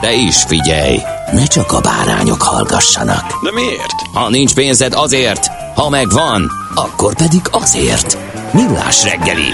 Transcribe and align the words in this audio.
De 0.00 0.12
is 0.12 0.42
figyelj, 0.42 0.98
ne 1.32 1.46
csak 1.46 1.72
a 1.72 1.80
bárányok 1.80 2.42
hallgassanak. 2.42 3.42
De 3.42 3.52
miért? 3.52 4.00
Ha 4.12 4.28
nincs 4.28 4.54
pénzed 4.54 4.92
azért, 4.94 5.46
ha 5.74 5.88
megvan, 5.88 6.50
akkor 6.74 7.14
pedig 7.14 7.40
azért. 7.50 8.18
Millás 8.52 9.02
reggeli. 9.02 9.48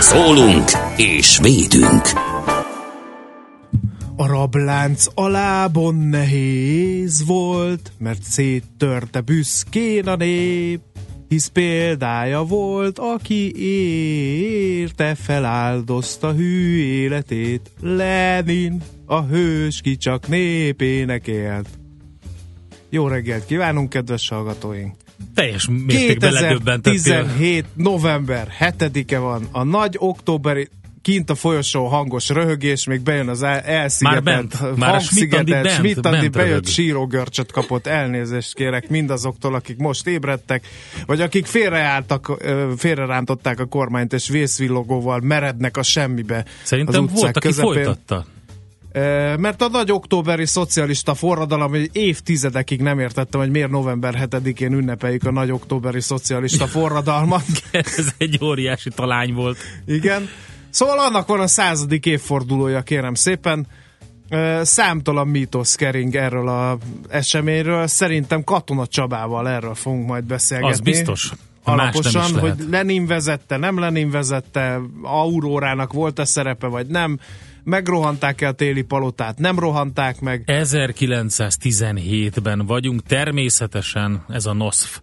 Szólunk 0.00 0.70
és 0.96 1.38
védünk. 1.42 2.08
A 4.16 4.26
rablánc 4.26 5.06
alábon 5.14 5.94
nehéz 5.94 7.26
volt, 7.26 7.92
mert 7.98 8.22
széttörte 8.22 9.20
büszkén 9.20 10.06
a 10.06 10.16
nép, 10.16 10.80
hisz 11.28 11.46
példája 11.46 12.44
volt, 12.44 12.98
aki 12.98 13.56
érte 14.76 15.14
feláldozta 15.14 16.32
hű 16.32 16.76
életét. 16.76 17.70
Lenin, 17.80 18.82
a 19.12 19.26
hős, 19.26 19.80
ki 19.80 19.96
csak 19.96 20.28
népének 20.28 21.26
élt. 21.26 21.68
Jó 22.90 23.08
reggelt 23.08 23.46
kívánunk, 23.46 23.88
kedves 23.88 24.28
hallgatóink! 24.28 24.94
Teljes 25.34 25.68
mértékben 25.68 26.32
ledöbbentettél. 26.32 26.92
2017. 27.02 27.64
november 27.74 28.48
7-e 28.60 29.18
van, 29.18 29.48
a 29.50 29.62
nagy 29.62 29.94
októberi 29.98 30.68
kint 31.02 31.30
a 31.30 31.34
folyosó 31.34 31.86
hangos 31.86 32.28
röhögés, 32.28 32.86
még 32.86 33.00
bejön 33.00 33.28
az 33.28 33.42
el- 33.42 33.60
elszigetelt, 33.60 34.24
Már 34.24 34.46
bent. 34.46 34.76
Már 34.76 34.90
hangszigetelt, 34.90 36.00
bent 36.02 36.30
bejött 36.30 36.66
sírógörcsöt 36.66 37.52
kapott, 37.52 37.86
elnézést 37.86 38.54
kérek 38.54 38.88
mindazoktól, 38.88 39.54
akik 39.54 39.76
most 39.76 40.06
ébredtek, 40.06 40.66
vagy 41.06 41.20
akik 41.20 41.46
félreálltak, 41.46 42.42
félrerántották 42.76 43.60
a 43.60 43.64
kormányt, 43.64 44.12
és 44.12 44.28
vészvillogóval 44.28 45.20
merednek 45.20 45.76
a 45.76 45.82
semmibe 45.82 46.44
Szerintem 46.62 47.04
az 47.04 47.10
utcák 47.10 47.20
volt, 47.22 47.36
aki 47.36 47.46
közepén. 47.46 47.72
folytatta. 47.72 48.26
Mert 49.36 49.62
a 49.62 49.68
nagy 49.68 49.92
októberi 49.92 50.46
szocialista 50.46 51.14
forradalom, 51.14 51.70
hogy 51.70 51.90
évtizedekig 51.92 52.80
nem 52.80 52.98
értettem, 52.98 53.40
hogy 53.40 53.50
miért 53.50 53.70
november 53.70 54.28
7-én 54.30 54.72
ünnepeljük 54.72 55.24
a 55.24 55.30
nagy 55.30 55.50
októberi 55.50 56.00
szocialista 56.00 56.66
forradalmat. 56.66 57.44
Ez 57.72 58.12
egy 58.18 58.38
óriási 58.42 58.90
talány 58.90 59.34
volt. 59.34 59.58
Igen. 59.86 60.28
Szóval 60.70 60.98
annak 60.98 61.26
van 61.26 61.40
a 61.40 61.46
századik 61.46 62.06
évfordulója, 62.06 62.82
kérem 62.82 63.14
szépen. 63.14 63.66
Számtalan 64.62 65.28
mítosz 65.28 65.74
kering 65.74 66.14
erről 66.14 66.48
a 66.48 66.78
eseményről. 67.08 67.86
Szerintem 67.86 68.44
Katona 68.44 68.86
Csabával 68.86 69.48
erről 69.48 69.74
fogunk 69.74 70.06
majd 70.06 70.24
beszélgetni. 70.24 70.72
Az 70.72 70.80
biztos. 70.80 71.32
Alaposan, 71.64 72.38
hogy 72.38 72.54
Lenin 72.70 73.06
vezette, 73.06 73.56
nem 73.56 73.78
Lenin 73.78 74.10
vezette, 74.10 74.80
Aurórának 75.02 75.92
volt-e 75.92 76.24
szerepe, 76.24 76.66
vagy 76.66 76.86
nem. 76.86 77.18
Megrohanták-e 77.64 78.48
a 78.48 78.52
téli 78.52 78.82
palotát, 78.82 79.38
nem 79.38 79.58
rohanták 79.58 80.20
meg. 80.20 80.42
1917-ben 80.46 82.66
vagyunk, 82.66 83.02
természetesen 83.02 84.24
ez 84.28 84.46
a 84.46 84.52
NOSZF, 84.52 85.00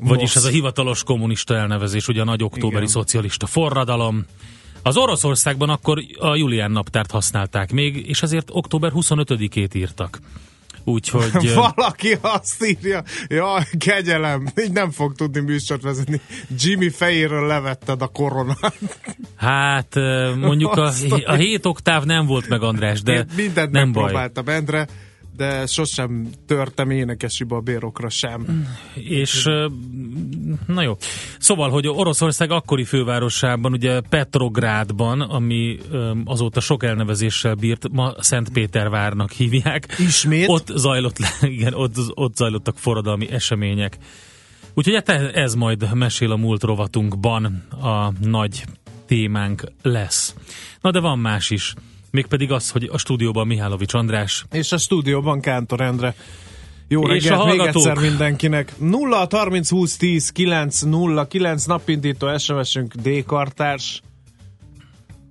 vagyis 0.00 0.36
ez 0.36 0.44
a 0.44 0.48
hivatalos 0.48 1.02
kommunista 1.02 1.56
elnevezés, 1.56 2.08
ugye 2.08 2.20
a 2.20 2.24
nagy 2.24 2.42
októberi 2.42 2.82
Igen. 2.82 2.86
szocialista 2.86 3.46
forradalom. 3.46 4.24
Az 4.82 4.96
Oroszországban 4.96 5.68
akkor 5.68 6.02
a 6.18 6.34
Julián 6.34 6.70
naptárt 6.70 7.10
használták 7.10 7.72
még, 7.72 8.08
és 8.08 8.22
ezért 8.22 8.48
október 8.52 8.92
25-ét 8.94 9.74
írtak. 9.74 10.20
Úgyhogy... 10.84 11.54
Valaki 11.74 12.16
azt 12.20 12.64
írja, 12.64 13.02
jaj, 13.28 13.62
kegyelem, 13.78 14.48
így 14.62 14.72
nem 14.72 14.90
fog 14.90 15.14
tudni 15.14 15.40
műsort 15.40 15.82
vezetni. 15.82 16.20
Jimmy 16.58 16.88
fejéről 16.88 17.46
levetted 17.46 18.02
a 18.02 18.06
koronát. 18.06 18.74
Hát 19.36 19.94
mondjuk 20.36 20.72
a, 20.72 20.92
a- 21.24 21.34
7 21.34 21.66
oktáv 21.66 22.04
nem 22.04 22.26
volt 22.26 22.48
meg, 22.48 22.62
András, 22.62 23.02
de 23.02 23.26
mindent 23.36 23.70
nem 23.70 23.92
baj. 23.92 24.30
Endre, 24.46 24.86
de 25.36 25.66
sosem 25.66 26.30
törtem 26.46 26.90
énekesiba 26.90 27.56
a 27.56 27.60
bérokra 27.60 28.08
sem. 28.08 28.66
És 28.94 29.48
na 30.66 30.82
jó. 30.82 30.96
Szóval, 31.38 31.70
hogy 31.70 31.88
Oroszország 31.88 32.50
akkori 32.50 32.84
fővárosában, 32.84 33.72
ugye 33.72 34.00
Petrográdban, 34.00 35.20
ami 35.20 35.78
azóta 36.24 36.60
sok 36.60 36.84
elnevezéssel 36.84 37.54
bírt, 37.54 37.88
ma 37.90 38.14
Szentpétervárnak 38.18 39.30
hívják. 39.30 39.94
Ismét? 39.98 40.48
Ott 40.48 40.70
zajlott, 40.74 41.18
le- 41.18 41.48
igen, 41.56 41.74
ott, 41.74 41.96
ott 42.14 42.36
zajlottak 42.36 42.78
forradalmi 42.78 43.30
események. 43.30 43.98
Úgyhogy 44.74 44.94
hát 44.94 45.08
ez 45.34 45.54
majd 45.54 45.94
mesél 45.94 46.32
a 46.32 46.36
múlt 46.36 46.62
rovatunkban 46.62 47.44
a 47.82 48.12
nagy 48.20 48.64
témánk 49.06 49.64
lesz. 49.82 50.34
Na 50.80 50.90
de 50.90 51.00
van 51.00 51.18
más 51.18 51.50
is. 51.50 51.74
Mégpedig 52.12 52.52
az, 52.52 52.70
hogy 52.70 52.88
a 52.92 52.98
stúdióban 52.98 53.46
Mihálovics 53.46 53.94
András 53.94 54.44
És 54.50 54.72
a 54.72 54.78
stúdióban 54.78 55.40
Kántor 55.40 55.80
Endre. 55.80 56.14
Jó 56.88 57.02
És 57.02 57.24
reggelt 57.24 57.40
a 57.40 57.44
még 57.44 57.60
egyszer 57.60 57.96
mindenkinek. 57.96 58.72
0 58.78 59.26
30 59.30 59.70
20 59.70 59.96
10 59.96 60.30
9 60.30 60.80
0 60.80 61.26
9 61.26 61.64
napindító 61.64 62.38
SMS-ünk 62.38 62.94
D-kartárs 62.94 64.02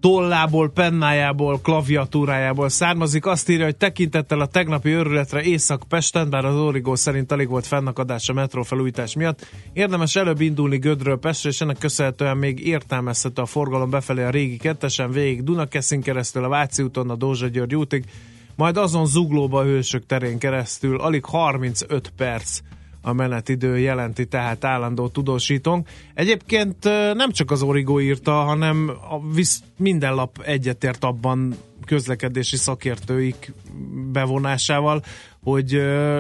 tollából, 0.02 0.70
pennájából, 0.70 1.60
klaviatúrájából 1.62 2.70
származik. 2.70 3.26
Azt 3.26 3.50
írja, 3.50 3.66
hogy 3.66 3.76
tekintettel 3.76 4.40
a 4.40 4.46
tegnapi 4.46 4.90
őrületre 4.90 5.42
Észak-Pesten, 5.42 6.30
bár 6.30 6.46
az 6.46 6.56
Origó 6.56 6.96
szerint 6.96 7.32
alig 7.32 7.50
volt 7.50 7.66
fennakadás 7.66 8.30
a 8.30 8.34
metró 8.34 8.64
felújítás 8.64 9.16
miatt, 9.16 9.46
érdemes 9.74 10.16
előbb 10.16 10.42
indulni 10.42 10.78
Gödről 10.78 11.20
Pestre, 11.20 11.50
és 11.50 11.62
ennek 11.62 11.78
köszönhetően 11.78 12.38
még 12.38 12.68
értelmezhető 12.68 13.42
a 13.42 13.46
forgalom 13.46 13.90
befelé 13.90 14.24
a 14.24 14.30
régi 14.30 14.58
kettesen, 14.58 15.12
végig 15.12 15.44
Dunakeszin 15.44 16.02
keresztül, 16.02 16.44
a 16.44 16.50
Váci 16.50 16.84
úton, 16.84 17.10
a 17.10 17.16
Dózsa 17.16 17.48
György 17.48 17.76
útig, 17.76 18.06
majd 18.56 18.78
azon 18.78 19.06
zuglóba 19.06 19.60
a 19.60 19.64
hősök 19.64 20.06
terén 20.06 20.38
keresztül 20.38 21.00
alig 21.00 21.26
35 21.26 22.14
perc 22.18 22.60
a 23.02 23.14
menetidő 23.14 23.80
jelenti, 23.80 24.26
tehát 24.26 24.64
állandó 24.64 25.08
tudósítónk. 25.08 25.88
Egyébként 26.14 26.84
nem 27.14 27.32
csak 27.32 27.52
az 27.52 27.62
Origo 27.62 28.00
írta, 28.00 28.32
hanem 28.32 28.92
a 29.10 29.34
visz, 29.34 29.64
minden 29.78 30.16
lap 30.16 30.42
egyetért 30.46 31.04
abban 31.04 31.56
közlekedési 31.86 32.58
szakértőik 32.58 33.54
bevonásával, 34.12 35.04
hogy 35.44 35.72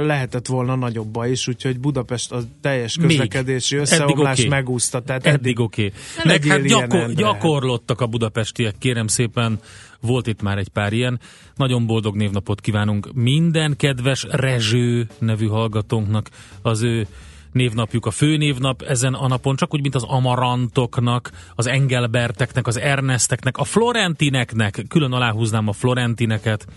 lehetett 0.03 0.47
volna 0.47 0.75
nagyobb 0.75 1.07
baj 1.07 1.31
is, 1.31 1.47
úgyhogy 1.47 1.79
Budapest 1.79 2.31
a 2.31 2.41
teljes 2.61 2.97
Még. 2.97 3.07
közlekedési 3.07 3.75
Eddig 3.75 3.87
összeomlás 3.91 4.39
oké. 4.39 4.47
megúszta. 4.47 5.01
Tehát 5.01 5.25
Eddig 5.25 5.59
oké. 5.59 5.85
Okay. 5.85 5.99
Meg 6.23 6.43
hát 6.43 6.61
gyakor, 6.61 7.13
gyakorlottak 7.13 8.01
a 8.01 8.07
budapestiek, 8.07 8.75
kérem 8.79 9.07
szépen, 9.07 9.59
volt 10.01 10.27
itt 10.27 10.41
már 10.41 10.57
egy 10.57 10.69
pár 10.69 10.93
ilyen. 10.93 11.19
Nagyon 11.55 11.85
boldog 11.85 12.15
névnapot 12.15 12.61
kívánunk 12.61 13.13
minden 13.13 13.75
kedves 13.75 14.25
Rezső 14.29 15.07
nevű 15.19 15.47
hallgatónknak. 15.47 16.29
Az 16.61 16.81
ő 16.81 17.07
névnapjuk 17.51 18.05
a 18.05 18.11
főnévnap 18.11 18.81
ezen 18.81 19.13
a 19.13 19.27
napon, 19.27 19.55
csak 19.55 19.73
úgy, 19.73 19.81
mint 19.81 19.95
az 19.95 20.03
Amarantoknak, 20.03 21.31
az 21.55 21.67
Engelberteknek, 21.67 22.67
az 22.67 22.79
Ernesteknek, 22.79 23.57
a 23.57 23.63
Florentineknek, 23.63 24.85
külön 24.87 25.11
aláhúznám 25.11 25.67
a 25.67 25.73
Florentineket, 25.73 26.67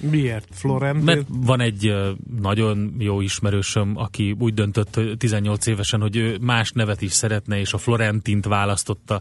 Miért? 0.00 0.48
Florentin? 0.52 1.04
Mert 1.04 1.26
van 1.28 1.60
egy 1.60 1.94
nagyon 2.40 2.94
jó 2.98 3.20
ismerősöm, 3.20 3.92
aki 3.96 4.36
úgy 4.38 4.54
döntött 4.54 4.96
ö, 4.96 5.14
18 5.14 5.66
évesen, 5.66 6.00
hogy 6.00 6.16
ő 6.16 6.38
más 6.40 6.70
nevet 6.72 7.02
is 7.02 7.12
szeretne, 7.12 7.58
és 7.58 7.72
a 7.72 7.78
Florentint 7.78 8.44
választotta 8.46 9.20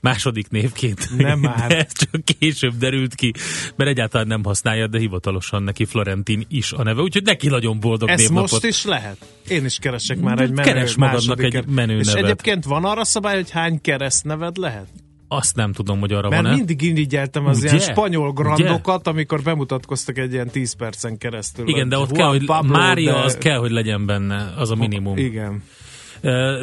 második 0.00 0.48
névként. 0.48 1.08
Nem 1.16 1.38
már. 1.48 1.68
De 1.68 1.76
ez 1.76 1.92
csak 1.92 2.20
később 2.38 2.76
derült 2.76 3.14
ki, 3.14 3.32
mert 3.76 3.90
egyáltalán 3.90 4.26
nem 4.26 4.44
használja, 4.44 4.86
de 4.86 4.98
hivatalosan 4.98 5.62
neki 5.62 5.84
Florentin 5.84 6.44
is 6.48 6.72
a 6.72 6.82
neve, 6.82 7.00
úgyhogy 7.02 7.22
neki 7.24 7.48
nagyon 7.48 7.80
boldog 7.80 8.08
Ezt 8.08 8.18
névnapot. 8.18 8.50
most 8.50 8.64
is 8.64 8.84
lehet? 8.84 9.16
Én 9.48 9.64
is 9.64 9.78
keresek 9.78 10.20
már 10.20 10.40
egy 10.40 10.50
menő 10.50 10.68
Keres 10.68 10.96
magadnak 10.96 11.42
egy 11.42 11.66
menő 11.66 11.98
És 11.98 12.06
nevet. 12.06 12.24
egyébként 12.24 12.64
van 12.64 12.84
arra 12.84 13.04
szabály, 13.04 13.34
hogy 13.34 13.50
hány 13.50 13.80
keresztneved 13.80 14.56
lehet? 14.56 14.88
Azt 15.28 15.56
nem 15.56 15.72
tudom, 15.72 16.00
hogy 16.00 16.12
arra 16.12 16.28
Mert 16.28 16.42
van-e. 16.42 16.56
mindig 16.56 16.82
irigyeltem 16.82 17.46
az 17.46 17.58
Ugye? 17.58 17.66
ilyen 17.66 17.80
spanyol 17.80 18.28
Ugye? 18.28 18.42
grandokat, 18.42 19.06
amikor 19.06 19.42
bemutatkoztak 19.42 20.18
egy 20.18 20.32
ilyen 20.32 20.48
10 20.50 20.72
percen 20.72 21.18
keresztül. 21.18 21.68
Igen, 21.68 21.88
de 21.88 21.98
ott 21.98 22.08
Juan 22.08 22.18
kell, 22.20 22.28
hogy 22.28 22.44
Pablo, 22.44 22.72
Mária 22.72 23.12
de- 23.12 23.18
az 23.24 23.36
kell, 23.36 23.58
hogy 23.58 23.70
legyen 23.70 24.06
benne, 24.06 24.52
az 24.56 24.70
a 24.70 24.74
minimum. 24.74 25.16
Igen. 25.16 25.62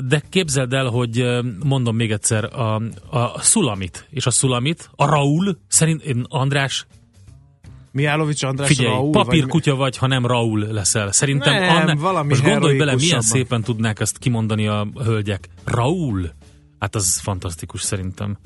De 0.08 0.22
képzeld 0.30 0.74
el, 0.74 0.86
hogy 0.86 1.26
mondom 1.64 1.96
még 1.96 2.12
egyszer, 2.12 2.44
a, 2.44 2.76
a 3.10 3.42
Szulamit 3.42 4.08
és 4.10 4.26
a 4.26 4.32
Szulamit, 4.32 4.90
a 4.96 5.06
Raul, 5.06 5.58
szerint 5.68 6.04
András, 6.28 6.86
Mihálovics 7.92 8.44
András 8.44 8.68
figyelj, 8.68 8.94
Raúl, 8.94 9.12
papírkutya 9.12 9.76
vagy, 9.76 9.98
ha 9.98 10.08
nem 10.08 10.26
Raul 10.26 10.60
leszel. 10.60 11.12
Szerintem 11.12 11.54
Nem, 11.54 11.76
Anne, 11.76 11.96
valami 11.96 12.28
most 12.30 12.44
gondolj 12.44 12.78
bele, 12.78 12.96
milyen 12.96 13.22
szépen 13.22 13.62
tudnák 13.62 14.00
ezt 14.00 14.18
kimondani 14.18 14.68
a 14.68 14.88
hölgyek. 15.04 15.50
Raul? 15.64 16.34
Hát 16.80 16.96
az 16.96 17.20
fantasztikus 17.20 17.82
szerintem. 17.82 18.38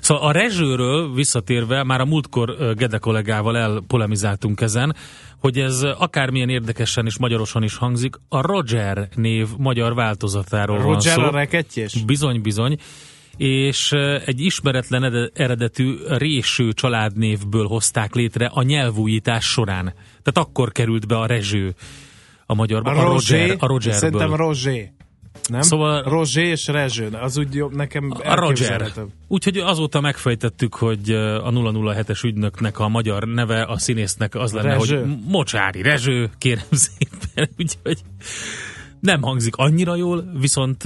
Szóval 0.00 0.28
a 0.28 0.32
rezsőről 0.32 1.14
visszatérve, 1.14 1.82
már 1.82 2.00
a 2.00 2.04
múltkor 2.04 2.74
Gede 2.74 2.98
kollégával 2.98 3.56
elpolemizáltunk 3.56 4.60
ezen, 4.60 4.96
hogy 5.38 5.58
ez 5.58 5.82
akármilyen 5.82 6.48
érdekesen 6.48 7.06
és 7.06 7.18
magyarosan 7.18 7.62
is 7.62 7.76
hangzik, 7.76 8.14
a 8.28 8.40
Roger 8.40 9.08
név 9.14 9.48
magyar 9.58 9.94
változatáról 9.94 10.76
van 10.76 10.86
Roger 10.86 11.12
szó. 11.12 11.22
a 11.22 11.30
rekettyés? 11.30 12.02
Bizony, 12.04 12.40
bizony. 12.40 12.76
És 13.36 13.92
egy 14.24 14.40
ismeretlen 14.40 15.04
ede- 15.04 15.30
eredetű 15.34 15.94
réső 16.08 16.72
családnévből 16.72 17.66
hozták 17.66 18.14
létre 18.14 18.46
a 18.46 18.62
nyelvújítás 18.62 19.44
során. 19.44 19.94
Tehát 20.22 20.48
akkor 20.48 20.72
került 20.72 21.06
be 21.06 21.18
a 21.18 21.26
rezső 21.26 21.74
a 22.46 22.54
magyarba. 22.54 22.90
A, 22.90 23.02
Roger, 23.02 23.56
a 23.58 23.66
Rogerből. 23.66 23.98
Szerintem 23.98 24.34
Roger. 24.34 24.92
Nem? 25.48 25.60
Szóval- 25.60 26.02
Roger 26.02 26.44
és 26.44 26.66
Rezső. 26.66 27.08
Az 27.22 27.38
úgy 27.38 27.54
jobb, 27.54 27.74
nekem 27.74 28.12
a 28.24 28.34
Roger. 28.34 28.92
Úgyhogy 29.28 29.56
azóta 29.58 30.00
megfejtettük, 30.00 30.74
hogy 30.74 31.10
a 31.10 31.50
007-es 31.50 32.24
ügynöknek 32.24 32.78
a 32.78 32.88
magyar 32.88 33.24
neve, 33.24 33.62
a 33.62 33.78
színésznek 33.78 34.34
az 34.34 34.52
lenne, 34.52 34.72
Rezső. 34.72 35.00
hogy 35.00 35.16
Mocsári 35.26 35.82
Rezső, 35.82 36.30
kérem 36.38 36.64
szépen. 36.70 37.48
Úgyhogy 37.58 37.98
nem 39.00 39.22
hangzik 39.22 39.56
annyira 39.56 39.96
jól, 39.96 40.32
viszont 40.40 40.82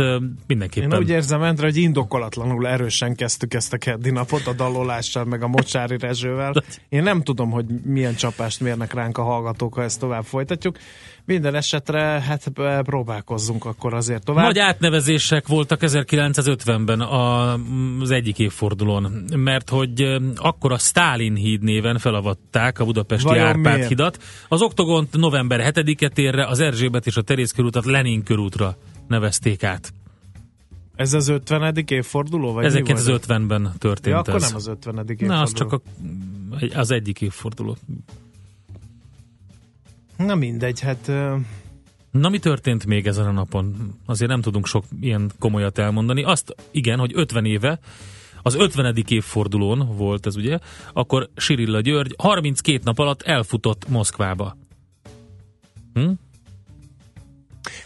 mindenképpen. 0.46 0.90
Én 0.93 0.98
úgy 0.98 1.08
érzem, 1.08 1.43
Endre, 1.43 1.66
hogy 1.66 1.76
indokolatlanul 1.76 2.66
erősen 2.69 3.14
kezdtük 3.14 3.54
ezt 3.54 3.72
a 3.72 3.76
keddi 3.78 4.10
napot 4.10 4.46
a 4.46 4.52
dalolással, 4.52 5.25
meg 5.25 5.43
a 5.43 5.48
Mocsári 5.48 5.98
Rezsővel. 5.98 6.52
Én 6.88 7.02
nem 7.02 7.22
tudom, 7.22 7.50
hogy 7.50 7.64
milyen 7.84 8.14
csapást 8.14 8.60
mérnek 8.60 8.93
ránk 8.93 9.19
a 9.19 9.22
hallgatók, 9.22 9.75
ha 9.75 9.82
ezt 9.82 10.00
tovább 10.00 10.25
folytatjuk. 10.25 10.76
Minden 11.26 11.55
esetre, 11.55 12.00
hát 12.00 12.52
próbálkozzunk 12.82 13.64
akkor 13.64 13.94
azért 13.94 14.25
tovább. 14.25 14.44
Nagy 14.44 14.58
átnevezések 14.58 15.46
voltak 15.46 15.81
1950-ben 15.82 17.00
a, 17.00 17.52
az 18.00 18.11
egyik 18.11 18.38
évfordulón, 18.38 19.25
mert 19.37 19.70
hogy 19.70 20.19
akkor 20.37 20.73
a 20.73 20.78
Stálin 20.78 21.34
híd 21.34 21.62
néven 21.62 21.99
felavatták 21.99 22.78
a 22.78 22.84
budapesti 22.84 23.28
Vajon 23.28 23.46
Árpád 23.46 23.75
miért? 23.75 23.88
hidat. 23.88 24.23
Az 24.49 24.62
oktogont 24.62 25.17
november 25.17 25.73
7-e 25.75 26.08
térre, 26.08 26.46
az 26.46 26.61
Erzsébet 26.61 27.06
és 27.06 27.17
a 27.17 27.23
Terész 27.23 27.52
körútat 27.52 27.84
Lenin 27.84 28.22
körútra 28.22 28.76
nevezték 29.08 29.64
át. 29.64 29.93
Ez 30.96 31.12
az 31.12 31.29
50. 31.29 31.84
évforduló? 31.87 32.52
Vagy 32.52 32.72
mi 32.72 32.81
volt? 32.82 33.25
1950-ben 33.26 33.72
történt 33.79 34.06
Ja, 34.06 34.19
akkor 34.19 34.34
ez. 34.34 34.43
nem 34.43 34.56
az 34.56 34.67
50. 34.67 34.94
évforduló. 34.99 35.31
Na, 35.31 35.40
az 35.40 35.52
csak 35.52 35.72
a, 35.72 35.81
az 36.75 36.90
egyik 36.90 37.20
évforduló. 37.20 37.76
Na 40.17 40.35
mindegy, 40.35 40.81
hát 40.81 41.09
ö, 41.09 41.37
Na, 42.21 42.29
mi 42.29 42.39
történt 42.39 42.87
még 42.87 43.07
ezen 43.07 43.27
a 43.27 43.31
napon? 43.31 43.95
Azért 44.07 44.31
nem 44.31 44.41
tudunk 44.41 44.67
sok 44.67 44.85
ilyen 45.01 45.31
komolyat 45.39 45.79
elmondani. 45.79 46.25
Azt 46.25 46.55
igen, 46.71 46.99
hogy 46.99 47.13
50 47.15 47.45
éve, 47.45 47.79
az 48.43 48.55
50. 48.55 48.97
évfordulón 49.09 49.97
volt 49.97 50.27
ez 50.27 50.37
ugye, 50.37 50.59
akkor 50.93 51.29
Sirilla 51.37 51.81
György 51.81 52.15
32 52.19 52.81
nap 52.85 52.99
alatt 52.99 53.23
elfutott 53.23 53.89
Moszkvába. 53.89 54.57
Hm? 55.95 56.11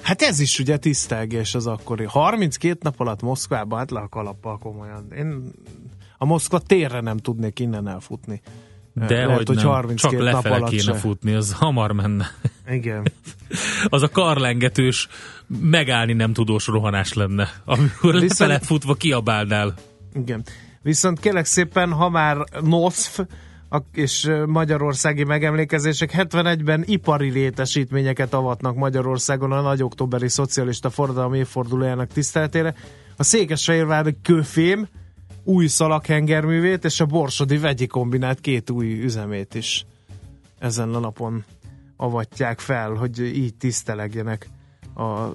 Hát 0.03 0.23
ez 0.23 0.41
is 0.41 0.59
ugye 0.59 0.77
tisztelgés 0.77 1.55
az 1.55 1.67
akkori. 1.67 2.05
32 2.05 2.79
nap 2.83 3.01
alatt 3.01 3.23
Moszkvába, 3.23 3.77
hát 3.77 3.91
le 3.91 4.01
a 4.01 4.09
kalappal 4.09 4.59
komolyan. 4.59 5.13
Én 5.13 5.51
a 6.19 6.25
Moszkva 6.25 6.59
térre 6.59 7.01
nem 7.01 7.17
tudnék 7.17 7.59
innen 7.59 7.89
elfutni. 7.89 8.41
De 8.95 9.15
Lehet, 9.27 9.37
hogy, 9.37 9.47
hogy 9.47 9.57
nem. 9.57 9.67
32 9.67 9.95
Csak 9.95 10.13
nap 10.25 10.33
lefele 10.35 10.55
alatt 10.55 10.71
kéne 10.71 10.83
se. 10.83 10.95
futni, 10.95 11.35
az 11.35 11.53
hamar 11.53 11.93
menne. 11.93 12.27
Igen. 12.71 13.07
Az 13.89 14.03
a 14.03 14.09
karlengetős, 14.09 15.09
megállni 15.61 16.13
nem 16.13 16.33
tudós 16.33 16.67
rohanás 16.67 17.13
lenne, 17.13 17.49
amikor 17.65 18.13
Viszont- 18.13 18.29
lefele 18.31 18.59
futva 18.59 18.95
kiabálnál. 18.95 19.75
Igen. 20.15 20.43
Viszont 20.83 21.21
kérlek 21.21 21.45
szépen, 21.45 21.93
ha 21.93 22.09
már 22.09 22.37
NOSZF 22.63 23.19
a- 23.71 23.83
és 23.93 24.31
magyarországi 24.47 25.25
megemlékezések 25.25 26.11
71-ben 26.17 26.83
ipari 26.87 27.31
létesítményeket 27.31 28.35
avatnak 28.35 28.77
Magyarországon 28.77 29.53
a 29.53 29.61
nagy 29.61 29.83
októberi 29.83 30.29
szocialista 30.29 30.91
forradalmi 30.91 31.39
évfordulójának 31.39 32.13
tiszteletére. 32.13 32.75
A 33.17 33.23
Székesfehérvári 33.23 34.17
kőfém 34.23 34.89
új 35.45 35.67
szalaghengerművét 35.67 36.85
és 36.85 37.01
a 37.01 37.07
Borsodi 37.07 37.59
vegyi 37.59 37.87
kombinát 37.87 38.41
két 38.41 38.71
új 38.71 39.03
üzemét 39.03 39.55
is 39.55 39.85
ezen 40.59 40.95
a 40.95 40.99
napon 40.99 41.45
avatják 41.97 42.59
fel, 42.61 42.93
hogy 42.93 43.19
így 43.19 43.55
tisztelegjenek 43.55 44.49
a 44.97 45.29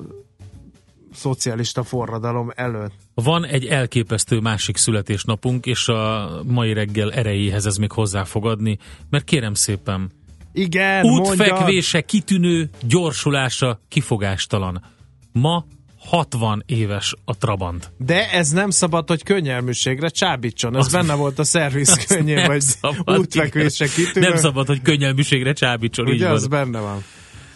szocialista 1.13 1.83
forradalom 1.83 2.51
előtt. 2.55 2.93
Van 3.13 3.45
egy 3.45 3.65
elképesztő 3.65 4.39
másik 4.39 4.77
születésnapunk, 4.77 5.65
és 5.65 5.87
a 5.87 6.29
mai 6.47 6.73
reggel 6.73 7.11
erejéhez 7.11 7.65
ez 7.65 7.77
még 7.77 7.91
hozzá 7.91 8.23
fog 8.23 8.45
adni, 8.45 8.77
mert 9.09 9.23
kérem 9.23 9.53
szépen, 9.53 10.11
Igen, 10.53 11.05
mondja. 11.05 11.31
útfekvése 11.31 12.01
kitűnő, 12.01 12.69
gyorsulása 12.87 13.79
kifogástalan. 13.87 14.83
Ma 15.31 15.65
60 16.05 16.63
éves 16.65 17.13
a 17.25 17.37
Trabant. 17.37 17.91
De 17.97 18.31
ez 18.31 18.49
nem 18.49 18.69
szabad, 18.69 19.07
hogy 19.07 19.23
könnyelműségre 19.23 20.09
csábítson. 20.09 20.75
Ez 20.77 20.85
Az- 20.85 20.91
benne 20.91 21.13
volt 21.13 21.39
a 21.39 21.43
szerviz 21.43 21.93
könnyén, 22.07 22.45
vagy 22.45 22.61
szabad, 22.61 23.17
útfekvése 23.19 23.85
igen. 23.85 23.95
kitűnő. 24.05 24.27
Nem 24.27 24.37
szabad, 24.37 24.67
hogy 24.67 24.81
könnyelműségre 24.81 25.53
csábítson, 25.53 26.07
így 26.07 26.13
Ugye, 26.13 26.25
van. 26.25 26.33
az 26.35 26.47
benne 26.47 26.79
van. 26.79 27.03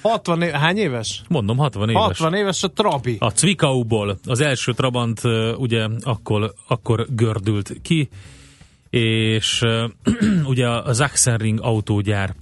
60 0.01 0.41
év, 0.41 0.51
hány 0.51 0.77
éves? 0.77 1.21
Mondom, 1.27 1.57
60 1.57 1.89
éves. 1.89 2.01
60 2.01 2.33
éves 2.33 2.63
a 2.63 2.71
Trabi. 2.71 3.17
A 3.19 3.29
Zwickauból 3.35 4.19
az 4.25 4.39
első 4.39 4.73
Trabant 4.73 5.21
ugye 5.57 5.87
akkor, 6.01 6.53
akkor 6.67 7.05
gördült 7.09 7.73
ki, 7.81 8.09
és 8.89 9.61
ugye 10.51 10.67
a 10.67 10.93
Sachsenring 10.93 11.59
autógyár, 11.61 12.35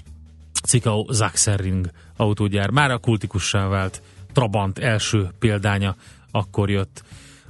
Zwickau 0.68 1.14
Sachsenring 1.14 1.90
autógyár 2.18 2.70
már 2.70 2.92
a 2.92 2.98
kultikussá 2.98 3.68
vált 3.68 4.02
Trabant 4.38 4.80
első 4.80 5.30
példánya 5.40 5.96
akkor 6.32 6.70
jött. 6.70 7.04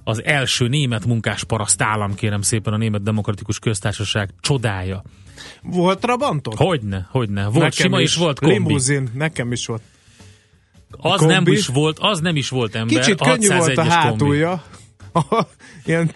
Az 0.04 0.24
első 0.24 0.68
német 0.68 1.06
munkásparaszt 1.06 1.82
állam, 1.82 2.16
kérem 2.16 2.42
szépen, 2.42 2.74
a 2.74 2.78
Német 2.78 3.04
Demokratikus 3.04 3.60
Köztársaság 3.60 4.30
csodája. 4.40 5.04
Volt 5.62 6.00
Trabantot? 6.00 6.56
Hogyne, 6.56 7.08
hogyne. 7.12 7.48
Volt 7.48 7.74
sima 7.74 8.02
és 8.02 8.16
volt 8.16 8.40
kombi. 8.40 8.54
Limuzin, 8.54 9.10
nekem 9.14 9.52
is 9.52 9.66
volt. 9.66 9.82
Az 10.92 11.20
kombi. 11.20 11.34
nem 11.34 11.48
is 11.48 11.68
volt, 11.68 11.98
az 12.00 12.20
nem 12.20 12.36
is 12.36 12.50
volt 12.50 12.76
ember. 12.76 13.00
Kicsit 13.00 13.22
könnyű 13.22 13.48
volt 13.48 13.78
a 13.78 13.84
601-es 13.84 14.16
kombi. 14.18 14.46
Ilyen 15.86 16.12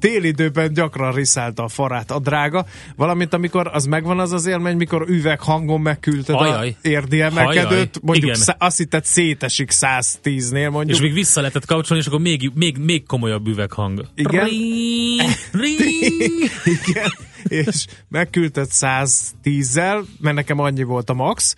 télidőben 0.00 0.72
gyakran 0.72 1.12
riszálta 1.12 1.62
a 1.64 1.68
farát 1.68 2.10
a 2.10 2.18
drága, 2.18 2.66
valamint 2.96 3.34
amikor 3.34 3.70
az 3.72 3.84
megvan 3.84 4.20
az 4.20 4.32
az 4.32 4.46
élmény, 4.46 4.76
mikor 4.76 5.08
üveghangon 5.08 5.80
megküldted 5.80 6.34
Ajaj. 6.34 6.76
a 6.82 6.88
érdi 6.88 7.20
emelkedőt, 7.20 8.02
mondjuk 8.02 8.26
Igen. 8.26 8.40
szá- 8.40 8.62
azt 8.62 8.76
hitted 8.76 9.04
szétesik 9.04 9.70
110-nél 9.72 10.70
mondjuk. 10.70 10.96
És 10.96 11.02
még 11.02 11.12
vissza 11.12 11.40
lehetett 11.40 11.66
kapcsolni, 11.66 12.02
és 12.02 12.08
akkor 12.08 12.20
még, 12.20 12.50
még, 12.54 12.76
még 12.76 13.06
komolyabb 13.06 13.46
üveghang. 13.46 14.04
Igen. 14.14 14.44
Ring, 14.44 15.20
ring. 15.52 16.50
Igen, 16.88 17.10
és 17.48 17.86
megküldted 18.08 18.68
110-zel, 18.70 20.04
mert 20.20 20.36
nekem 20.36 20.58
annyi 20.58 20.82
volt 20.82 21.10
a 21.10 21.14
max, 21.14 21.56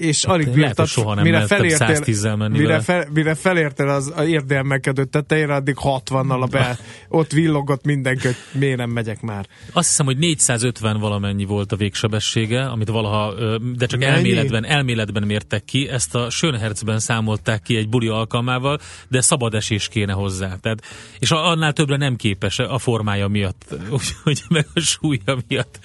és 0.00 0.24
alig 0.24 0.46
Lehet, 0.46 0.54
hogy 0.54 0.64
bírtad, 0.64 0.86
soha 0.86 1.14
nem 1.14 1.24
mire 1.24 1.46
felértél, 1.46 2.00
110-zel 2.00 2.36
menni 2.36 2.58
mire, 2.58 2.80
fel, 2.80 3.06
mire 3.12 3.34
felértél 3.34 3.88
az 3.88 4.12
a 4.16 4.22
érdelmekedő 4.22 5.04
tetejére, 5.04 5.54
addig 5.54 5.76
60-nal 5.82 6.40
a 6.40 6.46
be, 6.46 6.78
ott 7.08 7.32
villogott 7.32 7.84
mindenki, 7.84 8.26
hogy 8.26 8.36
miért 8.52 8.76
nem 8.76 8.90
megyek 8.90 9.20
már. 9.20 9.46
Azt 9.72 9.88
hiszem, 9.88 10.06
hogy 10.06 10.18
450 10.18 11.00
valamennyi 11.00 11.44
volt 11.44 11.72
a 11.72 11.76
végsebessége, 11.76 12.64
amit 12.64 12.88
valaha, 12.88 13.34
de 13.76 13.86
csak 13.86 14.00
Mennyi? 14.00 14.12
elméletben, 14.12 14.64
elméletben 14.64 15.22
mértek 15.22 15.64
ki. 15.64 15.88
Ezt 15.88 16.14
a 16.14 16.30
Schönherzben 16.30 16.98
számolták 16.98 17.62
ki 17.62 17.76
egy 17.76 17.88
buli 17.88 18.08
alkalmával, 18.08 18.78
de 19.08 19.20
szabad 19.20 19.54
esés 19.54 19.88
kéne 19.88 20.12
hozzá. 20.12 20.56
Tehát, 20.60 20.82
és 21.18 21.30
annál 21.30 21.72
többre 21.72 21.96
nem 21.96 22.16
képes 22.16 22.58
a 22.58 22.78
formája 22.78 23.28
miatt, 23.28 23.74
úgyhogy 23.96 24.42
meg 24.48 24.66
a 24.74 24.80
súlya 24.80 25.38
miatt. 25.48 25.78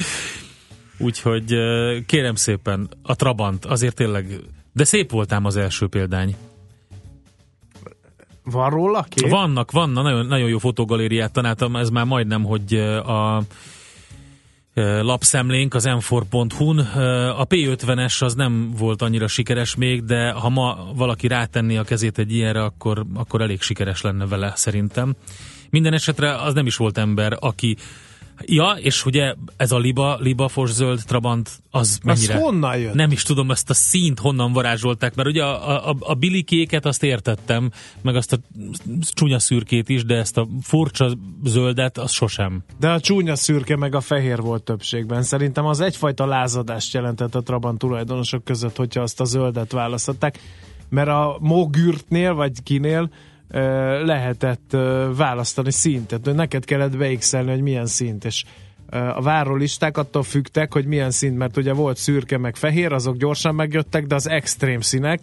Úgyhogy 1.04 1.56
kérem 2.06 2.36
szépen, 2.36 2.90
a 3.02 3.16
Trabant 3.16 3.66
azért 3.66 3.96
tényleg, 3.96 4.40
de 4.74 4.84
szép 4.84 5.12
voltám 5.12 5.46
az 5.46 5.56
első 5.56 5.88
példány. 5.88 6.36
Van 8.44 8.70
róla 8.70 9.06
kép? 9.10 9.30
Vannak, 9.30 9.72
vannak, 9.72 10.04
nagyon, 10.04 10.26
nagyon 10.26 10.50
jó 10.50 10.58
fotogalériát 10.58 11.32
tanáltam, 11.32 11.76
ez 11.76 11.90
már 11.90 12.06
majdnem, 12.06 12.44
hogy 12.44 12.74
a 13.06 13.44
lapszemlénk 15.02 15.74
az 15.74 15.86
m4.hu-n. 15.88 16.80
Ö, 16.96 17.30
A 17.30 17.48
P50-es 17.48 18.24
az 18.24 18.34
nem 18.34 18.72
volt 18.78 19.02
annyira 19.02 19.28
sikeres 19.28 19.76
még, 19.76 20.04
de 20.04 20.32
ha 20.32 20.50
ma 20.50 20.92
valaki 20.96 21.28
rátenni 21.28 21.78
a 21.78 21.84
kezét 21.84 22.18
egy 22.18 22.34
ilyenre, 22.34 22.64
akkor, 22.64 23.06
akkor 23.14 23.42
elég 23.42 23.62
sikeres 23.62 24.02
lenne 24.02 24.26
vele 24.26 24.54
szerintem. 24.56 25.16
Minden 25.70 25.94
esetre 25.94 26.36
az 26.36 26.54
nem 26.54 26.66
is 26.66 26.76
volt 26.76 26.98
ember, 26.98 27.38
aki 27.40 27.78
Ja, 28.46 28.75
és 28.80 29.06
ugye 29.06 29.36
ez 29.58 29.72
a 29.72 29.78
liba, 29.78 30.18
libafos 30.20 30.72
zöld 30.72 31.02
trabant, 31.06 31.50
az 31.72 32.00
mennyire... 32.04 32.36
honnan 32.36 32.78
jött? 32.78 32.94
Nem 32.94 33.12
is 33.12 33.24
tudom 33.24 33.52
ezt 33.52 33.70
a 33.70 33.74
színt 33.74 34.20
honnan 34.20 34.52
varázsolták, 34.54 35.16
mert 35.16 35.30
ugye 35.30 35.44
a, 35.44 35.90
a, 35.90 35.96
a 36.00 36.13
bilikéket 36.13 36.86
azt 36.86 37.04
értettem, 37.04 37.72
meg 38.02 38.16
azt 38.16 38.34
a 38.34 38.38
csúnya 39.13 39.40
szürkét 39.40 39.90
is, 39.90 40.06
de 40.06 40.16
ezt 40.16 40.38
a 40.38 40.48
furcsa 40.62 41.18
zöldet, 41.44 41.98
az 41.98 42.12
sosem. 42.12 42.63
De 42.80 42.90
a 42.90 43.00
csúnya 43.00 43.36
szürke 43.36 43.75
meg 43.75 43.96
a 43.96 44.02
fehér 44.02 44.42
volt 44.42 44.63
többségben. 44.63 45.24
Szerintem 45.24 45.66
az 45.66 45.80
egyfajta 45.80 46.25
lázadást 46.25 46.94
jelentett 46.94 47.36
a 47.36 47.42
Trabant 47.42 47.78
tulajdonosok 47.78 48.44
között, 48.44 48.75
hogyha 48.75 49.02
azt 49.02 49.20
a 49.20 49.25
zöldet 49.25 49.72
választották. 49.72 50.40
Mert 50.90 51.10
a 51.10 51.38
Mogürtnél, 51.40 52.34
vagy 52.34 52.63
kinél 52.63 53.10
lehetett 54.04 54.76
választani 55.16 55.72
szintet. 55.72 56.34
Neked 56.34 56.66
kellett 56.66 56.98
beixelni, 56.98 57.50
hogy 57.50 57.62
milyen 57.62 57.86
szint, 57.86 58.26
és 58.26 58.44
a 58.90 59.22
várólisták 59.22 59.98
attól 59.98 60.24
függtek, 60.24 60.74
hogy 60.74 60.86
milyen 60.86 61.12
szint, 61.12 61.38
mert 61.38 61.58
ugye 61.58 61.74
volt 61.74 61.98
szürke 61.98 62.38
meg 62.38 62.56
fehér, 62.56 62.92
azok 62.92 63.18
gyorsan 63.18 63.56
megjöttek, 63.56 64.06
de 64.06 64.16
az 64.16 64.30
extrém 64.30 64.82
színek, 64.82 65.22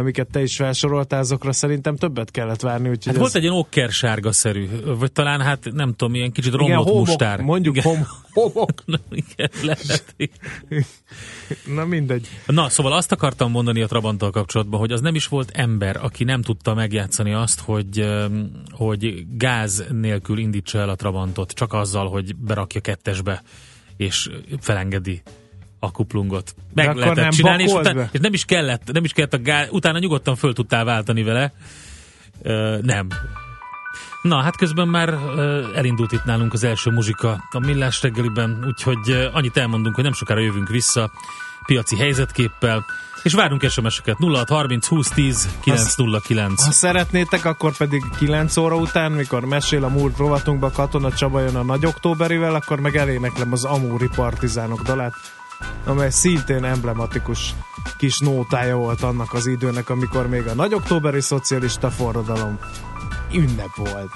amiket 0.00 0.28
te 0.30 0.42
is 0.42 0.56
felsoroltál, 0.56 1.20
azokra 1.20 1.52
szerintem 1.52 1.96
többet 1.96 2.30
kellett 2.30 2.60
várni. 2.60 2.88
Úgyhogy 2.88 3.04
Hát 3.04 3.14
ez- 3.14 3.20
volt 3.20 3.34
egy 3.34 3.42
ilyen 3.42 3.54
okker-sárga-szerű, 3.54 4.68
vagy 4.98 5.12
talán 5.12 5.40
hát 5.40 5.68
nem 5.72 5.94
tudom, 5.94 6.14
ilyen 6.14 6.32
kicsit 6.32 6.52
igen, 6.54 6.66
romlott 6.66 6.86
homok, 6.88 7.06
mustár. 7.06 7.40
mondjuk 7.40 7.76
Igen. 7.76 7.94
hom, 7.96 8.06
homok. 8.32 8.84
Na, 8.86 8.98
igen, 9.10 9.50
lehet. 9.62 10.14
Na 11.66 11.84
mindegy. 11.84 12.28
Na, 12.46 12.68
szóval 12.68 12.92
azt 12.92 13.12
akartam 13.12 13.50
mondani 13.50 13.82
a 13.82 13.86
Trabanttal 13.86 14.30
kapcsolatban, 14.30 14.80
hogy 14.80 14.92
az 14.92 15.00
nem 15.00 15.14
is 15.14 15.26
volt 15.26 15.50
ember, 15.50 15.96
aki 16.04 16.24
nem 16.24 16.42
tudta 16.42 16.74
megjátszani 16.74 17.32
azt, 17.32 17.60
hogy, 17.60 18.06
hogy 18.70 19.26
gáz 19.36 19.84
nélkül 19.90 20.38
indítsa 20.38 20.78
el 20.78 20.88
a 20.88 20.94
Trabantot, 20.94 21.52
csak 21.52 21.72
azzal, 21.72 22.08
hogy 22.08 22.36
berakja 22.36 22.80
kettesbe, 22.80 23.42
és 23.96 24.30
felengedi 24.60 25.22
a 25.80 25.90
kuplungot. 25.90 26.54
Meg 26.74 26.88
akkor 26.88 27.00
lehetett 27.00 27.22
nem 27.22 27.30
csinálni, 27.30 27.62
és, 27.62 27.72
utána, 27.72 28.08
és 28.12 28.20
nem 28.20 28.32
is 28.32 28.44
kellett, 28.44 28.92
nem 28.92 29.04
is 29.04 29.12
kellett 29.12 29.34
a 29.34 29.42
gáz, 29.42 29.68
utána 29.70 29.98
nyugodtan 29.98 30.36
föl 30.36 30.52
tudtál 30.52 30.84
váltani 30.84 31.22
vele. 31.22 31.52
Ö, 32.42 32.78
nem. 32.82 33.08
Na, 34.22 34.42
hát 34.42 34.56
közben 34.56 34.88
már 34.88 35.08
ö, 35.08 35.74
elindult 35.74 36.12
itt 36.12 36.24
nálunk 36.24 36.52
az 36.52 36.64
első 36.64 36.90
muzsika 36.90 37.44
a 37.50 37.58
Millás 37.58 38.02
reggeliben, 38.02 38.64
úgyhogy 38.66 39.10
ö, 39.10 39.28
annyit 39.32 39.56
elmondunk, 39.56 39.94
hogy 39.94 40.04
nem 40.04 40.12
sokára 40.12 40.40
jövünk 40.40 40.68
vissza 40.68 41.10
piaci 41.66 41.96
helyzetképpel, 41.96 42.84
és 43.22 43.32
várunk 43.32 43.70
SMS-eket 43.70 44.16
0630 44.18 44.88
2010 44.88 45.48
909. 45.60 46.64
Ha 46.64 46.70
szeretnétek, 46.70 47.44
akkor 47.44 47.76
pedig 47.76 48.02
9 48.18 48.56
óra 48.56 48.76
után, 48.76 49.12
mikor 49.12 49.44
mesél 49.44 49.84
a 49.84 49.88
múlt 49.88 50.16
rovatunkba 50.16 50.70
Katona 50.70 51.12
Csaba 51.12 51.40
jön 51.40 51.56
a 51.56 51.62
Nagy 51.62 51.86
Októberivel, 51.86 52.54
akkor 52.54 52.80
meg 52.80 52.96
eléneklem 52.96 53.52
az 53.52 53.64
Amúri 53.64 54.08
Partizánok 54.14 54.82
dalát, 54.82 55.14
amely 55.84 56.10
szintén 56.10 56.64
emblematikus 56.64 57.54
kis 57.98 58.18
nótája 58.18 58.76
volt 58.76 59.02
annak 59.02 59.32
az 59.32 59.46
időnek, 59.46 59.90
amikor 59.90 60.28
még 60.28 60.46
a 60.46 60.54
Nagy 60.54 60.74
Októberi 60.74 61.20
Szocialista 61.20 61.90
Forradalom 61.90 62.58
ünnep 63.32 63.74
volt. 63.76 64.10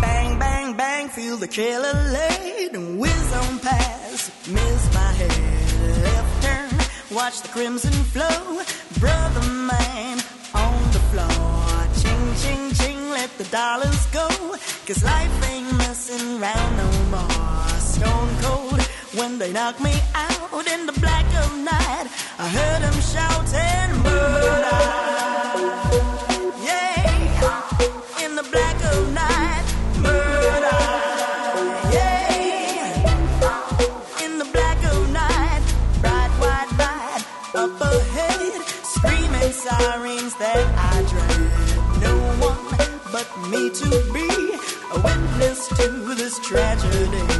Bang, 0.00 0.38
bang, 0.38 0.76
bang, 0.76 1.10
feel 1.10 1.36
the 1.36 1.48
killer 1.48 1.94
laid 2.12 2.74
and 2.74 2.98
whiz 3.00 3.32
on 3.32 3.58
past. 3.60 4.32
Miss 4.46 4.82
my 4.92 5.12
head, 5.18 6.02
left 6.02 6.42
turn, 6.42 6.78
watch 7.10 7.40
the 7.42 7.48
crimson 7.48 7.92
flow. 8.12 8.60
Brother 8.98 9.46
man 9.66 10.18
on 10.52 10.90
the 10.92 11.02
floor, 11.10 11.86
ching, 12.00 12.34
ching, 12.42 12.72
ching, 12.78 13.10
let 13.10 13.30
the 13.38 13.44
dollars 13.44 14.06
go. 14.12 14.53
Cause 14.86 15.02
life 15.02 15.50
ain't 15.50 15.72
messing 15.78 16.38
round 16.38 16.76
no 16.76 16.84
more. 17.10 17.68
Stone 17.80 18.28
cold 18.42 18.82
when 19.14 19.38
they 19.38 19.50
knock 19.50 19.80
me 19.80 19.94
out 20.14 20.66
in 20.66 20.84
the 20.84 20.92
black 21.00 21.24
of 21.42 21.56
night. 21.56 22.06
I 22.38 22.48
heard 22.48 22.82
them 22.82 23.00
shouting 23.00 24.02
murder. 24.04 24.82
Yeah, 26.68 28.26
in 28.26 28.36
the 28.36 28.42
black 28.52 28.76
of 28.92 29.10
night, 29.14 29.64
murder. 30.04 30.80
Yeah, 31.96 32.44
in 34.22 34.38
the 34.38 34.48
black 34.52 34.84
of 34.84 35.10
night, 35.10 35.62
bright 36.02 37.24
up 37.54 37.80
ahead, 37.80 38.62
screaming 38.84 39.52
sirens 39.52 40.34
that 40.34 40.62
I 40.76 41.02
dread. 41.08 42.02
No 42.02 42.14
one 42.46 42.74
but 43.10 43.28
me 43.48 43.70
to 43.70 44.12
be 44.12 44.43
a 44.94 45.00
witness 45.00 45.68
to 45.68 46.14
this 46.14 46.38
tragedy. 46.38 47.33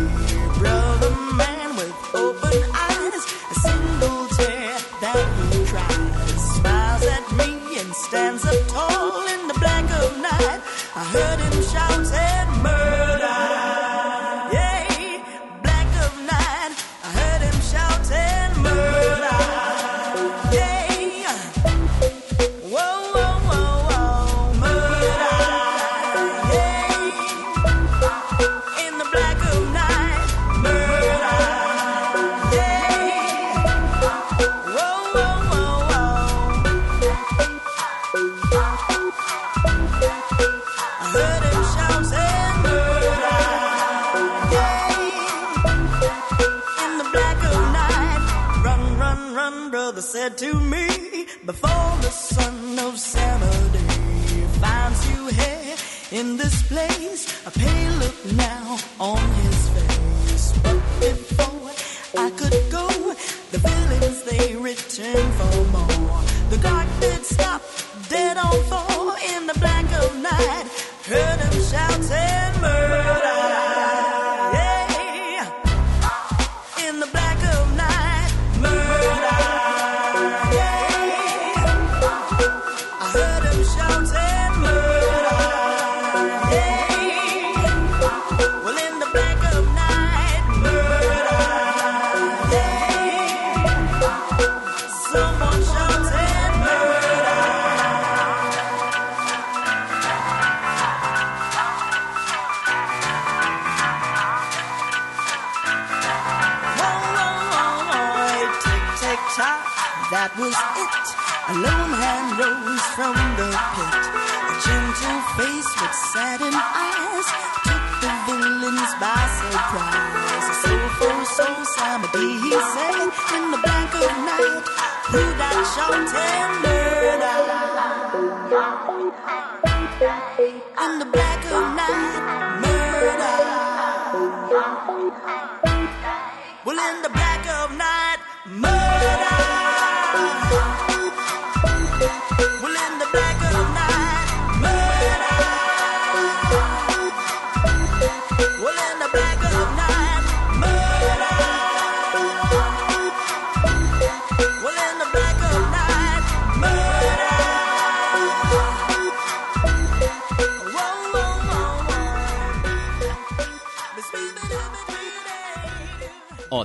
Was 110.54 110.78
it. 110.86 111.06
A 111.50 111.54
lone 111.54 111.94
hand 111.98 112.38
rose 112.38 112.86
from 112.96 113.16
the 113.38 113.50
pit. 113.74 114.04
A 114.50 114.54
gentle 114.64 115.20
face 115.36 115.70
with 115.80 115.96
saddened 116.14 116.54
eyes 116.54 117.28
took 117.66 117.84
the 118.02 118.12
villains 118.26 118.92
by 119.02 119.22
surprise. 119.40 120.46
A 120.52 120.56
soulful 120.62 121.18
soul 121.36 121.60
Samedi, 121.76 122.28
he 122.44 122.52
said, 122.72 123.10
in 123.36 123.44
the 123.50 123.58
blank 123.64 123.92
of 123.94 124.12
night, 124.30 124.66
who 125.10 125.22
that 125.40 125.58
shot 125.74 125.94
and 125.94 126.52
murder? 126.62 126.94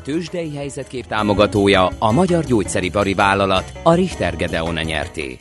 Tőzsdei 0.09 0.55
helyzetkép 0.55 1.05
támogatója 1.05 1.89
a 1.99 2.11
Magyar 2.11 2.43
Gyógyszeripari 2.43 3.13
Vállalat, 3.13 3.71
a 3.83 3.93
Richter 3.93 4.35
Gedeon 4.35 4.73
nyerté. 4.73 5.37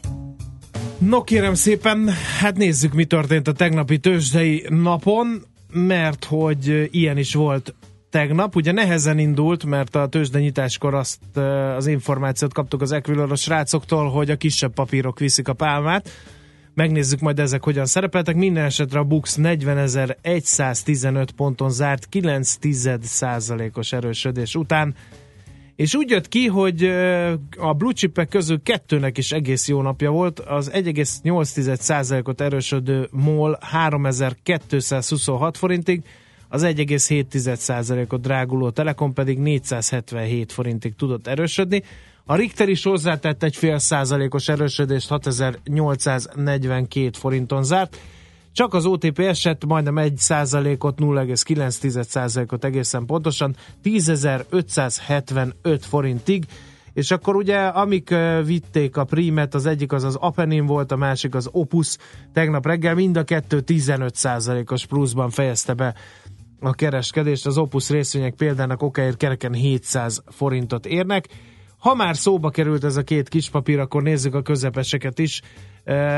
No 0.99 1.23
kérem 1.23 1.55
szépen, 1.55 2.09
hát 2.41 2.57
nézzük 2.57 2.93
mi 2.93 3.05
történt 3.05 3.49
a 3.49 3.53
tegnapi 3.53 3.99
tőzsdei 3.99 4.67
napon, 4.69 5.43
mert 5.73 6.25
hogy 6.25 6.89
ilyen 6.91 7.19
is 7.19 7.35
volt 7.35 7.75
tegnap. 8.11 8.57
Ugye 8.57 8.73
nehezen 8.73 9.19
indult, 9.19 9.65
mert 9.65 9.97
a 9.97 10.07
tőzsdenyitáskor 10.07 10.95
azt 10.95 11.37
az 11.77 11.87
információt 11.87 12.53
kaptuk 12.53 12.83
az 12.83 12.93
Equiloros 12.93 13.41
srácoktól, 13.41 14.11
hogy 14.11 14.31
a 14.31 14.37
kisebb 14.37 14.73
papírok 14.73 15.19
viszik 15.19 15.49
a 15.49 15.53
pálmát. 15.53 16.11
Megnézzük 16.79 17.21
majd 17.21 17.39
ezek 17.39 17.65
hogyan 17.65 17.87
szerepeltek. 17.87 18.37
Minden 18.37 18.65
esetre 18.65 18.99
a 18.99 19.05
Bux 19.05 19.37
40.115 19.41 21.29
ponton 21.37 21.71
zárt 21.71 22.07
9 22.09 22.57
os 23.75 23.93
erősödés 23.93 24.55
után. 24.55 24.95
És 25.77 25.95
úgy 25.95 26.11
jött 26.11 26.29
ki, 26.29 26.47
hogy 26.47 26.85
a 27.57 27.73
blue 27.73 27.93
chipek 27.93 28.29
közül 28.29 28.63
kettőnek 28.63 29.19
is 29.19 29.33
egész 29.33 29.69
jó 29.69 29.83
napja 29.83 30.11
volt. 30.11 30.41
Az 30.41 30.71
1,8%-ot 30.75 32.41
erősödő 32.41 33.09
MOL 33.11 33.59
3226 33.61 35.57
forintig, 35.57 36.03
az 36.49 36.63
1,7%-ot 36.65 38.21
dráguló 38.21 38.71
Telekom 38.71 39.13
pedig 39.13 39.39
477 39.39 40.53
forintig 40.53 40.95
tudott 40.95 41.27
erősödni. 41.27 41.83
A 42.31 42.37
Richter 42.37 42.69
is 42.69 42.83
hozzátett 42.83 43.43
egy 43.43 43.57
fél 43.57 43.79
százalékos 43.79 44.49
erősödést 44.49 45.09
6842 45.09 47.11
forinton 47.13 47.65
zárt. 47.65 48.01
Csak 48.53 48.75
az 48.75 48.87
OTP 48.87 49.19
esett 49.19 49.65
majdnem 49.65 49.99
1 49.99 50.17
százalékot, 50.17 50.99
0,9 50.99 52.03
százalékot 52.03 52.65
egészen 52.65 53.07
pontosan, 53.07 53.57
10.575 53.85 55.79
forintig, 55.81 56.45
és 56.93 57.11
akkor 57.11 57.37
ugye 57.37 57.59
amik 57.59 58.15
vitték 58.45 58.97
a 58.97 59.05
prímet, 59.05 59.55
az 59.55 59.67
egyik 59.67 59.93
az 59.93 60.05
az 60.05 60.15
Apenin 60.15 60.67
volt, 60.67 60.93
a 60.93 60.97
másik 60.97 61.35
az 61.35 61.49
Opus, 61.53 61.97
tegnap 62.33 62.67
reggel 62.67 62.95
mind 62.95 63.17
a 63.17 63.25
kettő 63.25 63.61
15 63.61 64.15
százalékos 64.15 64.87
pluszban 64.87 65.31
fejezte 65.31 65.75
be 65.75 65.95
a 66.61 66.75
kereskedést, 66.75 67.47
az 67.47 67.59
Opus 67.59 67.91
részvények 67.91 68.35
példának 68.35 68.83
okáért 68.83 69.17
kereken 69.17 69.53
700 69.53 70.23
forintot 70.27 70.87
érnek. 70.87 71.29
Ha 71.79 71.95
már 71.95 72.17
szóba 72.17 72.51
került 72.51 72.85
ez 72.85 72.97
a 72.97 73.03
két 73.03 73.29
kis 73.29 73.51
papír, 73.51 73.79
akkor 73.79 74.03
nézzük 74.03 74.35
a 74.35 74.43
közepeseket 74.43 75.19
is. 75.19 75.41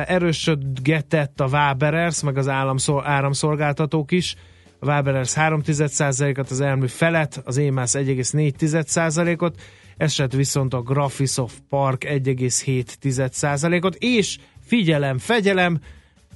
Erősödgetett 0.07 1.41
a 1.41 1.47
Waberers, 1.47 2.23
meg 2.23 2.37
az 2.37 2.49
államszol- 2.49 3.07
áramszolgáltatók 3.07 4.13
is. 4.13 4.37
A 4.79 4.87
Waberers 4.87 5.35
3,1%-ot, 5.35 6.51
az 6.51 6.61
elmű 6.61 6.87
felet, 6.87 7.43
az 7.45 7.59
EMAS 7.59 7.95
1,4%-ot, 7.95 9.61
esett 9.97 10.33
viszont 10.33 10.75
a 10.75 10.83
Graphisoft 10.83 11.63
Park 11.69 12.05
1,7%-ot, 12.05 13.95
és 13.95 14.39
figyelem, 14.65 15.19
fegyelem, 15.19 15.81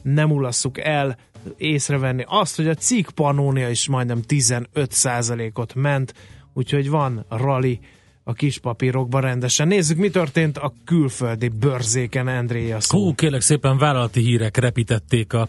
nem 0.03 0.31
ulasszuk 0.31 0.79
el 0.79 1.17
észrevenni 1.57 2.25
azt, 2.27 2.57
hogy 2.57 2.69
a 2.69 2.75
cikk 2.75 3.09
Pannonia 3.09 3.69
is 3.69 3.89
majdnem 3.89 4.21
15%-ot 4.29 5.75
ment, 5.75 6.15
úgyhogy 6.53 6.91
van 6.91 7.25
rally 7.29 7.81
a 8.25 8.33
kis 8.33 8.59
papírokban 8.59 9.21
rendesen. 9.21 9.69
Nézzük, 9.69 9.99
mi 9.99 10.11
történt 10.11 10.59
a 10.59 10.73
külföldi 10.85 11.49
bőrzéken, 11.49 12.27
Andréja 12.27 12.81
szó. 12.81 12.99
Hú, 12.99 13.15
kérlek 13.15 13.41
szépen 13.41 13.79
vállalati 13.79 14.21
hírek 14.21 14.57
repítették 14.57 15.33
a 15.33 15.49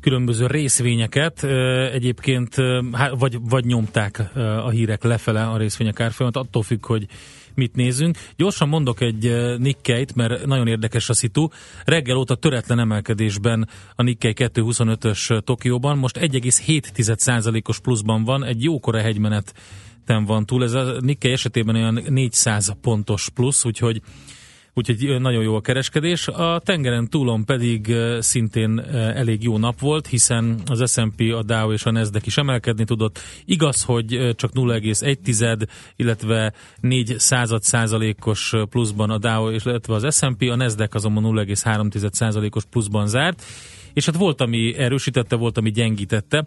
különböző 0.00 0.46
részvényeket. 0.46 1.44
Egyébként 1.92 2.54
vagy, 3.18 3.38
vagy 3.40 3.64
nyomták 3.64 4.22
a 4.64 4.70
hírek 4.70 5.02
lefele 5.02 5.44
a 5.44 5.56
részvények 5.56 6.00
árfolyamat, 6.00 6.36
attól 6.36 6.62
függ, 6.62 6.86
hogy 6.86 7.06
mit 7.54 7.74
nézünk. 7.74 8.18
Gyorsan 8.36 8.68
mondok 8.68 9.00
egy 9.00 9.34
Nikkei-t, 9.58 10.14
mert 10.14 10.46
nagyon 10.46 10.66
érdekes 10.66 11.08
a 11.08 11.14
szitu. 11.14 11.48
Reggel 11.84 12.16
óta 12.16 12.34
töretlen 12.34 12.78
emelkedésben 12.78 13.68
a 13.94 14.02
Nikkei 14.02 14.32
225-ös 14.36 15.44
Tokióban, 15.44 15.98
most 15.98 16.18
1,7%-os 16.18 17.80
pluszban 17.80 18.24
van, 18.24 18.44
egy 18.44 18.62
jókora 18.62 19.00
hegymenet 19.00 19.54
van 20.06 20.46
túl. 20.46 20.62
Ez 20.62 20.72
a 20.72 20.96
Nikkei 21.00 21.32
esetében 21.32 21.74
olyan 21.74 22.00
400 22.08 22.74
pontos 22.80 23.28
plusz, 23.34 23.64
úgyhogy 23.64 24.02
Úgyhogy 24.76 25.20
nagyon 25.20 25.42
jó 25.42 25.54
a 25.54 25.60
kereskedés. 25.60 26.28
A 26.28 26.60
tengeren 26.64 27.08
túlon 27.08 27.44
pedig 27.44 27.94
szintén 28.18 28.80
elég 28.94 29.42
jó 29.42 29.58
nap 29.58 29.80
volt, 29.80 30.06
hiszen 30.06 30.60
az 30.66 30.92
S&P, 30.92 31.20
a 31.20 31.42
Dow 31.42 31.72
és 31.72 31.84
a 31.84 31.90
Nasdaq 31.90 32.26
is 32.26 32.36
emelkedni 32.36 32.84
tudott. 32.84 33.18
Igaz, 33.44 33.82
hogy 33.82 34.34
csak 34.36 34.50
0,1, 34.54 35.66
illetve 35.96 36.52
4 36.80 37.14
század 37.18 37.62
százalékos 37.62 38.52
pluszban 38.70 39.10
a 39.10 39.18
Dow, 39.18 39.50
illetve 39.50 39.94
az 39.94 40.16
S&P, 40.16 40.42
a 40.42 40.56
Nasdaq 40.56 40.96
azonban 40.96 41.46
0,3 41.46 42.12
százalékos 42.12 42.64
pluszban 42.70 43.06
zárt. 43.06 43.42
És 43.92 44.06
hát 44.06 44.16
volt, 44.16 44.40
ami 44.40 44.74
erősítette, 44.76 45.36
volt, 45.36 45.58
ami 45.58 45.70
gyengítette 45.70 46.46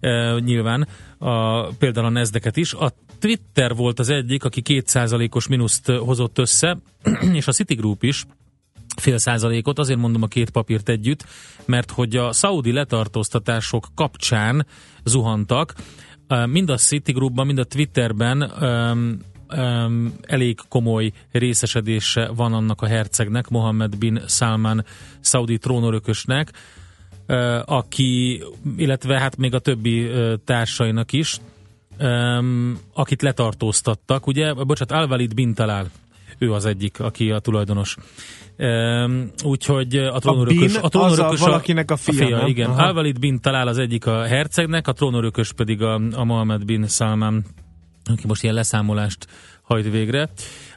e, 0.00 0.38
nyilván, 0.38 0.88
a, 1.18 1.62
például 1.66 2.06
a 2.06 2.10
Nezdeket 2.10 2.56
is. 2.56 2.72
A 2.72 2.92
Twitter 3.18 3.74
volt 3.74 3.98
az 3.98 4.08
egyik, 4.08 4.44
aki 4.44 4.60
kétszázalékos 4.60 5.48
mínuszt 5.48 5.86
hozott 5.86 6.38
össze, 6.38 6.78
és 7.32 7.46
a 7.46 7.52
Citigroup 7.52 8.02
is 8.02 8.26
fél 8.96 9.18
százalékot, 9.18 9.78
azért 9.78 9.98
mondom 9.98 10.22
a 10.22 10.26
két 10.26 10.50
papírt 10.50 10.88
együtt, 10.88 11.24
mert 11.64 11.90
hogy 11.90 12.16
a 12.16 12.32
szaudi 12.32 12.72
letartóztatások 12.72 13.86
kapcsán 13.94 14.66
zuhantak, 15.04 15.74
E, 16.28 16.46
mind 16.46 16.70
a 16.70 16.76
Citigroupban, 16.76 17.46
mind 17.46 17.58
a 17.58 17.64
Twitterben 17.64 18.42
um, 18.42 19.18
um, 19.58 20.14
elég 20.22 20.58
komoly 20.68 21.12
részesedése 21.32 22.30
van 22.34 22.52
annak 22.52 22.82
a 22.82 22.86
hercegnek, 22.86 23.48
Mohammed 23.48 23.96
bin 23.96 24.20
Salman 24.26 24.84
szaudi 25.20 25.58
trónörökösnek, 25.58 26.52
aki, 27.64 28.42
illetve 28.76 29.18
hát 29.18 29.36
még 29.36 29.54
a 29.54 29.58
többi 29.58 30.10
társainak 30.44 31.12
is, 31.12 31.40
akit 32.92 33.22
letartóztattak, 33.22 34.26
ugye, 34.26 34.52
bocsánat, 34.52 35.02
Al-Walid 35.02 35.34
bin 35.34 35.54
Talal, 35.54 35.86
ő 36.38 36.52
az 36.52 36.64
egyik, 36.64 37.00
aki 37.00 37.30
a 37.30 37.38
tulajdonos. 37.38 37.96
Úgyhogy 39.44 39.96
a 39.96 40.18
trónörökös... 40.18 40.72
bin 40.72 40.80
az 40.82 41.18
a 41.18 41.34
valakinek 41.38 41.90
a 41.90 41.96
fia, 41.96 42.36
nem? 42.36 42.46
igen. 42.46 42.70
Aha. 42.70 42.82
Al-Walid 42.82 43.18
bin 43.18 43.40
Talal 43.40 43.68
az 43.68 43.78
egyik 43.78 44.06
a 44.06 44.22
hercegnek, 44.22 44.88
a 44.88 44.92
trónörökös 44.92 45.52
pedig 45.52 45.82
a, 45.82 46.00
a 46.12 46.24
Mohammed 46.24 46.64
bin 46.64 46.86
Salman, 46.86 47.44
aki 48.04 48.26
most 48.26 48.42
ilyen 48.42 48.54
leszámolást 48.54 49.26
hajt 49.62 49.90
végre. 49.90 50.28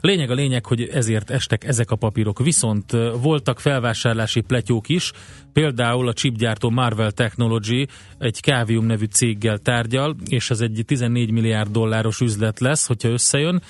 Lényeg 0.02 0.30
a 0.30 0.34
lényeg, 0.34 0.66
hogy 0.66 0.82
ezért 0.82 1.30
estek 1.30 1.64
ezek 1.64 1.92
a 1.92 1.96
papírok. 1.96 2.40
Viszont 2.40 2.92
voltak 3.22 3.60
felvásárlási 3.60 4.42
pletyók 4.42 4.90
is, 4.90 5.12
például 5.54 6.08
a 6.08 6.14
chipgyártó 6.14 6.70
Marvel 6.70 7.12
Technology 7.12 7.88
egy 8.18 8.36
Cavium 8.36 8.86
nevű 8.86 9.06
céggel 9.06 9.58
tárgyal, 9.58 10.16
és 10.26 10.50
ez 10.50 10.62
egy 10.62 10.84
14 10.86 11.32
milliárd 11.32 11.72
dolláros 11.72 12.20
üzlet 12.20 12.60
lesz, 12.60 12.88
hogyha 12.88 13.10
összejön. 13.10 13.62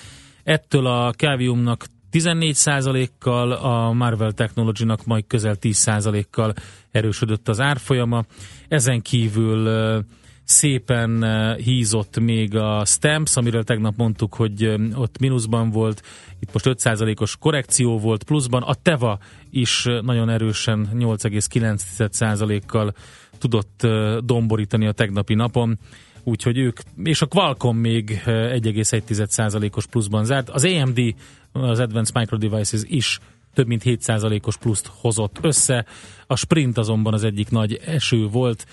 Ettől 0.44 0.86
a 0.86 1.12
Caviumnak 1.12 1.86
14%-kal, 2.12 3.52
a 3.52 3.92
Marvel 3.92 4.32
Technology-nak 4.32 5.06
majd 5.06 5.24
közel 5.28 5.56
10%-kal 5.62 6.54
erősödött 6.92 7.50
az 7.50 7.60
árfolyama. 7.60 8.24
Ezen 8.68 9.02
kívül 9.02 9.70
szépen 10.52 11.24
eh, 11.24 11.58
hízott 11.58 12.20
még 12.20 12.56
a 12.56 12.86
Stamps, 12.86 13.36
amiről 13.36 13.64
tegnap 13.64 13.98
mondtuk, 13.98 14.36
hogy 14.36 14.64
eh, 14.64 15.00
ott 15.00 15.20
mínuszban 15.20 15.70
volt, 15.70 16.02
itt 16.40 16.54
most 16.54 16.66
5%-os 16.70 17.38
korrekció 17.38 18.00
volt 18.00 18.24
pluszban, 18.24 18.62
a 18.62 18.74
Teva 18.74 19.20
is 19.50 19.86
eh, 19.86 20.02
nagyon 20.02 20.30
erősen 20.30 20.90
8,9%-kal 20.94 22.94
tudott 23.38 23.88
domborítani 24.24 24.88
a 24.88 24.92
tegnapi 24.92 25.34
napon, 25.34 25.80
úgyhogy 26.24 26.58
ők, 26.58 26.80
és 27.04 27.22
a 27.22 27.26
Qualcomm 27.26 27.78
még 27.78 28.22
1,1%-os 28.26 29.86
pluszban 29.86 30.26
zárt. 30.26 30.50
Az 30.50 30.66
AMD, 30.66 31.00
az 31.52 31.80
Advanced 31.80 32.16
Micro 32.16 32.38
Devices 32.38 32.82
is 32.84 33.20
több 33.54 33.68
mint 33.68 33.82
7%-os 33.86 34.58
pluszt 34.58 34.92
hozott 34.94 35.38
össze. 35.42 35.86
A 36.28 36.36
Sprint 36.36 36.78
azonban 36.78 37.14
az 37.14 37.24
egyik 37.24 37.50
nagy 37.50 37.80
eső 37.86 38.28
volt, 38.28 38.66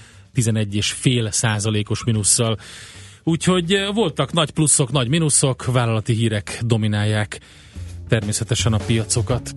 11,5 0.42 1.30
százalékos 1.30 2.04
minusszal. 2.04 2.58
Úgyhogy 3.22 3.88
voltak 3.94 4.32
nagy 4.32 4.50
pluszok, 4.50 4.92
nagy 4.92 5.08
minuszok, 5.08 5.64
vállalati 5.64 6.12
hírek 6.12 6.58
dominálják 6.62 7.40
természetesen 8.08 8.72
a 8.72 8.78
piacokat. 8.86 9.50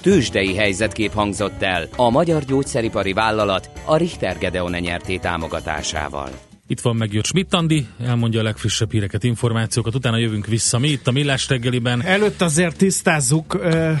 Tőzsdei 0.00 0.54
helyzetkép 0.54 1.12
hangzott 1.12 1.62
el 1.62 1.88
a 1.96 2.10
magyar 2.10 2.44
gyógyszeripari 2.44 3.12
vállalat 3.12 3.70
a 3.84 3.96
Richter 3.96 4.38
Gedeon 4.38 4.70
nyerté 4.70 5.16
támogatásával. 5.16 6.30
Itt 6.66 6.80
van 6.80 6.96
meg 6.96 7.20
Schmidt 7.22 7.54
Andi, 7.54 7.86
elmondja 8.04 8.40
a 8.40 8.42
legfrissebb 8.42 8.92
híreket, 8.92 9.24
információkat, 9.24 9.94
utána 9.94 10.16
jövünk 10.16 10.46
vissza 10.46 10.78
mi 10.78 10.88
itt 10.88 11.06
a 11.06 11.10
Millás 11.10 11.48
reggeliben. 11.48 12.02
Előtt 12.02 12.40
azért 12.40 12.76
tisztázzuk, 12.76 13.58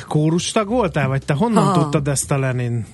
kórustag 0.08 0.68
voltál, 0.68 1.08
vagy 1.08 1.24
te 1.24 1.32
honnan 1.34 1.64
ha. 1.64 1.72
tudtad 1.72 2.08
ezt 2.08 2.30
a 2.30 2.38
Lenin? 2.38 2.86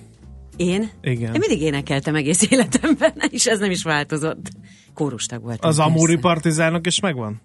Én? 0.57 0.91
Igen. 1.03 1.35
Én 1.35 1.41
mindig 1.47 1.61
énekeltem 1.61 2.15
egész 2.15 2.47
életemben, 2.51 3.13
és 3.31 3.47
ez 3.47 3.59
nem 3.59 3.71
is 3.71 3.83
változott. 3.83 4.51
Kórustag 4.95 5.43
voltam. 5.43 5.71
Az 5.71 5.79
Amúri 5.79 6.17
partizánok 6.17 6.87
is 6.87 7.01
megvan? 7.01 7.41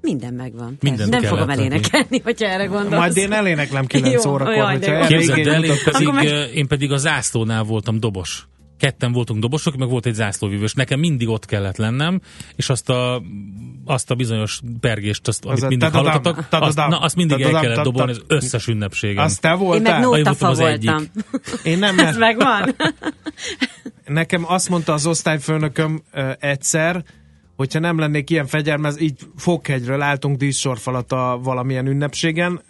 Minden 0.00 0.34
megvan. 0.34 0.76
Minden 0.80 1.08
nem 1.08 1.22
fogom 1.22 1.50
elénekelni, 1.50 2.20
hogyha 2.24 2.46
erre 2.46 2.64
gondolsz. 2.64 2.98
Majd 2.98 3.16
én 3.16 3.32
eléneklem 3.32 3.86
9 3.96 4.24
órakor. 4.24 4.54
Jaj, 4.54 5.06
Képzeld 5.06 5.46
el, 5.46 5.64
én 5.64 5.74
pedig, 5.84 6.08
meg... 6.08 6.26
én 6.54 6.66
pedig 6.66 6.92
a 6.92 6.96
zászlónál 6.96 7.62
voltam 7.62 8.00
dobos 8.00 8.46
ketten 8.78 9.12
voltunk 9.12 9.40
dobosok, 9.40 9.76
meg 9.76 9.88
volt 9.88 10.06
egy 10.06 10.14
zászlóvívős. 10.14 10.72
Nekem 10.72 10.98
mindig 10.98 11.28
ott 11.28 11.44
kellett 11.44 11.76
lennem, 11.76 12.20
és 12.56 12.68
azt 12.68 12.88
a, 12.88 13.22
azt 13.84 14.10
a 14.10 14.14
bizonyos 14.14 14.60
pergést, 14.80 15.28
azt, 15.28 15.44
amit 15.44 15.68
mindig 15.68 15.90
hallottatok, 15.90 16.46
azt, 16.50 16.76
na, 16.76 16.98
azt 16.98 17.16
mindig 17.16 17.40
el 17.40 17.60
kellett 17.60 17.84
dobolni 17.84 18.10
az 18.10 18.22
összes 18.26 18.66
ünnepségen. 18.66 19.24
Azt 19.24 19.40
te 19.40 19.54
voltál? 19.54 20.02
Én 20.02 20.08
meg 20.08 20.24
nótafa 20.24 20.52
voltam. 20.52 21.04
Én 21.62 21.78
nem. 21.78 21.98
Ez 21.98 22.16
megvan. 22.16 22.74
Nekem 24.06 24.44
azt 24.46 24.68
mondta 24.68 24.92
az 24.92 25.06
osztályfőnököm 25.06 26.02
egyszer, 26.38 27.04
hogyha 27.56 27.78
nem 27.78 27.98
lennék 27.98 28.30
ilyen 28.30 28.46
fegyelmez, 28.46 29.00
így 29.00 29.18
Fokhegyről 29.36 30.02
álltunk 30.02 30.36
díszsorfalat 30.36 31.12
a 31.12 31.40
valamilyen 31.42 31.86
ünnepségen, 31.86 32.60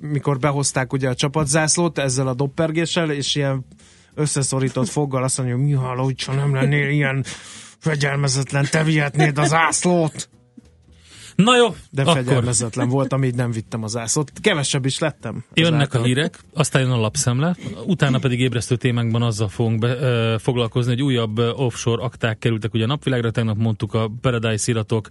mikor 0.00 0.38
behozták 0.38 0.92
ugye 0.92 1.08
a 1.08 1.14
csapatzászlót 1.14 1.98
ezzel 1.98 2.26
a 2.26 2.34
doppergéssel, 2.34 3.10
és 3.10 3.34
ilyen 3.34 3.64
összeszorított 4.14 4.88
foggal 4.88 5.22
azt 5.22 5.38
mondja, 5.38 5.56
Mihály, 5.56 5.96
hogyha 5.96 6.32
nem 6.32 6.54
lennél 6.54 6.88
ilyen 6.88 7.24
fegyelmezetlen, 7.78 8.66
te 8.70 8.84
vihetnéd 8.84 9.38
az 9.38 9.52
ászlót. 9.52 10.28
Na 11.34 11.56
jó, 11.56 11.74
De 11.90 12.02
akkor... 12.02 12.14
fegyelmezetlen 12.14 12.88
voltam, 12.88 13.24
így 13.24 13.34
nem 13.34 13.50
vittem 13.50 13.82
az 13.82 13.96
ászlót. 13.96 14.32
Kevesebb 14.40 14.84
is 14.84 14.98
lettem. 14.98 15.44
Jönnek 15.54 15.94
a 15.94 16.02
hírek, 16.02 16.38
aztán 16.54 16.82
jön 16.82 16.90
a 16.90 17.00
lapszemle, 17.00 17.56
utána 17.86 18.18
pedig 18.18 18.40
ébresztő 18.40 18.76
témánkban 18.76 19.22
azzal 19.22 19.48
fogunk 19.48 19.78
be, 19.78 19.96
ö, 19.96 20.36
foglalkozni, 20.38 20.92
hogy 20.92 21.02
újabb 21.02 21.38
offshore 21.38 22.02
akták 22.02 22.38
kerültek 22.38 22.74
ugye 22.74 22.84
a 22.84 22.86
napvilágra, 22.86 23.30
tegnap 23.30 23.56
mondtuk 23.56 23.94
a 23.94 24.10
Paradise 24.20 24.70
iratok, 24.70 25.08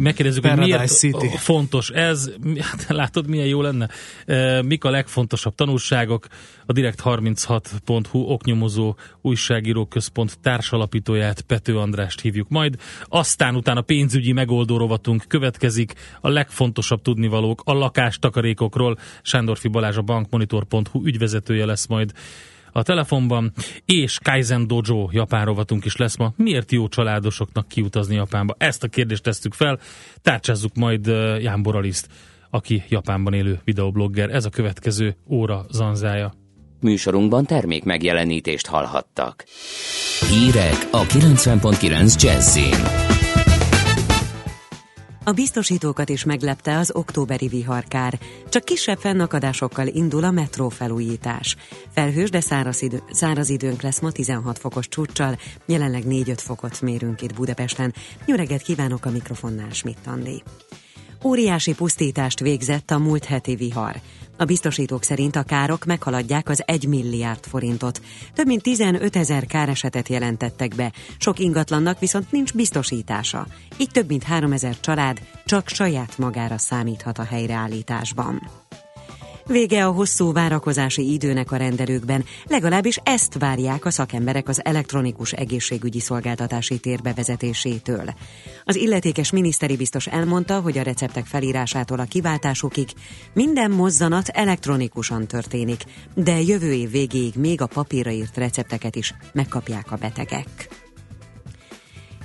megkérdezzük, 0.00 0.46
hogy 0.46 0.58
miért 0.58 0.88
City. 0.88 1.28
fontos 1.36 1.90
ez, 1.90 2.30
hát 2.60 2.86
látod, 2.88 3.28
milyen 3.28 3.46
jó 3.46 3.62
lenne. 3.62 3.88
Mik 4.62 4.84
a 4.84 4.90
legfontosabb 4.90 5.54
tanulságok? 5.54 6.26
A 6.66 6.72
Direkt36.hu 6.72 8.18
oknyomozó 8.18 8.96
újságíró 9.20 9.86
központ 9.86 10.38
társalapítóját, 10.40 11.40
Pető 11.40 11.78
Andrást 11.78 12.20
hívjuk 12.20 12.48
majd. 12.48 12.76
Aztán 13.08 13.56
utána 13.56 13.80
pénzügyi 13.80 14.32
megoldó 14.32 14.76
rovatunk 14.76 15.24
következik. 15.28 15.92
A 16.20 16.28
legfontosabb 16.28 17.02
tudnivalók 17.02 17.62
a 17.64 17.72
lakástakarékokról. 17.72 18.98
Sándorfi 19.22 19.68
Balázs 19.68 19.96
a 19.96 20.02
bankmonitor.hu 20.02 21.04
ügyvezetője 21.04 21.64
lesz 21.64 21.86
majd 21.86 22.12
a 22.76 22.82
telefonban, 22.82 23.52
és 23.84 24.18
Kaizen 24.22 24.66
Dojo 24.66 25.08
japán 25.10 25.44
rovatunk 25.44 25.84
is 25.84 25.96
lesz 25.96 26.16
ma. 26.16 26.32
Miért 26.36 26.72
jó 26.72 26.88
családosoknak 26.88 27.68
kiutazni 27.68 28.14
Japánba? 28.14 28.54
Ezt 28.58 28.82
a 28.82 28.88
kérdést 28.88 29.22
tesszük 29.22 29.54
fel, 29.54 29.78
tárcsázzuk 30.22 30.74
majd 30.74 31.06
Ján 31.40 31.62
Boraliszt, 31.62 32.08
aki 32.50 32.82
Japánban 32.88 33.32
élő 33.32 33.60
videoblogger. 33.64 34.30
Ez 34.30 34.44
a 34.44 34.50
következő 34.50 35.16
óra 35.28 35.64
zanzája. 35.70 36.32
Műsorunkban 36.80 37.44
termék 37.44 37.84
megjelenítést 37.84 38.66
hallhattak. 38.66 39.44
Hírek 40.28 40.88
a 40.90 41.02
90.9 41.02 42.22
Jazzin. 42.22 43.13
A 45.26 45.32
biztosítókat 45.32 46.08
is 46.08 46.24
meglepte 46.24 46.78
az 46.78 46.90
októberi 46.94 47.48
viharkár. 47.48 48.18
Csak 48.48 48.64
kisebb 48.64 48.98
fennakadásokkal 48.98 49.86
indul 49.86 50.24
a 50.24 50.30
metró 50.30 50.68
felújítás. 50.68 51.56
Felhős, 51.90 52.30
de 52.30 52.40
száraz, 52.40 52.82
idő, 52.82 53.02
száraz 53.10 53.48
időnk 53.48 53.82
lesz 53.82 54.00
ma 54.00 54.10
16 54.10 54.58
fokos 54.58 54.88
csúccsal, 54.88 55.38
jelenleg 55.66 56.02
4-5 56.08 56.34
fokot 56.36 56.80
mérünk 56.80 57.22
itt 57.22 57.34
Budapesten. 57.34 57.94
Jó 58.26 58.34
kívánok 58.64 59.04
a 59.04 59.10
mikrofonnál, 59.10 59.70
Schmidt 59.70 60.06
Andi. 60.06 60.42
Óriási 61.24 61.74
pusztítást 61.74 62.40
végzett 62.40 62.90
a 62.90 62.98
múlt 62.98 63.24
heti 63.24 63.54
vihar. 63.54 64.00
A 64.36 64.44
biztosítók 64.44 65.02
szerint 65.02 65.36
a 65.36 65.42
károk 65.42 65.84
meghaladják 65.84 66.48
az 66.48 66.62
1 66.66 66.86
milliárd 66.86 67.44
forintot. 67.46 68.00
Több 68.34 68.46
mint 68.46 68.62
15 68.62 69.16
ezer 69.16 69.46
káresetet 69.46 70.08
jelentettek 70.08 70.74
be, 70.74 70.92
sok 71.18 71.38
ingatlannak 71.38 71.98
viszont 71.98 72.32
nincs 72.32 72.52
biztosítása. 72.54 73.46
Így 73.76 73.90
több 73.90 74.08
mint 74.08 74.22
3 74.22 74.52
ezer 74.52 74.80
család 74.80 75.20
csak 75.44 75.68
saját 75.68 76.18
magára 76.18 76.58
számíthat 76.58 77.18
a 77.18 77.24
helyreállításban. 77.24 78.50
Vége 79.46 79.86
a 79.86 79.90
hosszú 79.90 80.32
várakozási 80.32 81.12
időnek 81.12 81.52
a 81.52 81.56
rendelőkben, 81.56 82.24
legalábbis 82.46 82.96
ezt 83.02 83.38
várják 83.38 83.84
a 83.84 83.90
szakemberek 83.90 84.48
az 84.48 84.64
elektronikus 84.64 85.32
egészségügyi 85.32 86.00
szolgáltatási 86.00 86.78
tér 86.78 87.02
bevezetésétől. 87.02 88.14
Az 88.64 88.76
illetékes 88.76 89.30
miniszteri 89.30 89.76
biztos 89.76 90.06
elmondta, 90.06 90.60
hogy 90.60 90.78
a 90.78 90.82
receptek 90.82 91.26
felírásától 91.26 91.98
a 91.98 92.04
kiváltásokig 92.04 92.88
minden 93.32 93.70
mozzanat 93.70 94.28
elektronikusan 94.28 95.26
történik, 95.26 95.82
de 96.14 96.40
jövő 96.40 96.72
év 96.72 96.90
végéig 96.90 97.34
még 97.36 97.60
a 97.60 97.66
papírra 97.66 98.10
írt 98.10 98.36
recepteket 98.36 98.96
is 98.96 99.14
megkapják 99.32 99.92
a 99.92 99.96
betegek. 99.96 100.83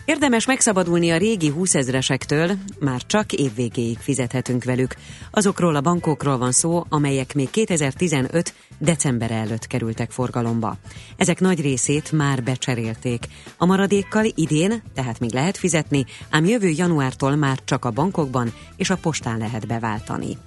Érdemes 0.09 0.45
megszabadulni 0.45 1.09
a 1.09 1.17
régi 1.17 1.49
20 1.49 1.75
ezresektől, 1.75 2.51
már 2.79 3.01
csak 3.05 3.33
évvégéig 3.33 3.97
fizethetünk 3.97 4.63
velük. 4.63 4.95
Azokról 5.31 5.75
a 5.75 5.81
bankokról 5.81 6.37
van 6.37 6.51
szó, 6.51 6.85
amelyek 6.89 7.33
még 7.33 7.49
2015. 7.49 8.53
december 8.77 9.31
előtt 9.31 9.67
kerültek 9.67 10.11
forgalomba. 10.11 10.77
Ezek 11.17 11.39
nagy 11.39 11.61
részét 11.61 12.11
már 12.11 12.43
becserélték. 12.43 13.27
A 13.57 13.65
maradékkal 13.65 14.25
idén, 14.35 14.83
tehát 14.93 15.19
még 15.19 15.33
lehet 15.33 15.57
fizetni, 15.57 16.05
ám 16.29 16.45
jövő 16.45 16.69
januártól 16.69 17.35
már 17.35 17.59
csak 17.63 17.85
a 17.85 17.91
bankokban 17.91 18.53
és 18.75 18.89
a 18.89 18.97
postán 18.97 19.37
lehet 19.37 19.67
beváltani. 19.67 20.37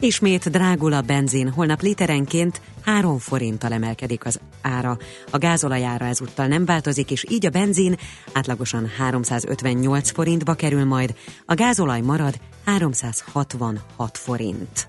Ismét 0.00 0.50
drágul 0.50 0.92
a 0.92 1.00
benzin, 1.00 1.48
holnap 1.48 1.80
literenként 1.80 2.60
3 2.84 3.18
forinttal 3.18 3.72
emelkedik 3.72 4.24
az 4.24 4.40
ára. 4.62 4.98
A 5.30 5.38
gázolajára 5.38 6.04
ezúttal 6.04 6.46
nem 6.46 6.64
változik, 6.64 7.10
és 7.10 7.24
így 7.28 7.46
a 7.46 7.50
benzin 7.50 7.96
átlagosan 8.32 8.86
358 8.86 10.10
forintba 10.10 10.54
kerül 10.54 10.84
majd, 10.84 11.14
a 11.46 11.54
gázolaj 11.54 12.00
marad 12.00 12.40
366 12.64 14.18
forint. 14.18 14.88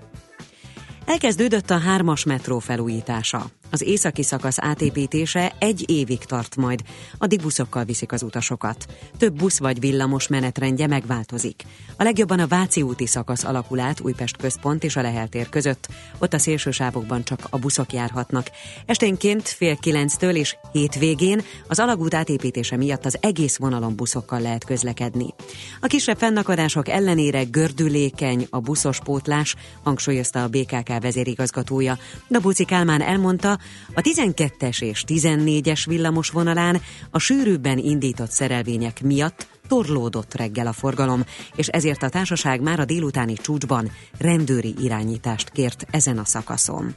Elkezdődött 1.04 1.70
a 1.70 1.78
hármas 1.78 2.24
metró 2.24 2.58
felújítása. 2.58 3.50
Az 3.70 3.82
északi 3.82 4.22
szakasz 4.22 4.58
átépítése 4.58 5.52
egy 5.58 5.90
évig 5.90 6.18
tart 6.18 6.56
majd. 6.56 6.80
Addig 7.18 7.40
buszokkal 7.40 7.84
viszik 7.84 8.12
az 8.12 8.22
utasokat. 8.22 8.86
Több 9.18 9.36
busz 9.36 9.58
vagy 9.58 9.80
villamos 9.80 10.28
menetrendje 10.28 10.86
megváltozik. 10.86 11.62
A 11.96 12.02
legjobban 12.02 12.38
a 12.38 12.46
Váci 12.46 12.82
úti 12.82 13.06
szakasz 13.06 13.44
alakul 13.44 13.80
át 13.80 14.00
Újpest 14.00 14.36
központ 14.36 14.84
és 14.84 14.96
a 14.96 15.02
Lehel 15.02 15.28
tér 15.28 15.48
között. 15.48 15.88
Ott 16.18 16.34
a 16.34 16.38
szélsősávokban 16.38 17.24
csak 17.24 17.40
a 17.50 17.58
buszok 17.58 17.92
járhatnak. 17.92 18.50
Esténként 18.86 19.48
fél 19.48 19.76
kilenctől 19.76 20.36
és 20.36 20.56
hétvégén 20.72 21.42
az 21.68 21.78
alagút 21.78 22.14
átépítése 22.14 22.76
miatt 22.76 23.04
az 23.04 23.16
egész 23.20 23.56
vonalon 23.56 23.96
buszokkal 23.96 24.40
lehet 24.40 24.64
közlekedni. 24.64 25.34
A 25.80 25.86
kisebb 25.86 26.18
fennakadások 26.18 26.88
ellenére 26.88 27.42
gördülékeny 27.42 28.46
a 28.50 28.60
buszos 28.60 29.00
pótlás, 29.00 29.56
hangsúlyozta 29.82 30.42
a 30.42 30.48
BKK 30.48 31.00
vezérigazgatója. 31.00 31.98
Dabuci 32.30 32.64
Kálmán 32.64 33.02
elmondta, 33.02 33.58
a 33.94 34.00
12-es 34.00 34.82
és 34.82 35.04
14-es 35.06 35.82
villamos 35.86 36.30
vonalán 36.30 36.80
a 37.10 37.18
sűrűbben 37.18 37.78
indított 37.78 38.30
szerelvények 38.30 39.02
miatt 39.02 39.46
torlódott 39.68 40.34
reggel 40.34 40.66
a 40.66 40.72
forgalom, 40.72 41.24
és 41.54 41.66
ezért 41.66 42.02
a 42.02 42.08
társaság 42.08 42.60
már 42.60 42.80
a 42.80 42.84
délutáni 42.84 43.34
csúcsban 43.34 43.90
rendőri 44.18 44.74
irányítást 44.78 45.50
kért 45.50 45.86
ezen 45.90 46.18
a 46.18 46.24
szakaszon. 46.24 46.94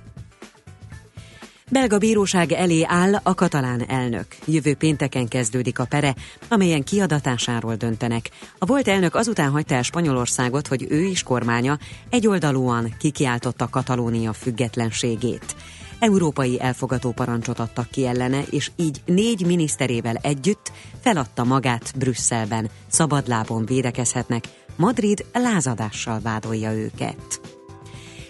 Belga 1.74 1.98
bíróság 1.98 2.52
elé 2.52 2.84
áll 2.88 3.14
a 3.24 3.34
katalán 3.34 3.90
elnök. 3.90 4.26
Jövő 4.46 4.76
pénteken 4.76 5.28
kezdődik 5.28 5.80
a 5.80 5.86
pere, 5.86 6.16
amelyen 6.50 6.84
kiadatásáról 6.84 7.76
döntenek. 7.76 8.30
A 8.58 8.66
volt 8.66 8.88
elnök 8.88 9.16
azután 9.16 9.50
hagyta 9.50 9.76
el 9.76 9.82
Spanyolországot, 9.82 10.68
hogy 10.68 10.86
ő 10.90 11.04
is 11.04 11.24
kormánya 11.24 11.78
egyoldalúan 12.10 12.94
kikiáltotta 13.00 13.70
Katalónia 13.70 14.34
függetlenségét. 14.34 15.56
Európai 16.04 16.62
elfogató 16.62 17.12
parancsot 17.12 17.60
adtak 17.60 17.90
ki 17.90 18.06
ellene, 18.06 18.42
és 18.50 18.72
így 18.76 19.02
négy 19.06 19.46
miniszterével 19.46 20.16
együtt 20.16 20.72
feladta 21.02 21.44
magát 21.44 21.94
Brüsszelben. 21.98 22.70
Szabadlábon 22.88 23.66
védekezhetnek, 23.66 24.44
Madrid 24.76 25.26
lázadással 25.34 26.20
vádolja 26.20 26.72
őket. 26.72 27.40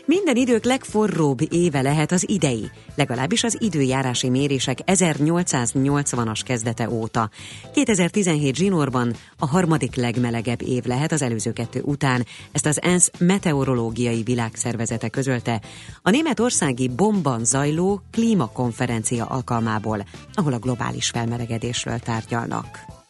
Minden 0.06 0.36
idők 0.36 0.64
legforróbb 0.64 1.40
éve 1.54 1.82
lehet 1.82 2.12
az 2.12 2.30
idei, 2.30 2.70
legalábbis 2.96 3.44
az 3.44 3.58
időjárási 3.60 4.30
mérések 4.30 4.80
1880-as 4.86 6.40
kezdete 6.46 6.90
óta. 6.90 7.30
2017 7.74 8.56
zsinórban 8.56 9.14
a 9.40 9.48
harmadik 9.48 9.96
legmelegebb 9.96 10.62
év 10.62 10.84
lehet 10.84 11.12
az 11.12 11.22
előző 11.22 11.54
kettő 11.54 11.82
után, 11.82 12.26
ezt 12.52 12.66
az 12.66 12.82
ENSZ 12.82 13.12
meteorológiai 13.18 14.24
világszervezete 14.24 15.10
közölte 15.10 15.62
a 16.02 16.10
németországi 16.10 16.88
Bomban 16.88 17.46
zajló 17.46 18.02
klímakonferencia 18.12 19.26
alkalmából, 19.26 20.06
ahol 20.34 20.54
a 20.54 20.60
globális 20.60 21.10
felmelegedésről 21.10 22.00
tárgyalnak. 22.00 23.03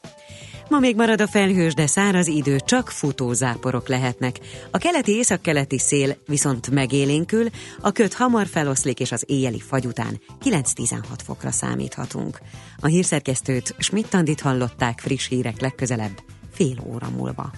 Ma 0.69 0.79
még 0.79 0.95
marad 0.95 1.21
a 1.21 1.27
felhős, 1.27 1.73
de 1.73 1.87
száraz 1.87 2.27
idő, 2.27 2.59
csak 2.59 2.89
futózáporok 2.89 3.87
lehetnek. 3.87 4.39
A 4.71 4.77
keleti 4.77 5.11
északkeleti 5.11 5.79
szél 5.79 6.17
viszont 6.27 6.69
megélénkül, 6.69 7.47
a 7.81 7.91
köt 7.91 8.13
hamar 8.13 8.47
feloszlik, 8.47 8.99
és 8.99 9.11
az 9.11 9.23
éjjeli 9.27 9.59
fagy 9.59 9.85
után 9.85 10.21
9-16 10.43 10.99
fokra 11.25 11.51
számíthatunk. 11.51 12.39
A 12.79 12.87
hírszerkesztőt 12.87 13.75
Schmidt-Tandit 13.77 14.41
hallották 14.41 14.99
friss 14.99 15.27
hírek 15.27 15.61
legközelebb, 15.61 16.23
fél 16.53 16.75
óra 16.93 17.09
múlva. 17.17 17.51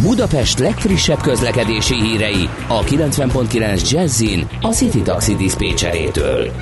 Budapest 0.00 0.58
legfrissebb 0.58 1.20
közlekedési 1.20 1.94
hírei 1.94 2.48
a 2.68 2.84
90.9 2.84 3.90
Jazzin 3.90 4.48
a 4.60 4.72
City 4.72 5.02
Taxi 5.02 5.34
Dispécsejétől. 5.34 6.52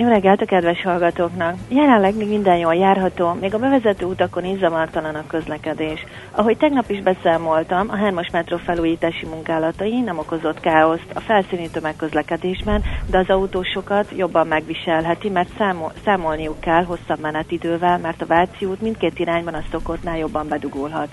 Jó 0.00 0.08
reggelt 0.08 0.40
a 0.40 0.44
kedves 0.44 0.82
hallgatóknak! 0.82 1.54
Jelenleg 1.68 2.16
még 2.16 2.28
minden 2.28 2.56
jól 2.56 2.74
járható, 2.74 3.32
még 3.40 3.54
a 3.54 3.58
bevezető 3.58 4.04
utakon 4.04 4.44
is 4.44 4.58
zavartalan 4.58 5.14
a 5.14 5.26
közlekedés. 5.26 6.04
Ahogy 6.30 6.56
tegnap 6.56 6.90
is 6.90 7.00
beszámoltam, 7.00 7.88
a 7.90 7.96
3-as 7.96 8.32
metró 8.32 8.56
felújítási 8.56 9.26
munkálatai 9.26 10.00
nem 10.00 10.18
okozott 10.18 10.60
káoszt 10.60 11.10
a 11.14 11.20
felszíni 11.20 11.70
tömegközlekedésben, 11.70 12.82
de 13.10 13.18
az 13.18 13.28
autósokat 13.28 14.06
jobban 14.16 14.46
megviselheti, 14.46 15.28
mert 15.28 15.56
számol, 15.58 15.92
számolniuk 16.04 16.60
kell 16.60 16.84
hosszabb 16.84 17.20
menetidővel, 17.20 17.98
mert 17.98 18.22
a 18.22 18.26
Váci 18.26 18.64
út 18.64 18.80
mindkét 18.80 19.18
irányban 19.18 19.54
a 19.54 19.64
Szokotnál 19.70 20.18
jobban 20.18 20.48
bedugulhat. 20.48 21.08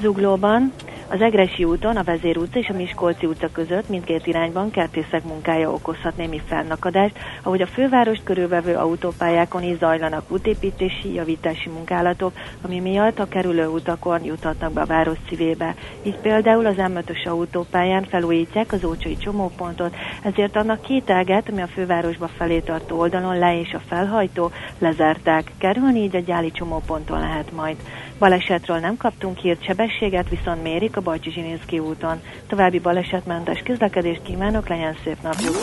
Zuglóban, 0.00 0.72
az 1.10 1.20
Egresi 1.20 1.64
úton, 1.64 1.96
a 1.96 2.02
Vezér 2.02 2.36
utca 2.36 2.58
és 2.58 2.68
a 2.68 2.76
Miskolci 2.76 3.26
utca 3.26 3.48
között 3.52 3.88
mindkét 3.88 4.26
irányban 4.26 4.70
kertészek 4.70 5.24
munkája 5.24 5.72
okozhat 5.72 6.16
némi 6.16 6.40
fennakadást, 6.46 7.18
ahogy 7.42 7.62
a 7.62 7.66
fővárost 7.66 8.22
körülvevő 8.24 8.74
autópályákon 8.74 9.62
is 9.62 9.78
zajlanak 9.78 10.30
útépítési, 10.30 11.12
javítási 11.14 11.68
munkálatok, 11.68 12.32
ami 12.62 12.80
miatt 12.80 13.18
a 13.18 13.28
kerülő 13.28 13.66
utakon 13.66 14.24
juthatnak 14.24 14.72
be 14.72 14.80
a 14.80 14.86
város 14.86 15.18
szívébe. 15.28 15.74
Így 16.02 16.18
például 16.18 16.66
az 16.66 16.76
M5-ös 16.78 17.28
autópályán 17.28 18.04
felújítják 18.04 18.72
az 18.72 18.84
ócsai 18.84 19.16
csomópontot, 19.16 19.96
ezért 20.22 20.56
annak 20.56 20.80
két 20.80 21.10
ágát, 21.10 21.48
ami 21.48 21.62
a 21.62 21.66
fővárosba 21.66 22.28
felé 22.28 22.58
tartó 22.58 22.98
oldalon 22.98 23.38
le 23.38 23.60
és 23.60 23.72
a 23.72 23.82
felhajtó, 23.88 24.50
lezárták. 24.78 25.52
Kerülni 25.58 26.02
így 26.02 26.16
a 26.16 26.20
gyáli 26.20 26.50
csomóponton 26.50 27.20
lehet 27.20 27.52
majd. 27.52 27.76
Balesetről 28.18 28.78
nem 28.78 28.96
kaptunk 28.96 29.38
hírt, 29.38 29.64
sebességet 29.64 30.28
viszont 30.28 30.62
mérik 30.62 30.96
a 30.96 31.00
Bajcsi 31.00 31.30
Zsininszki 31.30 31.78
úton. 31.78 32.20
További 32.46 32.78
balesetmentes 32.78 33.62
közlekedést 33.64 34.22
kívánok, 34.22 34.68
legyen 34.68 34.96
szép 35.04 35.16
napjuk! 35.22 35.56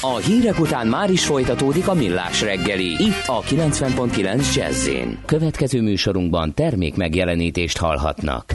A 0.00 0.16
hírek 0.16 0.58
után 0.58 0.86
már 0.86 1.10
is 1.10 1.26
folytatódik 1.26 1.88
a 1.88 1.94
millás 1.94 2.42
reggeli, 2.42 2.90
itt 3.04 3.22
a 3.26 3.40
90.9 3.40 4.54
jazz 4.54 4.88
Következő 5.26 5.80
műsorunkban 5.82 6.54
termék 6.54 6.96
megjelenítést 6.96 7.78
hallhatnak. 7.78 8.54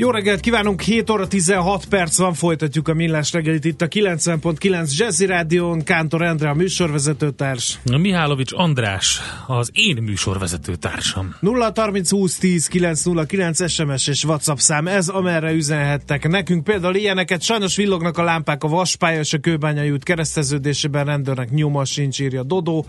Jó 0.00 0.10
reggelt 0.10 0.40
kívánunk, 0.40 0.80
7 0.80 1.10
óra 1.10 1.26
16 1.26 1.84
perc 1.84 2.18
van, 2.18 2.34
folytatjuk 2.34 2.88
a 2.88 2.94
Millás 2.94 3.32
reggelit 3.32 3.64
itt 3.64 3.82
a 3.82 3.88
90.9 3.88 4.96
Jazzy 4.96 5.26
Rádión, 5.26 5.82
Kántor 5.82 6.22
Endre 6.22 6.48
a 6.48 6.54
műsorvezetőtárs. 6.54 7.78
Mihálovics 7.98 8.52
András, 8.54 9.20
az 9.46 9.70
én 9.72 10.02
műsorvezető 10.02 10.74
társam. 10.74 11.34
0 11.40 11.72
30 11.74 12.10
20 12.10 12.38
10 12.38 12.66
909 12.66 13.70
SMS 13.70 14.06
és 14.06 14.24
WhatsApp 14.24 14.56
szám, 14.56 14.86
ez 14.86 15.08
amerre 15.08 15.52
üzenhettek 15.52 16.28
nekünk. 16.28 16.64
Például 16.64 16.94
ilyeneket 16.94 17.42
sajnos 17.42 17.76
villognak 17.76 18.18
a 18.18 18.22
lámpák 18.22 18.64
a 18.64 18.68
Vaspálya 18.68 19.20
és 19.20 19.32
a 19.32 19.38
Kőbányai 19.38 19.90
út 19.90 20.02
kereszteződésében, 20.02 21.04
rendőrnek 21.04 21.50
nyoma 21.50 21.84
sincs, 21.84 22.20
írja 22.20 22.42
Dodó. 22.42 22.86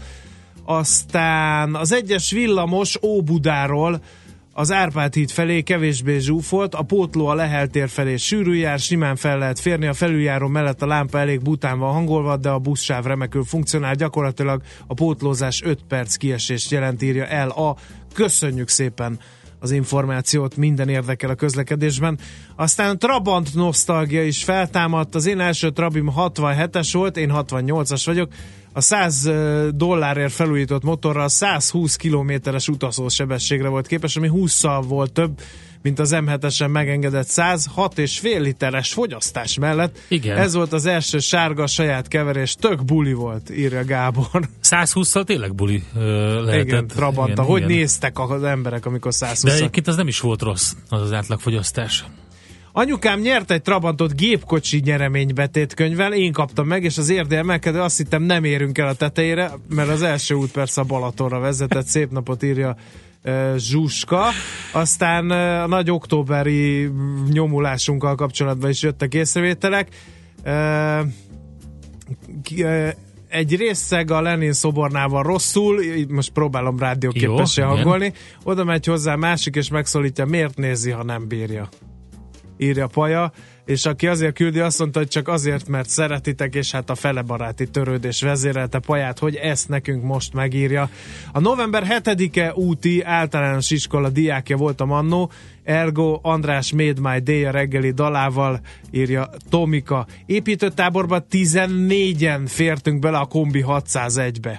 Aztán 0.65 1.75
az 1.75 1.91
egyes 1.91 2.31
villamos 2.31 2.97
Óbudáról 3.01 4.01
az 4.53 4.71
Árpád 4.71 5.13
híd 5.13 5.31
felé 5.31 5.61
kevésbé 5.61 6.17
zsúfolt, 6.17 6.75
a 6.75 6.81
pótló 6.81 7.27
a 7.27 7.33
Lehel 7.33 7.67
tér 7.67 7.89
felé 7.89 8.15
sűrű 8.15 8.53
jár, 8.53 8.79
simán 8.79 9.15
fel 9.15 9.37
lehet 9.37 9.59
férni, 9.59 9.87
a 9.87 9.93
felüljáró 9.93 10.47
mellett 10.47 10.81
a 10.81 10.87
lámpa 10.87 11.19
elég 11.19 11.41
bután 11.41 11.79
van 11.79 11.93
hangolva, 11.93 12.37
de 12.37 12.49
a 12.49 12.59
buszsáv 12.59 13.05
remekül 13.05 13.43
funkcionál, 13.43 13.95
gyakorlatilag 13.95 14.61
a 14.87 14.93
pótlózás 14.93 15.61
5 15.63 15.79
perc 15.87 16.15
kiesést 16.15 16.71
jelent, 16.71 17.01
írja 17.01 17.25
el 17.25 17.49
a 17.49 17.75
Köszönjük 18.13 18.67
szépen 18.67 19.19
az 19.59 19.71
információt, 19.71 20.55
minden 20.55 20.89
érdekel 20.89 21.29
a 21.29 21.35
közlekedésben. 21.35 22.19
Aztán 22.55 22.97
Trabant 22.97 23.53
nosztalgia 23.53 24.23
is 24.23 24.43
feltámadt, 24.43 25.15
az 25.15 25.25
én 25.25 25.39
első 25.39 25.69
Trabim 25.69 26.11
67-es 26.15 26.89
volt, 26.91 27.17
én 27.17 27.31
68-as 27.33 28.01
vagyok, 28.05 28.31
a 28.73 28.81
100 28.81 29.29
dollárért 29.75 30.33
felújított 30.33 30.83
motorral 30.83 31.29
120 31.29 31.95
kilométeres 31.95 32.67
utazó 32.67 33.07
sebességre 33.07 33.67
volt 33.67 33.87
képes, 33.87 34.15
ami 34.15 34.29
20-szal 34.33 34.83
volt 34.87 35.11
több, 35.11 35.39
mint 35.81 35.99
az 35.99 36.11
M7-esen 36.13 36.71
megengedett 36.71 37.27
106 37.27 37.97
és 37.97 38.19
fél 38.19 38.41
literes 38.41 38.93
fogyasztás 38.93 39.57
mellett. 39.57 39.99
Igen. 40.07 40.37
Ez 40.37 40.53
volt 40.53 40.73
az 40.73 40.85
első 40.85 41.19
sárga 41.19 41.67
saját 41.67 42.07
keverés, 42.07 42.55
tök 42.55 42.85
buli 42.85 43.13
volt, 43.13 43.49
írja 43.49 43.85
Gábor. 43.85 44.27
120-szal 44.63 45.23
tényleg 45.23 45.55
buli 45.55 45.83
ö, 45.95 46.43
lehetett. 46.43 46.67
Igen, 46.67 46.87
Trabanta. 46.87 47.31
Igen, 47.31 47.45
Hogy 47.45 47.61
igen. 47.61 47.75
néztek 47.75 48.19
az 48.19 48.43
emberek, 48.43 48.85
amikor 48.85 49.13
120 49.13 49.43
De 49.43 49.53
egyébként 49.53 49.87
az 49.87 49.95
nem 49.95 50.07
is 50.07 50.19
volt 50.19 50.41
rossz, 50.41 50.73
az 50.89 51.01
az 51.01 51.13
átlagfogyasztás. 51.13 52.05
Anyukám 52.71 53.19
nyert 53.19 53.51
egy 53.51 53.61
Trabantot 53.61 54.15
gépkocsi 54.15 54.81
nyereménybetét 54.85 55.73
könyvvel, 55.73 56.13
én 56.13 56.31
kaptam 56.31 56.67
meg, 56.67 56.83
és 56.83 56.97
az 56.97 57.09
érde 57.09 57.37
emelkedő, 57.37 57.79
azt 57.79 57.97
hittem 57.97 58.23
nem 58.23 58.43
érünk 58.43 58.77
el 58.77 58.87
a 58.87 58.93
tetejére, 58.93 59.51
mert 59.69 59.89
az 59.89 60.01
első 60.01 60.35
út 60.35 60.51
persze 60.51 60.81
a 60.81 60.83
Balatonra 60.83 61.39
vezetett, 61.39 61.85
szép 61.85 62.11
napot 62.11 62.43
írja 62.43 62.75
Zsuska. 63.57 64.25
Aztán 64.71 65.29
a 65.61 65.67
nagy 65.67 65.91
októberi 65.91 66.89
nyomulásunkkal 67.29 68.15
kapcsolatban 68.15 68.69
is 68.69 68.81
jöttek 68.81 69.13
észrevételek. 69.13 69.87
Egy 73.29 73.55
részeg 73.55 74.11
a 74.11 74.21
Lenin 74.21 74.53
szobornával 74.53 75.23
rosszul, 75.23 75.83
most 76.07 76.31
próbálom 76.31 76.79
rádióképesen 76.79 77.67
hangolni, 77.67 78.13
oda 78.43 78.63
megy 78.63 78.85
hozzá 78.85 79.15
másik, 79.15 79.55
és 79.55 79.69
megszólítja, 79.69 80.25
miért 80.25 80.57
nézi, 80.57 80.91
ha 80.91 81.03
nem 81.03 81.27
bírja 81.27 81.69
írja 82.59 82.87
Paja, 82.87 83.31
és 83.65 83.85
aki 83.85 84.07
azért 84.07 84.35
küldi, 84.35 84.59
azt 84.59 84.79
mondta, 84.79 84.99
hogy 84.99 85.07
csak 85.07 85.27
azért, 85.27 85.67
mert 85.67 85.89
szeretitek, 85.89 86.55
és 86.55 86.71
hát 86.71 86.89
a 86.89 86.95
fele 86.95 87.21
baráti 87.21 87.69
törődés 87.69 88.21
vezérelte 88.21 88.79
Paját, 88.79 89.19
hogy 89.19 89.35
ezt 89.35 89.69
nekünk 89.69 90.03
most 90.03 90.33
megírja. 90.33 90.89
A 91.31 91.39
november 91.39 91.83
7-e 91.87 92.53
úti 92.53 93.01
általános 93.03 93.71
iskola 93.71 94.09
diákja 94.09 94.57
voltam 94.57 94.91
annó, 94.91 95.31
ergo 95.63 96.19
András 96.21 96.71
Made 96.73 97.01
My 97.01 97.45
a 97.45 97.51
reggeli 97.51 97.91
dalával, 97.91 98.59
írja 98.91 99.29
Tomika. 99.49 100.07
Építőtáborban 100.25 101.25
14-en 101.31 102.41
fértünk 102.45 102.99
bele 102.99 103.17
a 103.17 103.25
kombi 103.25 103.63
601-be. 103.67 104.57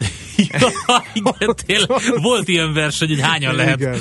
Igen, 1.14 1.54
tényleg. 1.66 1.88
Volt 2.22 2.48
ilyen 2.48 2.72
verseny, 2.72 3.08
hogy 3.08 3.20
hányan 3.20 3.54
lehet. 3.54 3.80
Igen. 3.80 3.96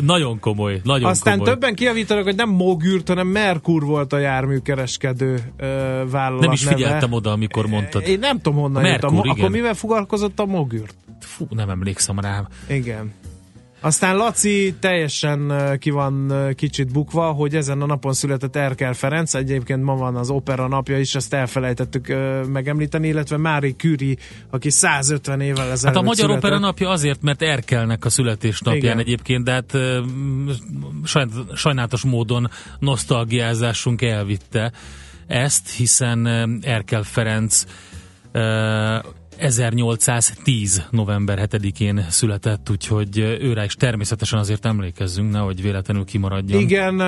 Nagyon 0.00 0.38
komoly, 0.40 0.80
nagyon 0.84 1.08
Aztán 1.10 1.38
komoly. 1.38 1.52
többen 1.52 1.74
kiavítanak, 1.74 2.24
hogy 2.24 2.36
nem 2.36 2.48
Mogürt, 2.48 3.08
hanem 3.08 3.26
Merkur 3.26 3.82
volt 3.84 4.12
a 4.12 4.18
járműkereskedő 4.18 5.38
ö, 5.56 5.66
vállalat 6.10 6.40
Nem 6.44 6.52
is 6.52 6.62
neve. 6.62 6.76
figyeltem 6.76 7.12
oda, 7.12 7.30
amikor 7.32 7.66
mondtad. 7.66 8.08
Én 8.08 8.18
nem 8.18 8.40
tudom 8.40 8.58
honnan 8.58 8.82
Merkur, 8.82 9.12
igen. 9.12 9.28
akkor 9.30 9.50
mivel 9.50 9.74
foglalkozott 9.74 10.40
a 10.40 10.46
Mogürt? 10.46 10.94
Fú, 11.20 11.46
nem 11.50 11.70
emlékszem 11.70 12.18
rá. 12.20 12.48
Igen. 12.68 13.12
Aztán 13.82 14.16
Laci 14.16 14.74
teljesen 14.80 15.52
ki 15.78 15.90
van 15.90 16.32
kicsit 16.54 16.92
bukva, 16.92 17.32
hogy 17.32 17.54
ezen 17.54 17.82
a 17.82 17.86
napon 17.86 18.12
született 18.12 18.56
Erkel 18.56 18.92
Ferenc, 18.92 19.34
egyébként 19.34 19.82
ma 19.82 19.96
van 19.96 20.16
az 20.16 20.30
opera 20.30 20.68
napja 20.68 20.98
is, 20.98 21.14
ezt 21.14 21.34
elfelejtettük 21.34 22.14
megemlíteni, 22.52 23.08
illetve 23.08 23.36
Mári 23.36 23.74
Curie, 23.76 24.14
aki 24.50 24.70
150 24.70 25.40
évvel 25.40 25.70
ezelőtt 25.70 25.94
Hát 25.94 25.96
a 25.96 26.06
Magyar 26.06 26.16
született. 26.16 26.44
Opera 26.44 26.58
napja 26.58 26.88
azért, 26.88 27.22
mert 27.22 27.42
Erkelnek 27.42 28.04
a 28.04 28.10
születésnapján 28.10 28.82
Igen. 28.82 28.98
egyébként, 28.98 29.44
de 29.44 29.52
hát 29.52 29.76
sajn- 31.04 31.56
sajnálatos 31.56 32.02
módon 32.02 32.50
nosztalgiázásunk 32.78 34.02
elvitte 34.02 34.72
ezt, 35.26 35.70
hiszen 35.70 36.26
Erkel 36.62 37.02
Ferenc 37.02 37.64
1810. 39.40 40.82
november 40.90 41.48
7-én 41.50 42.06
született, 42.08 42.70
úgyhogy 42.70 43.18
őrá 43.18 43.64
is 43.64 43.74
természetesen 43.74 44.38
azért 44.38 44.66
emlékezzünk, 44.66 45.30
nehogy 45.32 45.62
véletlenül 45.62 46.04
kimaradjon. 46.04 46.60
Igen, 46.60 47.00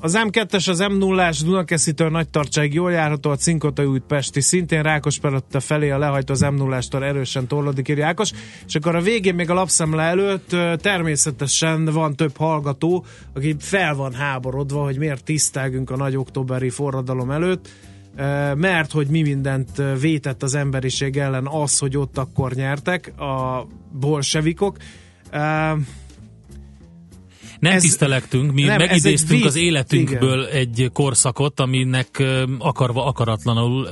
az 0.00 0.18
M2-es, 0.24 0.68
az 0.68 0.84
M0-ás 0.88 1.40
Dunakeszitől 1.44 2.10
nagy 2.10 2.28
tartsáig 2.28 2.74
jól 2.74 2.92
járható, 2.92 3.30
a 3.30 3.36
Cinkotai 3.36 3.84
út 3.84 4.02
Pesti 4.02 4.40
szintén 4.40 4.82
Rákospalotta 4.82 5.60
felé 5.60 5.90
a 5.90 5.98
lehajtó 5.98 6.32
az 6.32 6.44
M0-ástól 6.44 7.02
erősen 7.02 7.46
torlódik, 7.46 7.88
írja 7.88 8.06
Ákos, 8.06 8.32
és 8.66 8.74
akkor 8.74 8.94
a 8.94 9.00
végén 9.00 9.34
még 9.34 9.50
a 9.50 9.54
lapszemle 9.54 10.02
előtt 10.02 10.56
természetesen 10.80 11.84
van 11.84 12.16
több 12.16 12.36
hallgató, 12.36 13.04
aki 13.34 13.56
fel 13.58 13.94
van 13.94 14.12
háborodva, 14.12 14.82
hogy 14.82 14.98
miért 14.98 15.24
tisztelgünk 15.24 15.90
a 15.90 15.96
nagy 15.96 16.16
októberi 16.16 16.70
forradalom 16.70 17.30
előtt, 17.30 17.68
mert 18.56 18.92
hogy 18.92 19.06
mi 19.06 19.22
mindent 19.22 19.82
vétett 20.00 20.42
az 20.42 20.54
emberiség 20.54 21.16
ellen 21.16 21.46
az, 21.46 21.78
hogy 21.78 21.96
ott 21.96 22.18
akkor 22.18 22.52
nyertek 22.52 23.20
a 23.20 23.66
bolsevikok. 23.92 24.76
Nem 27.60 27.72
Ez- 27.72 27.82
tisztelektünk, 27.82 28.52
mi 28.52 28.62
nem, 28.62 28.76
megidéztünk 28.76 29.40
egy 29.40 29.46
az 29.46 29.56
életünkből 29.56 30.46
egy 30.46 30.90
korszakot, 30.92 31.60
aminek 31.60 32.22
akarva 32.58 33.06
akaratlanul 33.06 33.88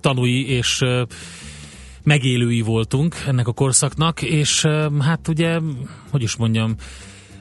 tanúi 0.00 0.48
és 0.48 0.84
megélői 2.02 2.60
voltunk 2.60 3.16
ennek 3.26 3.48
a 3.48 3.52
korszaknak, 3.52 4.22
és 4.22 4.64
hát 5.00 5.28
ugye, 5.28 5.58
hogy 6.10 6.22
is 6.22 6.36
mondjam, 6.36 6.74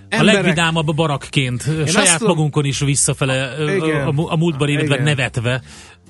a 0.10 0.16
Emberek- 0.16 0.34
legvidámabb 0.34 0.96
barakként, 0.96 1.64
azt 1.82 1.92
saját 1.92 2.18
tudom- 2.18 2.36
magunkon 2.36 2.66
is 2.66 2.80
visszafele, 2.80 3.52
Igen. 3.76 4.08
a, 4.08 4.14
a 4.32 4.36
múltban 4.38 4.70
nevetve 5.04 5.62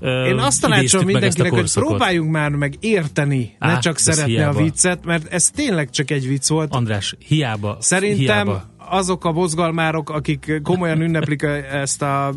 Én 0.02 0.38
azt 0.38 0.62
tanácsolom 0.62 1.08
a 1.08 1.12
mindenkinek, 1.12 1.52
hogy 1.52 1.72
próbáljunk 1.74 2.32
már 2.32 2.50
meg 2.50 2.76
érteni, 2.80 3.56
ne 3.60 3.68
Á, 3.68 3.80
csak 3.80 3.95
ez 3.95 4.02
szeretni 4.02 4.32
hiába. 4.32 4.60
a 4.60 4.64
viccet, 4.64 5.06
mert 5.06 5.34
ez 5.34 5.50
tényleg 5.50 5.89
csak 5.89 6.12
egy 6.12 6.28
vicc 6.28 6.47
volt. 6.47 6.74
András, 6.76 7.16
hiába. 7.28 7.78
Szerintem 7.80 8.45
hiába. 8.45 8.64
azok 8.78 9.26
a 9.26 9.32
mozgalmárok, 9.32 10.10
akik 10.10 10.60
komolyan 10.64 11.02
ünneplik 11.02 11.41
ezt 11.72 12.02
a 12.02 12.34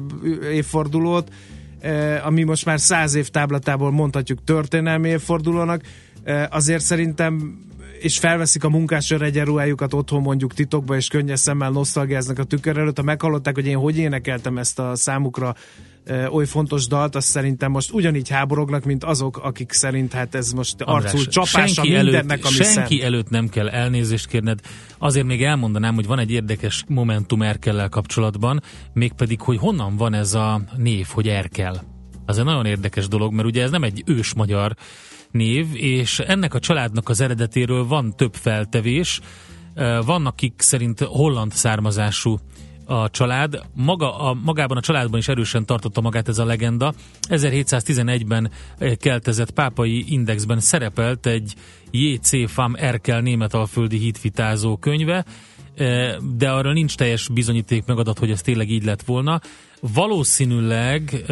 évfordulót, 0.52 1.28
ami 2.24 2.42
most 2.42 2.64
már 2.64 2.80
száz 2.80 3.14
év 3.14 3.28
táblatából 3.28 3.90
mondhatjuk 3.90 4.44
történelmi 4.44 5.08
évfordulónak, 5.08 5.82
azért 6.50 6.82
szerintem 6.82 7.58
és 8.03 8.18
felveszik 8.18 8.64
a 8.64 8.68
munkásőr 8.68 9.22
egyenruhájukat 9.22 9.94
otthon 9.94 10.22
mondjuk 10.22 10.55
titokba, 10.55 10.96
és 10.96 11.09
könnyes 11.09 11.40
szemmel 11.40 11.70
nosztalgiáznak 11.70 12.38
a 12.38 12.44
tükör 12.44 12.76
előtt. 12.76 12.96
Ha 12.96 13.03
meghallották, 13.03 13.55
hogy 13.55 13.66
én 13.66 13.76
hogy 13.76 13.98
énekeltem 13.98 14.59
ezt 14.59 14.78
a 14.78 14.94
számukra 14.94 15.55
oly 16.30 16.46
fontos 16.46 16.86
dalt, 16.86 17.16
azt 17.16 17.26
szerintem 17.26 17.70
most 17.70 17.92
ugyanígy 17.92 18.28
háborognak, 18.28 18.84
mint 18.84 19.05
azok, 19.05 19.38
akik 19.38 19.72
szerint 19.72 20.12
hát 20.12 20.34
ez 20.34 20.53
most 20.53 20.80
arcul 20.80 21.26
csapása 21.26 21.82
mindennek, 21.82 22.14
előtt, 22.14 22.44
ami 22.44 22.55
senki 22.55 22.96
szent. 22.96 23.03
előtt 23.03 23.30
nem 23.30 23.48
kell 23.48 23.68
elnézést 23.68 24.26
kérned. 24.26 24.61
Azért 24.98 25.26
még 25.26 25.42
elmondanám, 25.42 25.94
hogy 25.94 26.07
van 26.07 26.18
egy 26.18 26.30
érdekes 26.30 26.84
momentum 26.88 27.42
Erkellel 27.42 27.88
kapcsolatban, 27.88 28.62
mégpedig, 28.92 29.40
hogy 29.40 29.59
honnan 29.59 29.96
van 29.96 30.14
ez 30.14 30.34
a 30.34 30.61
név, 30.76 31.07
hogy 31.11 31.28
Erkel. 31.28 31.84
Az 32.26 32.38
egy 32.38 32.44
nagyon 32.44 32.66
érdekes 32.66 33.09
dolog, 33.09 33.32
mert 33.32 33.48
ugye 33.48 33.62
ez 33.62 33.70
nem 33.70 33.82
egy 33.82 34.03
ős 34.07 34.34
magyar 34.34 34.76
név, 35.32 35.66
és 35.72 36.18
ennek 36.18 36.54
a 36.54 36.58
családnak 36.58 37.08
az 37.08 37.20
eredetéről 37.20 37.86
van 37.86 38.16
több 38.16 38.34
feltevés. 38.34 39.20
Ö, 39.74 40.00
Van, 40.04 40.26
akik 40.26 40.54
szerint 40.56 41.00
holland 41.00 41.52
származású 41.52 42.38
a 42.84 43.10
család. 43.10 43.62
Maga, 43.74 44.18
a, 44.18 44.34
magában 44.44 44.76
a 44.76 44.80
családban 44.80 45.18
is 45.18 45.28
erősen 45.28 45.66
tartotta 45.66 46.00
magát 46.00 46.28
ez 46.28 46.38
a 46.38 46.44
legenda. 46.44 46.94
1711-ben 47.28 48.50
eh, 48.78 48.94
keltezett 48.94 49.50
pápai 49.50 50.04
indexben 50.08 50.60
szerepelt 50.60 51.26
egy 51.26 51.54
J.C. 51.90 52.50
Fam 52.50 52.74
Erkel 52.76 53.20
németalföldi 53.20 53.98
hitvitázó 53.98 54.76
könyve, 54.76 55.24
de 56.36 56.50
arra 56.50 56.72
nincs 56.72 56.96
teljes 56.96 57.28
bizonyíték 57.28 57.84
megadat, 57.84 58.18
hogy 58.18 58.30
ez 58.30 58.40
tényleg 58.40 58.70
így 58.70 58.84
lett 58.84 59.02
volna. 59.02 59.40
Valószínűleg 59.80 61.24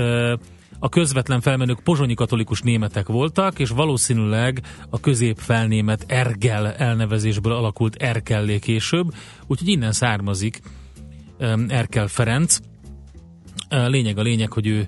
a 0.83 0.89
közvetlen 0.89 1.41
felmenők 1.41 1.81
pozsonyi 1.81 2.14
katolikus 2.14 2.61
németek 2.61 3.07
voltak, 3.07 3.59
és 3.59 3.68
valószínűleg 3.68 4.62
a 4.91 5.01
középfelnémet 5.01 6.05
Ergel 6.07 6.72
elnevezésből 6.72 7.53
alakult 7.53 7.97
Erkellé 7.97 8.59
később, 8.59 9.14
úgyhogy 9.47 9.68
innen 9.68 9.93
származik 9.93 10.61
Erkel 11.68 12.07
Ferenc. 12.07 12.59
Lényeg 13.68 14.18
a 14.18 14.22
lényeg, 14.22 14.53
hogy 14.53 14.66
ő 14.66 14.87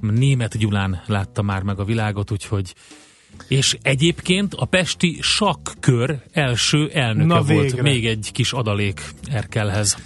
német 0.00 0.58
Gyulán 0.58 1.02
látta 1.06 1.42
már 1.42 1.62
meg 1.62 1.78
a 1.78 1.84
világot, 1.84 2.30
úgyhogy 2.30 2.74
és 3.48 3.76
egyébként 3.82 4.54
a 4.54 4.64
Pesti 4.64 5.18
sakkör 5.20 6.22
első 6.32 6.90
elnöke 6.92 7.26
Na 7.26 7.42
volt. 7.42 7.82
Még 7.82 8.06
egy 8.06 8.30
kis 8.32 8.52
adalék 8.52 9.02
Erkelhez. 9.30 9.96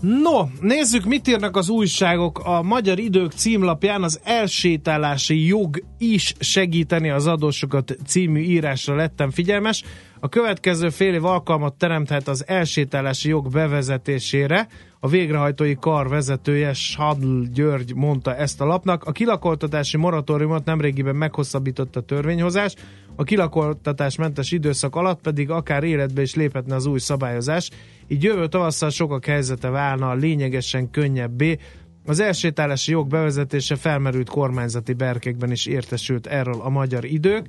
No, 0.00 0.46
nézzük, 0.60 1.04
mit 1.04 1.28
írnak 1.28 1.56
az 1.56 1.68
újságok. 1.68 2.38
A 2.44 2.62
Magyar 2.62 2.98
Idők 2.98 3.32
címlapján 3.32 4.02
az 4.02 4.20
elsétálási 4.24 5.46
jog 5.46 5.82
is 5.98 6.34
segíteni 6.38 7.10
az 7.10 7.26
adósokat 7.26 7.96
című 8.06 8.40
írásra 8.40 8.94
lettem 8.94 9.30
figyelmes. 9.30 9.82
A 10.20 10.28
következő 10.28 10.88
fél 10.88 11.14
év 11.14 11.24
alkalmat 11.24 11.74
teremthet 11.74 12.28
az 12.28 12.44
elsétálási 12.46 13.28
jog 13.28 13.50
bevezetésére. 13.50 14.68
A 15.00 15.08
végrehajtói 15.08 15.74
kar 15.74 16.08
vezetője 16.08 16.72
Sadl 16.72 17.42
György 17.52 17.94
mondta 17.94 18.36
ezt 18.36 18.60
a 18.60 18.64
lapnak. 18.64 19.04
A 19.04 19.12
kilakoltatási 19.12 19.96
moratóriumot 19.96 20.64
nemrégiben 20.64 21.16
meghosszabbította 21.16 22.00
a 22.00 22.02
törvényhozás, 22.02 22.74
a 23.18 23.24
kilakoltatásmentes 23.24 24.52
időszak 24.52 24.96
alatt 24.96 25.20
pedig 25.20 25.50
akár 25.50 25.84
életbe 25.84 26.22
is 26.22 26.34
léphetne 26.34 26.74
az 26.74 26.86
új 26.86 26.98
szabályozás, 26.98 27.70
így 28.06 28.22
jövő 28.22 28.46
tavasszal 28.46 28.90
sokak 28.90 29.24
helyzete 29.24 29.68
válna 29.68 30.14
lényegesen 30.14 30.90
könnyebbé. 30.90 31.58
Az 32.04 32.20
elsétálási 32.20 32.90
jog 32.90 33.08
bevezetése 33.08 33.76
felmerült 33.76 34.28
kormányzati 34.28 34.92
berkekben 34.92 35.50
is 35.50 35.66
értesült 35.66 36.26
erről 36.26 36.60
a 36.60 36.68
magyar 36.68 37.04
idők. 37.04 37.46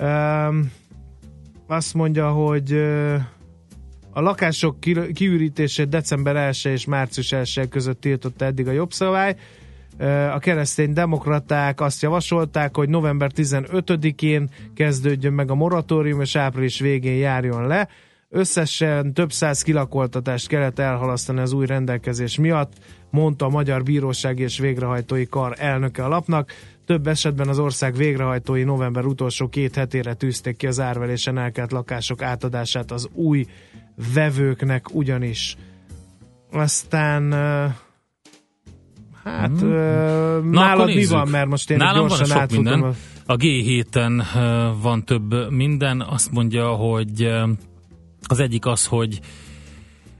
Um, 0.00 0.72
azt 1.66 1.94
mondja, 1.94 2.30
hogy 2.30 2.72
a 4.10 4.20
lakások 4.20 4.80
ki- 4.80 5.12
kiürítését 5.12 5.88
december 5.88 6.36
1 6.36 6.60
és 6.64 6.84
március 6.84 7.32
1 7.32 7.68
között 7.68 8.00
tiltotta 8.00 8.44
eddig 8.44 8.68
a 8.68 8.72
jobb 8.72 8.92
szabály. 8.92 9.30
Ö, 9.30 9.65
A 10.32 10.38
keresztény 10.38 10.92
demokraták 10.92 11.80
azt 11.80 12.02
javasolták, 12.02 12.76
hogy 12.76 12.88
november 12.88 13.30
15-én 13.34 14.50
kezdődjön 14.74 15.32
meg 15.32 15.50
a 15.50 15.54
moratórium, 15.54 16.20
és 16.20 16.36
április 16.36 16.80
végén 16.80 17.16
járjon 17.16 17.66
le. 17.66 17.88
Összesen 18.28 19.12
több 19.12 19.32
száz 19.32 19.62
kilakoltatást 19.62 20.48
kellett 20.48 20.78
elhalasztani 20.78 21.40
az 21.40 21.52
új 21.52 21.66
rendelkezés 21.66 22.38
miatt, 22.38 22.72
mondta 23.10 23.44
a 23.44 23.48
Magyar 23.48 23.82
Bíróság 23.82 24.38
és 24.38 24.58
Végrehajtói 24.58 25.26
Kar 25.26 25.54
elnöke 25.58 26.04
a 26.04 26.08
lapnak. 26.08 26.52
Több 26.86 27.06
esetben 27.06 27.48
az 27.48 27.58
ország 27.58 27.94
végrehajtói 27.94 28.62
november 28.62 29.04
utolsó 29.04 29.48
két 29.48 29.74
hetére 29.74 30.14
tűzték 30.14 30.56
ki 30.56 30.66
az 30.66 30.80
árverésen 30.80 31.38
elkelt 31.38 31.72
lakások 31.72 32.22
átadását 32.22 32.90
az 32.90 33.08
új 33.12 33.46
vevőknek 34.14 34.94
ugyanis. 34.94 35.56
Aztán 36.52 37.34
hát 39.26 39.62
ö, 39.62 40.40
Na, 40.44 40.60
nálad 40.60 40.86
mi 40.94 41.06
van, 41.06 41.28
mert 41.28 41.48
most 41.48 41.70
én 41.70 41.76
Nálam 41.76 42.06
gyorsan 42.06 42.28
van 42.28 42.38
sok 42.38 42.50
minden. 42.50 42.82
a- 42.82 42.94
A 43.28 43.36
G7-en 43.36 44.22
ö, 44.36 44.70
van 44.82 45.04
több 45.04 45.50
minden. 45.50 46.00
Azt 46.00 46.30
mondja, 46.32 46.68
hogy 46.68 47.30
az 48.28 48.40
egyik 48.40 48.66
az, 48.66 48.86
hogy 48.86 49.20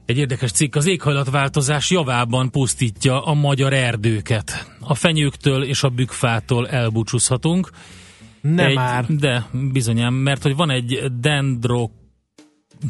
egy 0.04 0.18
érdekes 0.18 0.50
cikk, 0.50 0.74
az 0.74 0.86
éghajlatváltozás 0.86 1.90
javában 1.90 2.50
pusztítja 2.50 3.24
a 3.24 3.34
magyar 3.34 3.72
erdőket. 3.72 4.76
A 4.80 4.94
fenyőktől 4.94 5.62
és 5.64 5.82
a 5.82 5.88
bükfától 5.88 6.68
elbúcsúzhatunk. 6.68 7.70
Nem 8.40 8.66
egy, 8.66 8.74
már. 8.74 9.04
De 9.09 9.46
bizonyám, 9.72 10.14
mert 10.14 10.42
hogy 10.42 10.57
van 10.57 10.70
egy 10.70 11.02
dendro 11.20 11.90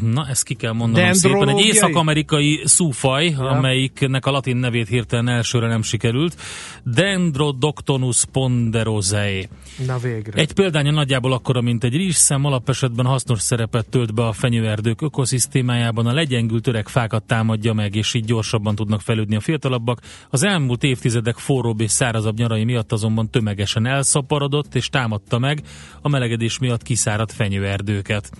Na, 0.00 0.26
ezt 0.28 0.42
ki 0.42 0.54
kell 0.54 0.72
mondanom 0.72 1.12
szépen. 1.12 1.48
Egy 1.48 1.64
észak-amerikai 1.64 2.60
szúfaj, 2.64 3.26
ja. 3.26 3.50
amelyiknek 3.50 4.26
a 4.26 4.30
latin 4.30 4.56
nevét 4.56 4.88
hirtelen 4.88 5.28
elsőre 5.28 5.68
nem 5.68 5.82
sikerült. 5.82 6.36
Dendrodoctonus 6.84 8.24
ponderosae. 8.32 9.48
Na 9.86 9.98
végre. 9.98 10.40
Egy 10.40 10.52
példánya 10.52 10.90
nagyjából 10.90 11.32
akkora, 11.32 11.60
mint 11.60 11.84
egy 11.84 11.96
rizsszem, 11.96 12.44
alapesetben 12.44 13.06
hasznos 13.06 13.40
szerepet 13.40 13.88
tölt 13.88 14.14
be 14.14 14.26
a 14.26 14.32
fenyőerdők 14.32 15.02
ökoszisztémájában, 15.02 16.06
a 16.06 16.12
legyengült 16.12 16.66
öreg 16.66 16.88
fákat 16.88 17.22
támadja 17.22 17.72
meg, 17.72 17.94
és 17.94 18.14
így 18.14 18.24
gyorsabban 18.24 18.74
tudnak 18.74 19.00
fejlődni 19.00 19.36
a 19.36 19.40
fiatalabbak. 19.40 20.00
Az 20.30 20.42
elmúlt 20.42 20.82
évtizedek 20.82 21.36
forróbb 21.36 21.80
és 21.80 21.90
szárazabb 21.90 22.38
nyarai 22.38 22.64
miatt 22.64 22.92
azonban 22.92 23.30
tömegesen 23.30 23.86
elszaporodott 23.86 24.74
és 24.74 24.88
támadta 24.88 25.38
meg 25.38 25.62
a 26.00 26.08
melegedés 26.08 26.58
miatt 26.58 26.82
kiszáradt 26.82 27.32
fenyőerdőket. 27.32 28.30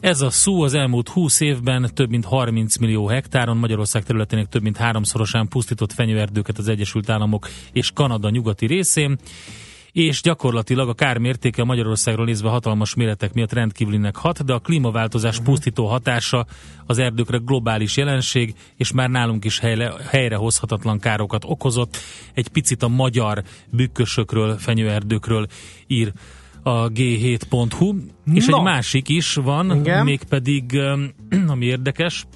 Ez 0.00 0.20
a 0.20 0.30
szú 0.30 0.62
az 0.62 0.74
elmúlt 0.74 1.08
20 1.08 1.40
évben 1.40 1.90
több 1.94 2.10
mint 2.10 2.24
30 2.24 2.76
millió 2.76 3.06
hektáron, 3.06 3.56
Magyarország 3.56 4.04
területének 4.04 4.48
több 4.48 4.62
mint 4.62 4.76
háromszorosán 4.76 5.48
pusztított 5.48 5.92
fenyőerdőket 5.92 6.58
az 6.58 6.68
Egyesült 6.68 7.10
Államok 7.10 7.48
és 7.72 7.90
Kanada 7.90 8.30
nyugati 8.30 8.66
részén, 8.66 9.18
és 9.92 10.22
gyakorlatilag 10.22 10.88
a 10.88 10.94
kár 10.94 11.18
mértéke 11.18 11.64
Magyarországról 11.64 12.24
nézve 12.24 12.48
hatalmas 12.48 12.94
méretek 12.94 13.32
miatt 13.32 13.52
rendkívülinek 13.52 14.16
hat, 14.16 14.44
de 14.44 14.52
a 14.52 14.58
klímaváltozás 14.58 15.40
pusztító 15.40 15.86
hatása 15.86 16.46
az 16.86 16.98
erdőkre 16.98 17.38
globális 17.44 17.96
jelenség, 17.96 18.54
és 18.76 18.92
már 18.92 19.08
nálunk 19.08 19.44
is 19.44 19.58
helyre, 19.58 19.92
helyrehozhatatlan 20.10 20.98
károkat 20.98 21.44
okozott. 21.46 21.96
Egy 22.34 22.48
picit 22.48 22.82
a 22.82 22.88
magyar 22.88 23.42
bükkösökről, 23.70 24.58
fenyőerdőkről 24.58 25.46
ír 25.86 26.12
a 26.62 26.88
g7.hu, 26.88 27.94
és 28.34 28.46
No. 28.46 28.56
egy 28.56 28.62
másik 28.62 29.08
is 29.08 29.34
van, 29.34 29.76
Igen. 29.78 30.04
mégpedig, 30.04 30.78
ami 31.46 31.64
érdekes, 31.66 32.26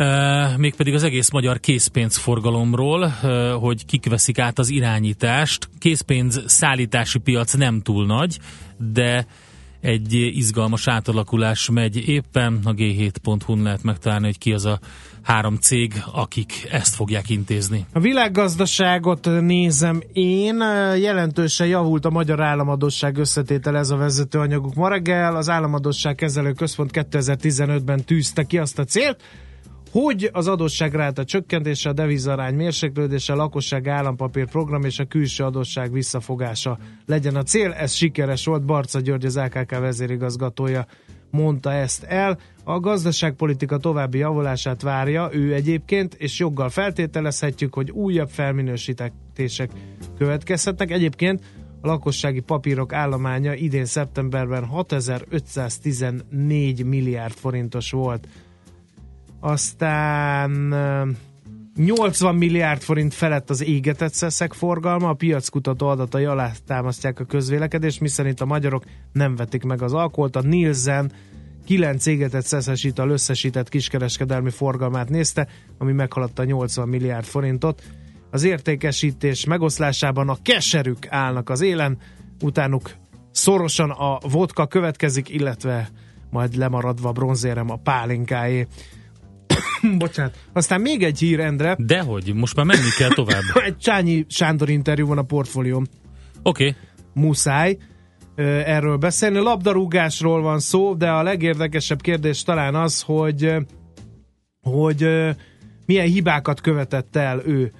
Uh, 0.00 0.56
mégpedig 0.56 0.94
az 0.94 1.02
egész 1.02 1.30
magyar 1.30 1.60
készpénzforgalomról, 1.60 3.12
uh, 3.22 3.50
hogy 3.50 3.84
kik 3.84 4.08
veszik 4.08 4.38
át 4.38 4.58
az 4.58 4.68
irányítást. 4.68 5.68
Készpénz 5.78 6.42
szállítási 6.46 7.18
piac 7.18 7.54
nem 7.54 7.80
túl 7.80 8.06
nagy, 8.06 8.38
de 8.92 9.26
egy 9.80 10.14
izgalmas 10.14 10.88
átalakulás 10.88 11.70
megy 11.70 12.08
éppen. 12.08 12.60
A 12.64 12.74
g7.hu-n 12.74 13.62
lehet 13.62 13.82
megtalálni, 13.82 14.24
hogy 14.24 14.38
ki 14.38 14.52
az 14.52 14.64
a 14.64 14.78
három 15.22 15.56
cég, 15.56 16.02
akik 16.12 16.68
ezt 16.70 16.94
fogják 16.94 17.30
intézni. 17.30 17.86
A 17.92 18.00
világgazdaságot 18.00 19.24
nézem 19.40 20.02
én, 20.12 20.56
jelentősen 20.96 21.66
javult 21.66 22.04
a 22.04 22.10
magyar 22.10 22.40
államadosság 22.40 23.16
összetétel 23.16 23.76
ez 23.76 23.90
a 23.90 23.96
vezető 23.96 24.38
anyaguk 24.38 24.74
ma 24.74 24.88
reggel. 24.88 25.36
Az 25.36 25.48
államadosság 25.48 26.14
kezelő 26.14 26.52
központ 26.52 26.90
2015-ben 26.92 28.04
tűzte 28.04 28.42
ki 28.42 28.58
azt 28.58 28.78
a 28.78 28.84
célt, 28.84 29.22
hogy 29.90 30.30
az 30.32 30.48
adósságráta 30.48 31.24
csökkentése, 31.24 31.88
a 31.88 31.92
devizarány 31.92 32.54
mérséklődése, 32.54 33.32
a 33.32 33.36
lakosság 33.36 33.88
állampapír 33.88 34.48
program 34.48 34.84
és 34.84 34.98
a 34.98 35.04
külső 35.04 35.44
adósság 35.44 35.92
visszafogása 35.92 36.78
legyen 37.06 37.36
a 37.36 37.42
cél. 37.42 37.72
Ez 37.72 37.92
sikeres 37.92 38.44
volt, 38.44 38.64
Barca 38.64 39.00
György, 39.00 39.24
az 39.24 39.36
AKK 39.36 39.70
vezérigazgatója 39.70 40.86
mondta 41.30 41.72
ezt 41.72 42.04
el. 42.04 42.38
A 42.64 42.80
gazdaságpolitika 42.80 43.78
további 43.78 44.18
javulását 44.18 44.82
várja 44.82 45.28
ő 45.32 45.54
egyébként, 45.54 46.14
és 46.14 46.38
joggal 46.38 46.68
feltételezhetjük, 46.68 47.74
hogy 47.74 47.90
újabb 47.90 48.28
felminősítések 48.28 49.70
következhetnek. 50.18 50.90
Egyébként 50.90 51.42
a 51.80 51.86
lakossági 51.86 52.40
papírok 52.40 52.92
állománya 52.92 53.54
idén 53.54 53.84
szeptemberben 53.84 54.64
6514 54.64 56.84
milliárd 56.84 57.32
forintos 57.32 57.90
volt. 57.90 58.28
Aztán 59.40 60.72
ö, 60.72 61.10
80 61.76 62.34
milliárd 62.34 62.82
forint 62.82 63.14
felett 63.14 63.50
az 63.50 63.64
égetett 63.64 64.12
szeszek 64.12 64.52
forgalma, 64.52 65.08
a 65.08 65.14
piackutató 65.14 65.86
adatai 65.86 66.24
alá 66.24 66.52
támasztják 66.66 67.20
a 67.20 67.24
közvélekedést, 67.24 68.00
miszerint 68.00 68.40
a 68.40 68.44
magyarok 68.44 68.84
nem 69.12 69.36
vetik 69.36 69.62
meg 69.62 69.82
az 69.82 69.92
alkoholt. 69.92 70.36
A 70.36 70.42
Nielsen 70.42 71.12
9 71.64 72.06
égetett 72.06 72.44
szeszes 72.44 72.84
ital 72.84 73.10
összesített 73.10 73.68
kiskereskedelmi 73.68 74.50
forgalmát 74.50 75.08
nézte, 75.08 75.48
ami 75.78 75.92
meghaladta 75.92 76.44
80 76.44 76.88
milliárd 76.88 77.24
forintot. 77.24 77.82
Az 78.30 78.44
értékesítés 78.44 79.44
megoszlásában 79.44 80.28
a 80.28 80.38
keserük 80.42 81.06
állnak 81.08 81.50
az 81.50 81.60
élen, 81.60 81.98
utánuk 82.42 82.90
szorosan 83.30 83.90
a 83.90 84.18
vodka 84.28 84.66
következik, 84.66 85.28
illetve 85.28 85.88
majd 86.30 86.54
lemaradva 86.56 87.12
bronzérem 87.12 87.70
a 87.70 87.76
pálinkáé. 87.76 88.66
Bocsánat. 89.98 90.36
Aztán 90.52 90.80
még 90.80 91.02
egy 91.02 91.18
hír, 91.18 91.40
Endre. 91.40 91.76
Dehogy, 91.78 92.34
most 92.34 92.56
már 92.56 92.64
menni 92.64 92.90
kell 92.98 93.10
tovább. 93.14 93.42
egy 93.64 93.76
Csányi 93.76 94.26
Sándor 94.28 94.68
interjú 94.68 95.06
van 95.06 95.18
a 95.18 95.22
portfólióm. 95.22 95.86
Oké. 96.42 96.66
Okay. 96.66 96.80
Muszáj 97.14 97.76
erről 98.64 98.96
beszélni. 98.96 99.38
Labdarúgásról 99.38 100.42
van 100.42 100.58
szó, 100.58 100.94
de 100.94 101.10
a 101.10 101.22
legérdekesebb 101.22 102.00
kérdés 102.00 102.42
talán 102.42 102.74
az, 102.74 103.02
hogy 103.02 103.54
hogy 104.62 105.08
milyen 105.86 106.06
hibákat 106.06 106.60
követett 106.60 107.16
el 107.16 107.42
ő 107.46 107.72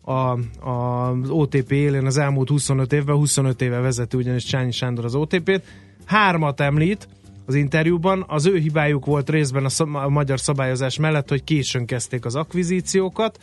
a, 0.00 0.12
a, 0.12 1.10
az 1.10 1.30
OTP 1.30 1.70
élén 1.70 2.06
az 2.06 2.18
elmúlt 2.18 2.48
25 2.48 2.92
évben, 2.92 3.16
25 3.16 3.62
éve 3.62 3.78
vezeti 3.78 4.16
ugyanis 4.16 4.44
Csányi 4.44 4.72
Sándor 4.72 5.04
az 5.04 5.14
OTP-t. 5.14 5.62
Hármat 6.04 6.60
említ 6.60 7.08
az 7.46 7.54
interjúban, 7.54 8.24
az 8.28 8.46
ő 8.46 8.56
hibájuk 8.56 9.06
volt 9.06 9.30
részben 9.30 9.64
a, 9.64 9.68
szab- 9.68 9.94
a 9.94 10.08
magyar 10.08 10.40
szabályozás 10.40 10.98
mellett, 10.98 11.28
hogy 11.28 11.44
későn 11.44 11.86
kezdték 11.86 12.24
az 12.24 12.34
akvizíciókat, 12.34 13.38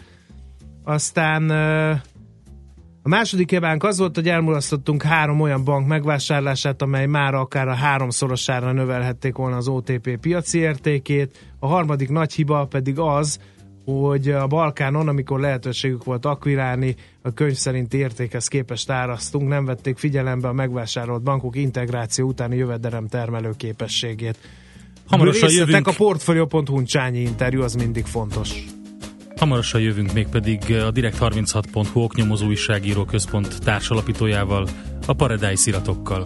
aztán 0.84 1.50
a 3.04 3.10
második 3.10 3.50
hibánk 3.50 3.84
az 3.84 3.98
volt, 3.98 4.16
hogy 4.16 4.28
elmulasztottunk 4.28 5.04
három 5.04 5.40
olyan 5.40 5.64
bank 5.64 5.88
megvásárlását, 5.88 6.82
amely 6.82 7.06
már 7.06 7.34
akár 7.34 7.68
a 7.68 7.74
háromszorosára 7.74 8.72
növelhették 8.72 9.36
volna 9.36 9.56
az 9.56 9.68
OTP 9.68 10.18
piaci 10.18 10.60
értékét. 10.60 11.54
A 11.60 11.68
harmadik 11.68 12.10
nagy 12.10 12.34
hiba 12.34 12.66
pedig 12.66 13.00
az, 13.00 13.40
hogy 13.86 14.30
a 14.30 14.48
Balkánon, 14.48 15.08
amikor 15.08 15.40
lehetőségük 15.40 16.04
volt 16.04 16.26
akvirálni, 16.26 16.96
a 17.22 17.34
könyv 17.34 17.54
szerinti 17.54 17.98
értékhez 17.98 18.48
képest 18.48 18.90
árasztunk, 18.90 19.50
nem 19.50 19.66
vették 19.66 19.98
figyelembe 19.98 20.48
a 20.48 20.54
megvásárolt 20.54 21.22
bankok 21.22 21.56
integráció 21.56 22.28
utáni 22.28 22.56
jövedelem 22.56 23.08
termelő 23.08 23.52
képességét. 23.58 24.38
Hamarosan 25.08 25.52
jövünk. 25.52 25.88
a 25.88 25.94
portfolio.hu 25.98 26.84
Csányi 26.84 27.20
interjú, 27.20 27.62
az 27.62 27.76
mindig 27.76 28.06
fontos. 28.06 28.66
Hamarosan 29.36 29.82
jövünk 29.82 30.14
még 30.14 30.28
pedig 30.28 30.60
a 30.62 30.92
Direkt36.hu 30.92 32.02
oknyomozó 32.02 32.46
újságíró 32.46 33.06
központ 33.06 33.60
társalapítójával, 33.64 34.68
a 35.06 35.14
Paradise 35.14 35.70
iratokkal. 35.70 36.24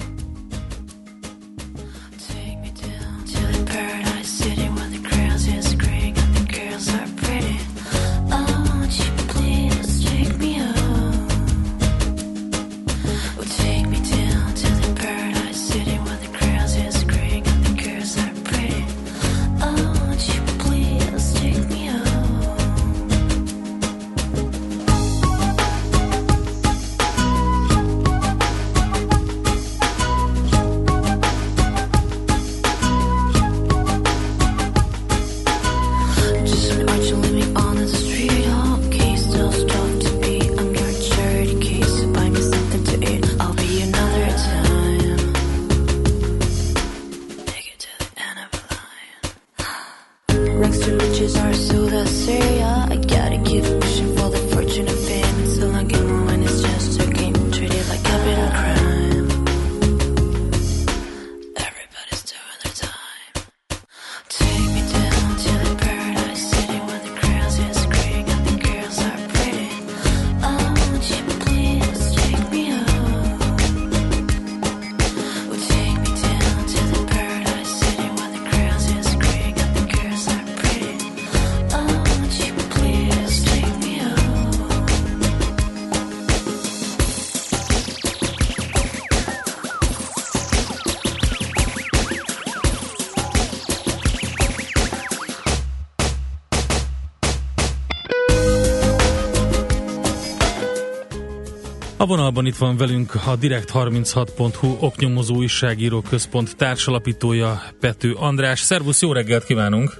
A 102.05 102.07
vonalban 102.07 102.45
itt 102.45 102.55
van 102.55 102.77
velünk 102.77 103.15
a 103.15 103.37
Direkt36.hu 103.41 104.77
oknyomozó 104.79 105.35
újságíró 105.35 106.01
központ 106.09 106.55
társalapítója 106.57 107.61
Pető 107.79 108.13
András. 108.13 108.59
Szervusz, 108.59 109.01
jó 109.01 109.13
reggelt 109.13 109.43
kívánunk! 109.43 109.93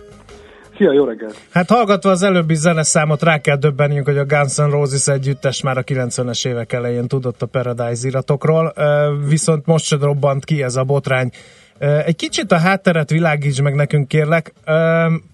Szia, 0.78 0.94
jó 0.94 1.06
reggelt! 1.06 1.38
Hát 1.50 1.70
hallgatva 1.70 2.10
az 2.10 2.24
előbbi 2.24 2.56
zeneszámot 2.56 3.24
rá 3.24 3.38
kell 3.38 3.58
döbbenjünk, 3.58 4.06
hogy 4.06 4.18
a 4.18 4.26
Guns 4.26 4.56
N' 4.56 4.70
Roses 4.70 5.08
együttes 5.08 5.62
már 5.62 5.78
a 5.78 5.84
90-es 5.84 6.48
évek 6.48 6.74
elején 6.74 7.08
tudott 7.08 7.42
a 7.42 7.46
Paradise 7.46 8.08
iratokról, 8.08 8.74
viszont 9.28 9.66
most 9.66 9.86
se 9.86 9.98
robbant 10.00 10.46
ki 10.46 10.64
ez 10.64 10.76
a 10.76 10.84
botrány. 10.84 11.30
Egy 11.80 12.16
kicsit 12.16 12.52
a 12.52 12.58
hátteret 12.58 13.10
világíts 13.10 13.62
meg 13.62 13.76
nekünk, 13.76 14.08
kérlek. 14.08 14.54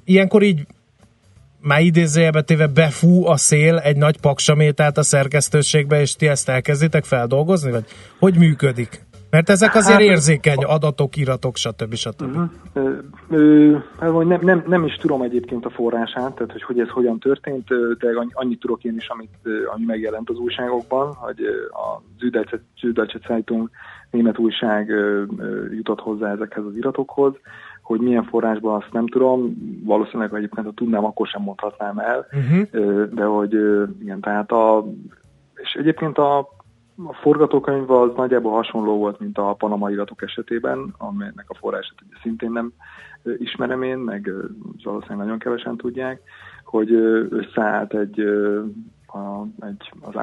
Ilyenkor 0.05 0.43
így 0.43 0.65
már 1.61 1.81
idézőjelbe 1.81 2.41
téve 2.41 2.67
befú 2.67 3.25
a 3.25 3.37
szél 3.37 3.77
egy 3.77 3.97
nagy 3.97 4.19
paksamétát 4.19 4.97
a 4.97 5.03
szerkesztőségbe, 5.03 6.01
és 6.01 6.15
ti 6.15 6.27
ezt 6.27 6.49
elkezditek 6.49 7.03
feldolgozni, 7.03 7.71
vagy 7.71 7.85
hogy 8.19 8.35
működik? 8.37 9.09
Mert 9.29 9.49
ezek 9.49 9.75
azért 9.75 9.99
Hát- 9.99 10.07
érzékeny 10.07 10.63
adatok, 10.63 11.17
iratok, 11.17 11.55
stb. 11.55 11.93
stb. 11.93 12.21
Uh-huh. 12.21 12.49
Ö, 12.73 12.91
ö, 13.29 13.77
hát, 13.99 14.11
nem, 14.25 14.39
nem, 14.41 14.63
nem 14.67 14.85
is 14.85 14.95
tudom 14.95 15.21
egyébként 15.21 15.65
a 15.65 15.69
forrását, 15.69 16.33
tehát 16.35 16.51
hogy, 16.51 16.63
hogy 16.63 16.79
ez 16.79 16.89
hogyan 16.89 17.19
történt, 17.19 17.67
de 17.99 18.07
annyi- 18.15 18.31
annyit 18.33 18.59
tudok 18.59 18.83
én 18.83 18.95
is, 18.97 19.07
amit, 19.07 19.35
ami 19.73 19.85
megjelent 19.85 20.29
az 20.29 20.37
újságokban, 20.37 21.13
hogy 21.13 21.39
a 21.69 22.01
Süddeutsche 22.75 23.19
Zeitung 23.27 23.69
német 24.11 24.37
újság 24.37 24.93
jutott 25.75 25.99
hozzá 25.99 26.31
ezekhez 26.31 26.63
az 26.65 26.75
iratokhoz, 26.75 27.33
hogy 27.81 27.99
milyen 27.99 28.23
forrásban 28.23 28.75
azt 28.75 28.91
nem 28.91 29.07
tudom, 29.07 29.55
valószínűleg 29.85 30.33
egyébként 30.33 30.65
ha 30.65 30.73
tudnám, 30.73 31.05
akkor 31.05 31.27
sem 31.27 31.41
mondhatnám 31.41 31.97
el, 31.97 32.27
Uh-huh. 32.31 33.09
De 33.13 33.23
hogy 33.23 33.53
igen, 34.01 34.21
tehát 34.21 34.51
a, 34.51 34.85
és 35.55 35.73
egyébként 35.73 36.17
a, 36.17 36.37
a 37.05 37.13
forgatókönyv 37.21 37.91
az 37.91 38.11
nagyjából 38.15 38.51
hasonló 38.51 38.97
volt, 38.97 39.19
mint 39.19 39.37
a 39.37 39.53
Panama 39.53 39.91
iratok 39.91 40.21
esetében, 40.21 40.93
amelynek 40.97 41.45
a 41.47 41.55
forrását 41.55 41.95
ugye 42.05 42.17
szintén 42.21 42.51
nem 42.51 42.73
ismerem 43.37 43.81
én, 43.81 43.97
meg 43.97 44.31
valószínűleg 44.83 45.23
nagyon 45.23 45.39
kevesen 45.39 45.77
tudják, 45.77 46.21
hogy 46.63 46.91
összeállt 47.29 47.93
egy, 47.93 48.19
a, 49.13 49.45
egy 49.59 49.91
az 50.01 50.13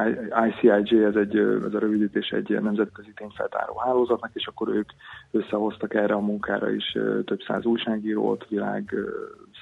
ICIJ, 0.49 1.05
ez, 1.05 1.15
egy, 1.15 1.37
ez 1.37 1.75
a 1.75 1.79
rövidítés 1.79 2.29
egy 2.31 2.63
nemzetközi 2.63 3.13
tényfeltáró 3.15 3.79
hálózatnak, 3.79 4.31
és 4.35 4.47
akkor 4.47 4.69
ők 4.69 4.91
összehoztak 5.31 5.95
erre 5.95 6.15
a 6.15 6.21
munkára 6.21 6.71
is 6.71 6.97
több 7.25 7.41
száz 7.47 7.65
újságírót 7.65 8.49
világ 8.49 8.95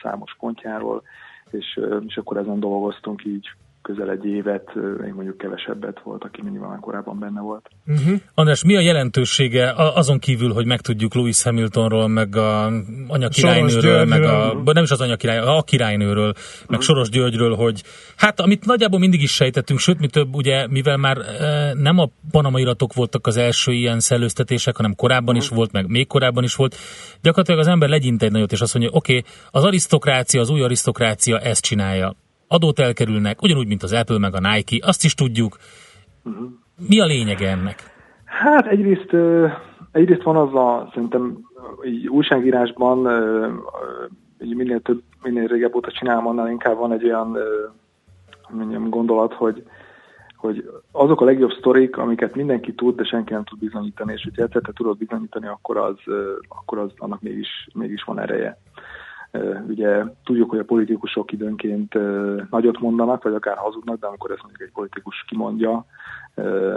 számos 0.02 0.36
pontjáról, 0.38 1.02
és, 1.50 1.80
és 2.06 2.16
akkor 2.16 2.36
ezen 2.36 2.60
dolgoztunk 2.60 3.24
így 3.24 3.48
közel 3.87 4.11
egy 4.11 4.24
évet, 4.24 4.74
még 4.74 5.12
mondjuk 5.12 5.39
kevesebbet 5.39 6.01
volt, 6.03 6.24
aki 6.24 6.43
nyilván 6.51 6.80
korábban 6.80 7.18
benne 7.18 7.41
volt. 7.41 7.68
Uh-huh. 7.87 8.20
András, 8.34 8.64
mi 8.64 8.76
a 8.76 8.80
jelentősége 8.80 9.72
azon 9.76 10.18
kívül, 10.18 10.53
hogy 10.53 10.66
megtudjuk 10.66 11.14
Louis 11.14 11.43
Hamiltonról, 11.43 12.09
meg 12.09 12.37
a 12.37 12.72
anyakirálynőről, 13.09 14.05
meg 14.05 14.22
a, 14.22 14.62
nem 14.64 14.82
is 14.82 14.91
az 14.91 15.01
anyakirály, 15.01 15.39
a 15.39 15.62
királynőről, 15.62 16.32
meg 16.34 16.68
uh-huh. 16.68 16.84
Soros 16.84 17.09
Györgyről, 17.09 17.55
hogy 17.55 17.82
hát 18.16 18.41
amit 18.41 18.64
nagyjából 18.64 18.99
mindig 18.99 19.22
is 19.22 19.34
sejtettünk, 19.34 19.78
sőt, 19.78 19.99
mi 19.99 20.07
több, 20.07 20.34
ugye, 20.34 20.66
mivel 20.68 20.97
már 20.97 21.18
e, 21.18 21.74
nem 21.74 21.99
a 21.99 22.09
Panama 22.30 22.59
iratok 22.59 22.95
voltak 22.95 23.26
az 23.26 23.37
első 23.37 23.72
ilyen 23.72 24.01
szellőztetések, 24.01 24.76
hanem 24.76 24.95
korábban 24.95 25.34
uh-huh. 25.34 25.51
is 25.51 25.57
volt, 25.57 25.72
meg 25.72 25.89
még 25.89 26.07
korábban 26.07 26.45
is 26.45 26.55
volt, 26.55 26.76
gyakorlatilag 27.22 27.61
az 27.61 27.66
ember 27.66 27.89
legyint 27.89 28.22
egy 28.22 28.32
nagyot, 28.32 28.53
és 28.53 28.61
azt 28.61 28.74
mondja, 28.74 28.93
oké, 28.95 29.16
okay, 29.16 29.30
az 29.51 29.64
arisztokrácia, 29.64 30.41
az 30.41 30.51
új 30.51 30.62
arisztokrácia 30.62 31.39
ezt 31.39 31.62
csinálja 31.62 32.14
adót 32.49 32.78
elkerülnek, 32.78 33.42
ugyanúgy, 33.42 33.66
mint 33.66 33.82
az 33.82 33.92
Apple 33.92 34.18
meg 34.18 34.34
a 34.34 34.40
Nike, 34.40 34.86
azt 34.86 35.05
is 35.05 35.14
tudjuk. 35.14 35.57
Uh-huh. 36.24 36.49
Mi 36.88 37.01
a 37.01 37.05
lényege 37.05 37.49
ennek? 37.49 37.94
Hát 38.24 38.66
egyrészt, 38.66 39.16
egyrészt 39.92 40.22
van 40.22 40.36
az 40.36 40.55
a, 40.55 40.90
szerintem 40.92 41.38
így 41.84 42.09
újságírásban 42.09 42.99
így 44.42 44.55
minél 44.55 44.80
több, 44.80 45.03
minél 45.22 45.47
régebb 45.47 45.74
óta 45.74 45.90
csinálom, 45.90 46.26
annál 46.26 46.51
inkább 46.51 46.76
van 46.76 46.92
egy 46.92 47.05
olyan 47.05 47.36
mondjam, 48.51 48.88
gondolat, 48.88 49.32
hogy, 49.32 49.62
hogy 50.36 50.70
azok 50.92 51.20
a 51.20 51.24
legjobb 51.24 51.51
sztorik, 51.51 51.97
amiket 51.97 52.34
mindenki 52.34 52.74
tud, 52.74 52.97
de 52.97 53.05
senki 53.05 53.32
nem 53.32 53.44
tud 53.44 53.59
bizonyítani, 53.59 54.12
és 54.12 54.22
hogyha 54.22 54.42
egyszer 54.42 54.62
te 54.62 54.72
tudod 54.72 54.99
bizonyítani, 54.99 55.47
akkor 55.47 55.76
az, 55.76 55.97
akkor 56.49 56.78
az 56.78 56.90
annak 56.97 57.20
mégis, 57.20 57.68
mégis 57.74 58.03
van 58.03 58.20
ereje. 58.20 58.59
Ugye 59.68 60.05
tudjuk, 60.24 60.51
hogy 60.51 60.59
a 60.59 60.64
politikusok 60.64 61.32
időnként 61.32 61.95
nagyot 62.51 62.80
mondanak, 62.80 63.22
vagy 63.22 63.34
akár 63.34 63.57
hazudnak, 63.57 64.01
de 64.01 64.07
amikor 64.07 64.30
ezt 64.30 64.43
mondjuk 64.43 64.62
egy 64.62 64.74
politikus 64.74 65.24
kimondja, 65.28 65.87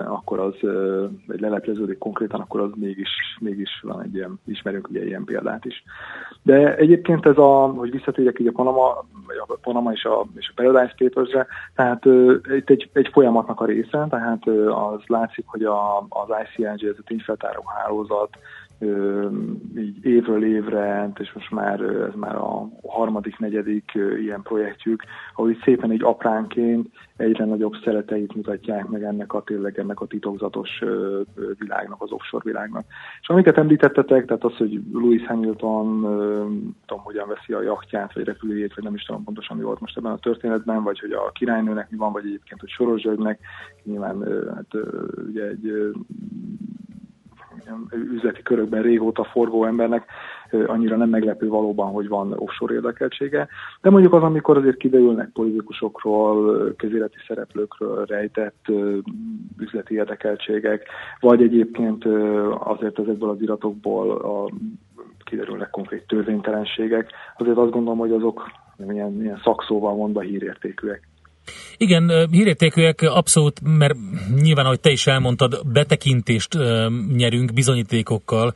akkor 0.06 0.40
az, 0.40 0.56
vagy 1.28 1.40
lelepleződik 1.40 1.98
konkrétan, 1.98 2.40
akkor 2.40 2.60
az 2.60 2.70
mégis, 2.76 3.10
mégis 3.40 3.70
van 3.82 4.02
egy 4.02 4.16
ilyen, 4.16 4.40
ismerünk 4.46 4.90
ugye 4.90 5.06
ilyen 5.06 5.24
példát 5.24 5.66
is. 5.66 5.84
De 6.42 6.76
egyébként 6.76 7.26
ez 7.26 7.38
a, 7.38 7.68
hogy 7.68 7.92
visszatérjek 7.92 8.40
így 8.40 8.48
a 8.48 8.52
Panama, 8.52 9.06
vagy 9.28 9.36
a 9.48 9.58
Panama 9.62 9.92
és 9.92 10.04
a, 10.04 10.26
és 10.36 10.52
a 10.56 10.62
Paradise 10.62 10.94
Papers-re, 10.98 11.48
tehát 11.76 12.06
itt 12.56 12.70
egy, 12.70 12.90
egy 12.94 13.10
folyamatnak 13.12 13.62
a 13.62 13.66
része, 13.66 14.08
tehát 14.10 14.48
az 14.68 15.02
látszik, 15.08 15.46
hogy 15.48 15.64
a, 15.64 15.98
az 15.98 16.28
ICNG, 16.44 16.84
ez 16.84 16.96
a 16.98 17.04
tényfeltáró 17.06 17.64
hálózat, 17.66 18.38
így 19.78 20.06
évről 20.06 20.44
évre, 20.44 21.12
és 21.20 21.34
most 21.34 21.52
már 21.52 21.82
ez 21.82 22.14
már 22.16 22.36
a 22.36 22.70
harmadik, 22.88 23.38
negyedik 23.38 23.92
ilyen 24.20 24.42
projektjük, 24.42 25.04
ahol 25.36 25.50
így 25.50 25.62
szépen 25.64 25.92
egy 25.92 26.04
apránként 26.04 26.88
egyre 27.16 27.46
nagyobb 27.46 27.74
szereteit 27.84 28.36
mutatják 28.36 28.88
meg 28.88 29.04
ennek 29.04 29.34
a 29.34 29.44
tényleg 29.44 29.80
ennek 29.80 30.00
a 30.00 30.06
titokzatos 30.06 30.84
világnak, 31.58 32.02
az 32.02 32.12
offshore 32.12 32.44
világnak. 32.46 32.86
És 33.22 33.30
amiket 33.30 33.58
említettetek, 33.58 34.26
tehát 34.26 34.44
az, 34.44 34.56
hogy 34.56 34.82
Louis 34.94 35.26
Hamilton 35.26 36.02
tudom, 36.86 37.04
hogyan 37.04 37.28
veszi 37.28 37.54
a 37.54 37.62
jachtját, 37.62 38.14
vagy 38.14 38.24
repülőjét, 38.24 38.74
vagy 38.76 38.84
nem 38.84 38.94
is 38.94 39.04
tudom 39.04 39.24
pontosan 39.24 39.58
mi 39.58 39.64
volt 39.64 39.80
most 39.80 39.98
ebben 39.98 40.12
a 40.12 40.18
történetben, 40.18 40.84
vagy 40.84 41.00
hogy 41.00 41.12
a 41.12 41.32
királynőnek 41.32 41.90
mi 41.90 41.98
van, 41.98 42.12
vagy 42.12 42.26
egyébként, 42.26 42.60
hogy 42.60 42.70
Soros 42.70 43.02
Zsöldnek, 43.02 43.40
nyilván 43.84 44.24
hát, 44.56 44.84
ugye 45.28 45.44
egy 45.44 45.92
üzleti 47.92 48.42
körökben 48.42 48.82
régóta 48.82 49.24
forgó 49.24 49.66
embernek 49.66 50.06
annyira 50.66 50.96
nem 50.96 51.10
meglepő 51.10 51.48
valóban, 51.48 51.92
hogy 51.92 52.08
van 52.08 52.34
offshore 52.36 52.74
érdekeltsége. 52.74 53.48
De 53.82 53.90
mondjuk 53.90 54.14
az, 54.14 54.24
amikor 54.24 54.58
azért 54.58 54.78
kiderülnek 54.78 55.30
politikusokról, 55.34 56.74
közéleti 56.78 57.18
szereplőkről 57.28 58.06
rejtett 58.06 58.66
üzleti 59.58 59.94
érdekeltségek, 59.94 60.88
vagy 61.20 61.42
egyébként 61.42 62.06
azért 62.60 63.00
ezekből 63.00 63.30
az 63.30 63.42
iratokból 63.42 64.12
a, 64.12 64.52
kiderülnek 65.24 65.70
konkrét 65.70 66.08
törvénytelenségek, 66.08 67.12
azért 67.38 67.58
azt 67.58 67.72
gondolom, 67.72 68.00
hogy 68.00 68.12
azok 68.12 68.52
milyen, 68.88 69.12
milyen 69.12 69.42
szakszóval 69.44 69.96
mondva 69.96 70.20
hírértékűek. 70.20 71.08
Igen, 71.78 72.28
hírértékűek 72.32 73.02
abszolút, 73.02 73.60
mert 73.64 73.96
nyilván, 74.42 74.66
ahogy 74.66 74.80
te 74.80 74.90
is 74.90 75.08
elmondtad, 75.08 75.62
betekintést 75.68 76.58
nyerünk 77.16 77.54
bizonyítékokkal 77.54 78.54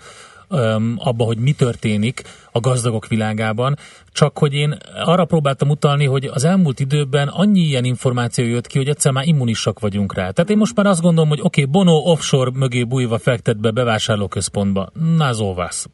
abba, 0.98 1.24
hogy 1.24 1.38
mi 1.38 1.52
történik 1.52 2.22
a 2.52 2.60
gazdagok 2.60 3.08
világában, 3.08 3.78
csak 4.12 4.38
hogy 4.38 4.54
én 4.54 4.78
arra 5.04 5.26
próbáltam 5.26 5.70
utalni, 5.70 6.06
hogy 6.06 6.26
az 6.34 6.44
elmúlt 6.44 6.80
időben 6.80 7.28
annyi 7.28 7.60
ilyen 7.60 7.86
információ 7.86 8.46
jött 8.46 8.68
ki, 8.68 8.78
hogy 8.78 8.88
egyszer 8.88 9.12
már 9.12 9.28
immunisak 9.28 9.80
vagyunk 9.80 10.14
rá. 10.14 10.30
Tehát 10.30 10.50
én 10.50 10.58
most 10.58 10.76
már 10.76 10.86
azt 10.86 11.02
gondolom, 11.02 11.30
hogy 11.30 11.40
oké, 11.42 11.62
okay, 11.62 11.74
Bono 11.74 11.96
offshore 11.96 12.52
mögé 12.54 12.84
bújva 12.84 13.18
fektet 13.18 13.60
be 13.60 13.72
bevásárlóközpontba. 13.72 14.90
Na, 15.18 15.34
zóvász. 15.34 15.88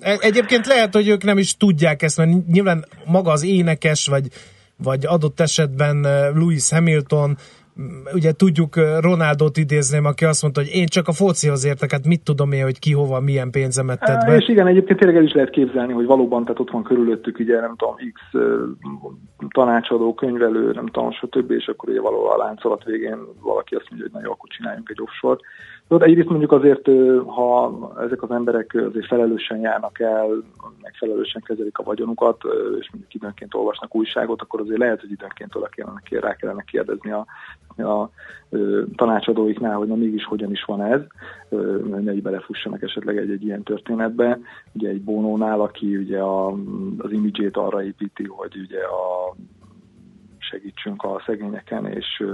E-, 0.00 0.18
egyébként 0.20 0.66
lehet, 0.66 0.94
hogy 0.94 1.08
ők 1.08 1.24
nem 1.24 1.38
is 1.38 1.56
tudják 1.56 2.02
ezt, 2.02 2.16
mert 2.16 2.46
nyilván 2.46 2.84
maga 3.04 3.30
az 3.30 3.42
énekes, 3.42 4.06
vagy 4.06 4.28
vagy 4.82 5.06
adott 5.06 5.40
esetben 5.40 6.00
Lewis 6.34 6.70
Hamilton, 6.70 7.36
ugye 8.14 8.32
tudjuk 8.32 8.76
Ronaldot 9.00 9.56
idézném, 9.56 10.04
aki 10.04 10.24
azt 10.24 10.42
mondta, 10.42 10.60
hogy 10.60 10.70
én 10.74 10.86
csak 10.86 11.08
a 11.08 11.12
focihoz 11.12 11.64
értek, 11.64 11.90
hát 11.90 12.06
mit 12.06 12.22
tudom 12.22 12.52
én, 12.52 12.62
hogy 12.62 12.78
ki 12.78 12.92
hova, 12.92 13.20
milyen 13.20 13.50
pénzemet 13.50 14.00
tett 14.00 14.24
be. 14.26 14.36
És 14.36 14.48
igen, 14.48 14.66
egyébként 14.66 14.98
tényleg 14.98 15.16
el 15.18 15.24
is 15.24 15.32
lehet 15.32 15.50
képzelni, 15.50 15.92
hogy 15.92 16.06
valóban, 16.06 16.42
tehát 16.44 16.60
ott 16.60 16.70
van 16.70 16.82
körülöttük, 16.82 17.38
ugye 17.38 17.60
nem 17.60 17.76
tudom, 17.76 17.94
X 18.12 18.20
tanácsadó, 19.48 20.14
könyvelő, 20.14 20.72
nem 20.72 20.86
tudom, 20.86 21.12
stb. 21.12 21.50
és 21.50 21.66
akkor 21.66 21.88
ugye 21.88 22.00
valahol 22.00 22.30
a 22.30 22.36
láncolat 22.36 22.84
végén 22.84 23.18
valaki 23.40 23.74
azt 23.74 23.86
mondja, 23.90 24.08
hogy 24.10 24.20
na 24.20 24.26
jó, 24.26 24.32
akkor 24.32 24.48
csináljunk 24.48 24.88
egy 24.90 25.02
offshore 25.02 25.40
Tudod, 25.90 26.08
egyrészt 26.08 26.28
mondjuk 26.28 26.52
azért, 26.52 26.88
ha 27.26 27.92
ezek 28.04 28.22
az 28.22 28.30
emberek 28.30 28.74
azért 28.88 29.06
felelősen 29.06 29.60
járnak 29.60 30.00
el, 30.00 30.28
meg 30.82 30.94
felelősen 30.94 31.42
kezelik 31.42 31.78
a 31.78 31.82
vagyonukat, 31.82 32.42
és 32.80 32.90
mondjuk 32.90 33.14
időnként 33.14 33.54
olvasnak 33.54 33.94
újságot, 33.94 34.42
akkor 34.42 34.60
azért 34.60 34.78
lehet, 34.78 35.00
hogy 35.00 35.10
időnként 35.10 35.54
oda 35.54 35.66
kellene, 35.66 36.00
rá 36.10 36.34
kellene 36.34 36.62
kérdezni 36.62 37.10
a, 37.10 37.26
a 37.76 38.10
tanácsadóiknál, 38.96 39.76
hogy 39.76 39.88
na 39.88 39.94
mégis 39.94 40.24
hogyan 40.24 40.50
is 40.50 40.64
van 40.64 40.82
ez, 40.82 41.00
ne 42.00 42.12
így 42.12 42.22
belefussanak 42.22 42.82
esetleg 42.82 43.16
egy, 43.16 43.30
egy 43.30 43.44
ilyen 43.44 43.62
történetbe. 43.62 44.38
Ugye 44.72 44.88
egy 44.88 45.02
Bónónál, 45.02 45.60
aki 45.60 45.96
ugye 45.96 46.18
a, 46.18 46.52
az 46.98 47.12
imidzsét 47.12 47.56
arra 47.56 47.82
építi, 47.84 48.24
hogy 48.24 48.56
ugye 48.56 48.80
a 48.80 49.34
segítsünk 50.38 51.02
a 51.02 51.22
szegényeken, 51.26 51.86
és 51.86 52.24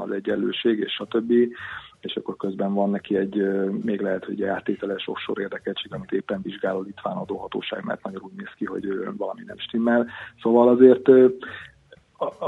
az 0.00 0.10
egyenlőség, 0.10 0.78
és 0.78 0.98
a 0.98 1.06
többi 1.06 1.52
és 2.00 2.16
akkor 2.16 2.36
közben 2.36 2.74
van 2.74 2.90
neki 2.90 3.16
egy, 3.16 3.48
még 3.82 4.00
lehet, 4.00 4.24
hogy 4.24 4.42
áttételes 4.42 5.08
offshore 5.08 5.42
érdekeltség, 5.42 5.94
amit 5.94 6.12
éppen 6.12 6.42
vizsgál 6.42 6.76
a 6.76 6.80
litván 6.80 7.16
adóhatóság, 7.16 7.84
mert 7.84 8.02
nagyon 8.02 8.22
úgy 8.22 8.36
néz 8.36 8.52
ki, 8.56 8.64
hogy 8.64 8.88
valami 9.16 9.42
nem 9.46 9.58
stimmel. 9.58 10.06
Szóval 10.42 10.68
azért 10.68 11.08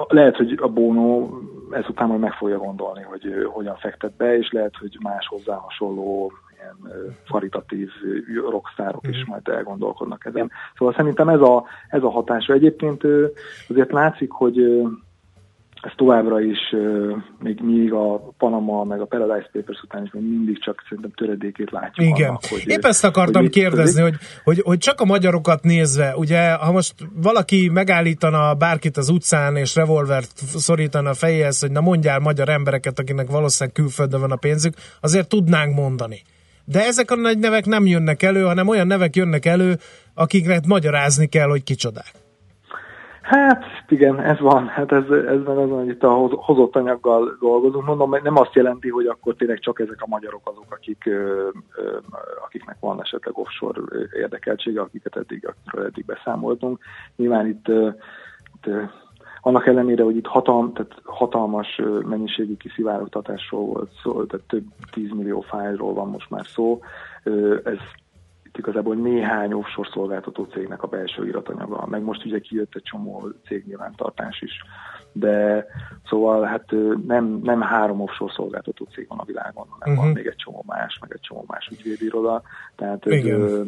lehet, 0.09 0.37
hogy 0.37 0.59
a 0.61 0.69
Bono 0.69 1.29
ezután 1.71 2.09
majd 2.09 2.21
meg 2.21 2.33
fogja 2.33 2.59
gondolni, 2.59 3.03
hogy 3.03 3.49
hogyan 3.53 3.77
fektet 3.77 4.13
be, 4.17 4.37
és 4.37 4.51
lehet, 4.51 4.77
hogy 4.77 4.99
más 5.03 5.27
hozzá 5.27 5.55
hasonló 5.55 6.33
ilyen 6.53 7.15
faritatív 7.25 7.91
rockstárok 8.51 9.07
is 9.07 9.21
mhm. 9.21 9.31
majd 9.31 9.49
elgondolkodnak 9.49 10.25
ezen. 10.25 10.51
Szóval 10.77 10.95
szerintem 10.95 11.29
ez 11.29 11.41
a, 11.41 11.65
ez 11.89 12.03
a 12.03 12.11
hatása. 12.11 12.53
Egyébként 12.53 13.03
azért 13.69 13.93
látszik, 13.93 14.31
hogy 14.31 14.83
ez 15.81 15.93
továbbra 15.97 16.41
is, 16.41 16.59
még 17.39 17.61
míg 17.61 17.93
a 17.93 18.33
Panama, 18.39 18.85
meg 18.85 19.01
a 19.01 19.05
Paradise 19.05 19.51
Papers 19.53 19.83
után 19.83 20.05
is 20.05 20.11
még 20.13 20.23
mindig 20.23 20.63
csak 20.63 20.83
szerintem 20.89 21.13
töredékét 21.15 21.71
látjuk. 21.71 22.07
Igen. 22.07 22.29
Annak, 22.29 22.45
hogy, 22.49 22.63
Épp 22.67 22.85
ezt 22.85 23.05
akartam 23.05 23.43
hogy 23.43 23.51
kérdezni, 23.51 24.03
hogy, 24.03 24.15
hogy, 24.45 24.61
hogy 24.65 24.79
csak 24.79 25.01
a 25.01 25.05
magyarokat 25.05 25.63
nézve, 25.63 26.15
ugye, 26.17 26.53
ha 26.53 26.73
most 26.73 26.95
valaki 27.23 27.69
megállítana 27.73 28.55
bárkit 28.55 28.97
az 28.97 29.09
utcán, 29.09 29.57
és 29.57 29.75
revolvert 29.75 30.31
szorítana 30.37 31.11
a 31.11 31.15
fejéhez, 31.15 31.61
hogy 31.61 31.71
na 31.71 31.81
mondjál 31.81 32.19
magyar 32.19 32.49
embereket, 32.49 32.99
akinek 32.99 33.31
valószínűleg 33.31 33.75
külföldön 33.75 34.21
van 34.21 34.31
a 34.31 34.37
pénzük, 34.37 34.75
azért 35.01 35.29
tudnánk 35.29 35.75
mondani. 35.75 36.23
De 36.65 36.85
ezek 36.85 37.11
a 37.11 37.17
nagy 37.17 37.39
nevek 37.39 37.67
nem 37.67 37.87
jönnek 37.87 38.23
elő, 38.23 38.43
hanem 38.43 38.69
olyan 38.69 38.87
nevek 38.87 39.17
jönnek 39.17 39.47
elő, 39.47 39.79
akiknek 40.15 40.67
magyarázni 40.67 41.27
kell, 41.27 41.49
hogy 41.49 41.63
kicsodák. 41.63 42.13
Hát 43.23 43.65
igen, 43.89 44.21
ez 44.21 44.39
van. 44.39 44.67
Hát 44.67 44.93
ez, 44.93 45.11
ez 45.11 45.45
van 45.45 45.59
az, 45.59 45.71
hogy 45.71 45.89
itt 45.89 46.03
a 46.03 46.11
hozott 46.31 46.77
anyaggal 46.77 47.37
dolgozunk. 47.41 47.87
Mondom, 47.87 48.17
nem 48.23 48.37
azt 48.37 48.55
jelenti, 48.55 48.89
hogy 48.89 49.07
akkor 49.07 49.35
tényleg 49.35 49.59
csak 49.59 49.81
ezek 49.81 49.99
a 49.99 50.07
magyarok 50.07 50.41
azok, 50.49 50.67
akik, 50.69 51.11
akiknek 52.45 52.77
van 52.81 53.01
esetleg 53.01 53.39
offshore 53.39 53.81
érdekeltsége, 54.13 54.81
akiket 54.81 55.17
eddig, 55.17 55.47
akikről 55.47 55.85
eddig 55.85 56.05
beszámoltunk. 56.05 56.79
Nyilván 57.17 57.47
itt, 57.47 57.69
itt 58.55 58.73
annak 59.41 59.67
ellenére, 59.67 60.03
hogy 60.03 60.17
itt 60.17 60.27
hatalm, 60.27 60.73
tehát 60.73 60.95
hatalmas 61.05 61.81
mennyiségű 62.05 62.57
kiszivárogtatásról 62.57 63.65
volt 63.65 63.91
szó, 64.03 64.25
tehát 64.25 64.47
több 64.47 64.65
tízmillió 64.93 65.41
fájlról 65.41 65.95
van 65.95 66.09
most 66.09 66.31
már 66.31 66.47
szó, 66.47 66.81
ez 67.65 67.79
itt 68.51 68.59
igazából 68.59 68.95
néhány 68.95 69.53
offshore 69.53 69.89
szolgáltató 69.93 70.45
cégnek 70.45 70.83
a 70.83 70.87
belső 70.87 71.27
iratanyaga, 71.27 71.87
meg 71.87 72.03
most 72.03 72.25
ugye 72.25 72.39
kijött 72.39 72.75
egy 72.75 72.83
csomó 72.83 73.29
cég 73.47 73.65
nyilvántartás 73.67 74.41
is. 74.43 74.53
de 75.13 75.67
szóval 76.09 76.43
hát 76.45 76.65
nem, 77.07 77.41
nem 77.43 77.61
három 77.61 78.01
offshore 78.01 78.33
szolgáltató 78.33 78.85
cég 78.85 79.07
van 79.09 79.19
a 79.19 79.25
világon, 79.25 79.67
hanem 79.69 79.95
Mhm. 79.95 80.05
van 80.05 80.13
még 80.13 80.27
egy 80.27 80.37
csomó 80.37 80.65
más, 80.67 80.99
meg 81.01 81.11
egy 81.13 81.21
csomó 81.21 81.45
más 81.47 81.67
ügyvédiroda, 81.73 82.43
tehát 82.77 83.07
Igen. 83.07 83.41
ö, 83.41 83.63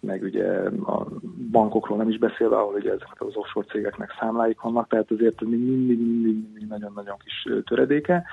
meg 0.00 0.22
ugye 0.22 0.46
a 0.86 1.06
bankokról 1.50 1.98
nem 1.98 2.08
is 2.08 2.18
beszélve, 2.18 2.56
ahol 2.56 2.74
ugye 2.74 2.92
ezeknek 2.92 3.20
az 3.20 3.36
offshore 3.36 3.66
cégeknek 3.66 4.16
számláik 4.20 4.60
vannak, 4.60 4.88
tehát 4.88 5.10
azért 5.10 5.40
még 5.40 5.60
mindig, 5.60 5.98
mindig, 5.98 6.34
mindig 6.44 6.68
nagyon-nagyon 6.68 7.16
kis 7.24 7.48
töredéke, 7.64 8.24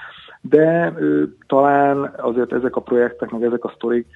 de 0.42 0.94
ö, 0.98 1.24
talán 1.48 2.14
azért 2.18 2.54
ezek 2.54 2.76
a 2.76 2.82
projektek, 2.82 3.30
meg 3.30 3.44
ezek 3.44 3.64
a 3.64 3.74
sztorik 3.76 4.08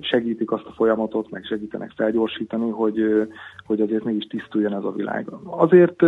segítik 0.00 0.52
azt 0.52 0.66
a 0.66 0.72
folyamatot, 0.72 1.30
meg 1.30 1.44
segítenek 1.44 1.92
felgyorsítani, 1.96 2.70
hogy, 2.70 3.28
hogy 3.66 3.80
azért 3.80 4.04
mégis 4.04 4.26
tisztuljon 4.26 4.74
ez 4.74 4.84
a 4.84 4.92
világ. 4.92 5.26
Azért 5.44 6.00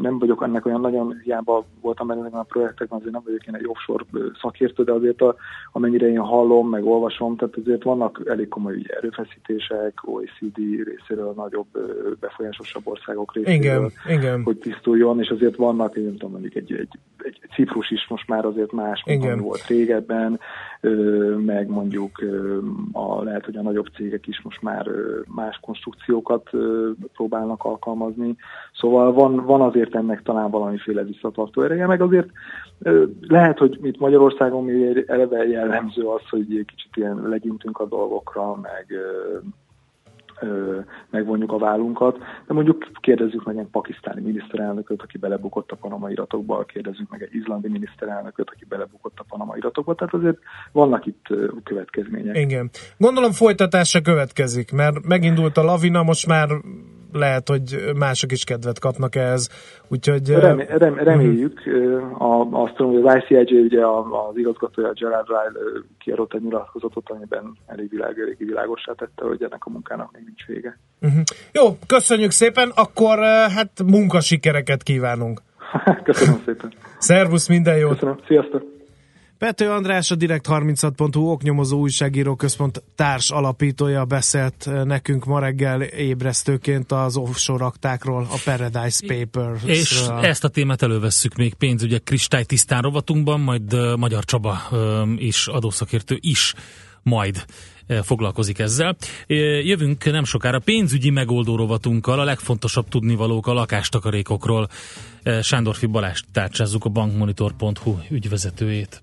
nem 0.00 0.18
vagyok 0.18 0.42
ennek 0.42 0.66
olyan 0.66 0.80
nagyon, 0.80 1.20
hiába 1.24 1.64
voltam 1.80 2.06
benne 2.06 2.20
ezekben 2.20 2.40
a 2.40 2.44
projektekben, 2.44 2.98
azért 2.98 3.12
nem 3.12 3.22
vagyok 3.24 3.46
én 3.46 3.54
egy 3.54 3.66
offshore 3.66 4.04
szakértő, 4.40 4.84
de 4.84 4.92
azért 4.92 5.20
a, 5.20 5.34
amennyire 5.72 6.08
én 6.08 6.18
hallom, 6.18 6.68
meg 6.68 6.84
olvasom, 6.84 7.36
tehát 7.36 7.56
azért 7.56 7.82
vannak 7.82 8.22
elég 8.24 8.48
komoly 8.48 8.82
erőfeszítések, 8.86 9.94
OECD 10.30 10.56
részéről, 10.58 11.32
nagyobb, 11.36 11.66
befolyásosabb 12.20 12.82
országok 12.86 13.34
részéről, 13.34 13.90
Igen, 14.04 14.18
igen. 14.18 14.42
hogy 14.42 14.58
tisztuljon, 14.58 15.20
és 15.20 15.28
azért 15.28 15.56
vannak, 15.56 15.96
én 15.96 16.04
nem 16.04 16.12
tudom, 16.12 16.30
mondjuk 16.30 16.54
egy, 16.54 16.72
egy, 16.72 16.98
egy 17.18 17.40
Ciprus 17.54 17.90
is 17.90 18.06
most 18.08 18.28
már 18.28 18.44
azért 18.44 18.72
más, 18.72 19.02
mint 19.06 19.40
volt 19.40 19.66
régebben, 19.66 20.40
meg 21.36 21.68
mondjuk 21.68 22.24
a, 22.92 23.22
lehet, 23.22 23.44
hogy 23.44 23.56
a 23.56 23.62
nagyobb 23.62 23.86
cégek 23.94 24.26
is 24.26 24.40
most 24.42 24.62
már 24.62 24.86
más 25.34 25.58
konstrukciókat 25.60 26.50
próbálnak 27.12 27.64
alkalmazni. 27.64 28.36
Szóval 28.74 29.12
van, 29.12 29.44
van 29.44 29.60
azért 29.60 29.94
ennek 29.94 30.22
talán 30.22 30.50
valamiféle 30.50 31.02
visszatartó 31.02 31.62
ereje, 31.62 31.86
meg 31.86 32.00
azért 32.00 32.28
lehet, 33.20 33.58
hogy 33.58 33.78
itt 33.82 33.98
Magyarországon 33.98 34.64
még 34.64 35.04
eleve 35.06 35.46
jellemző 35.46 36.02
az, 36.06 36.28
hogy 36.30 36.46
kicsit 36.46 36.96
ilyen 36.96 37.28
legyintünk 37.28 37.78
a 37.78 37.86
dolgokra, 37.86 38.56
meg 38.56 38.86
megvonjuk 41.10 41.52
a 41.52 41.58
vállunkat, 41.58 42.18
de 42.46 42.54
mondjuk 42.54 42.90
kérdezzük 43.00 43.44
meg 43.44 43.58
egy 43.58 43.66
pakisztáni 43.66 44.20
miniszterelnököt, 44.20 45.02
aki 45.02 45.18
belebukott 45.18 45.70
a 45.70 45.76
panama 45.76 46.10
iratokba, 46.10 46.64
kérdezzük 46.64 47.10
meg 47.10 47.22
egy 47.22 47.34
izlandi 47.34 47.68
miniszterelnököt, 47.68 48.50
aki 48.50 48.64
belebukott 48.68 49.18
a 49.18 49.24
panama 49.28 49.56
iratokba, 49.56 49.94
tehát 49.94 50.14
azért 50.14 50.38
vannak 50.72 51.06
itt 51.06 51.26
következmények. 51.64 52.36
Igen. 52.36 52.70
Gondolom 52.98 53.32
folytatása 53.32 54.00
következik, 54.00 54.72
mert 54.72 55.06
megindult 55.06 55.56
a 55.56 55.62
lavina, 55.62 56.02
most 56.02 56.26
már 56.26 56.48
lehet, 57.12 57.48
hogy 57.48 57.92
mások 57.96 58.32
is 58.32 58.44
kedvet 58.44 58.78
kapnak 58.78 59.14
ehhez. 59.16 59.48
Úgyhogy... 59.88 60.28
Remé, 60.28 60.66
rem, 60.68 60.94
reméljük. 60.94 61.62
Ö, 61.66 62.00
A, 62.18 62.48
azt 62.50 62.74
tudom, 62.74 62.92
hogy 62.92 63.06
az 63.06 63.22
ICIJ, 63.28 63.60
ugye 63.60 63.86
az 64.28 64.36
igazgatója 64.36 64.92
Gerard 64.92 65.26
Ryle 65.26 65.60
kiadott 65.98 66.34
egy 66.34 66.42
nyilatkozatot, 66.42 67.10
amiben 67.10 67.56
elég, 67.66 67.90
világ, 67.90 68.18
elég 68.18 68.36
világossá 68.38 68.92
tette, 68.92 69.24
hogy 69.24 69.42
ennek 69.42 69.64
a 69.64 69.70
munkának 69.70 70.12
még 70.12 70.22
nincs 70.24 70.46
vége. 70.46 70.78
uh-huh. 71.00 71.22
Jó, 71.52 71.76
köszönjük 71.86 72.30
szépen, 72.30 72.72
akkor 72.74 73.18
hát 73.56 73.82
munkasikereket 73.86 74.82
kívánunk. 74.82 75.40
Köszönöm 76.04 76.40
szépen. 76.44 76.72
Szervusz, 76.98 77.48
minden 77.48 77.76
jót! 77.76 77.92
Köszönöm. 77.92 78.18
Sziasztok! 78.26 78.79
Pető 79.40 79.70
András, 79.70 80.10
a 80.10 80.16
Direkt36.hu 80.16 81.30
oknyomozó 81.30 81.78
újságíró 81.78 82.34
központ 82.34 82.82
társ 82.94 83.30
alapítója 83.30 84.04
beszélt 84.04 84.66
eh, 84.66 84.84
nekünk 84.84 85.24
ma 85.24 85.38
reggel 85.38 85.82
ébresztőként 85.82 86.92
az 86.92 87.16
offshore 87.16 87.64
aktákról, 87.64 88.26
a 88.30 88.40
Paradise 88.44 89.06
Papers. 89.06 89.64
És 89.64 90.06
ezt 90.22 90.44
a 90.44 90.48
témát 90.48 90.82
elővesszük 90.82 91.34
még 91.34 91.54
pénzügyek 91.54 92.02
kristálytisztán 92.02 92.82
rovatunkban, 92.82 93.40
majd 93.40 93.74
uh, 93.74 93.96
Magyar 93.96 94.24
Csaba 94.24 94.58
is, 95.16 95.46
adószakértő 95.46 96.18
is 96.20 96.54
majd 97.02 97.44
foglalkozik 98.02 98.58
ezzel. 98.58 98.96
Jövünk 99.62 100.04
nem 100.04 100.24
sokára 100.24 100.58
pénzügyi 100.58 101.10
megoldó 101.10 101.56
rovatunkkal, 101.56 102.20
a 102.20 102.24
legfontosabb 102.24 102.88
tudnivalók 102.88 103.46
a 103.46 103.52
lakástakarékokról. 103.52 104.68
Sándorfi 105.42 105.86
Balázs 105.86 106.20
tárcsázzuk 106.32 106.84
a 106.84 106.88
bankmonitor.hu 106.88 107.98
ügyvezetőjét. 108.10 109.02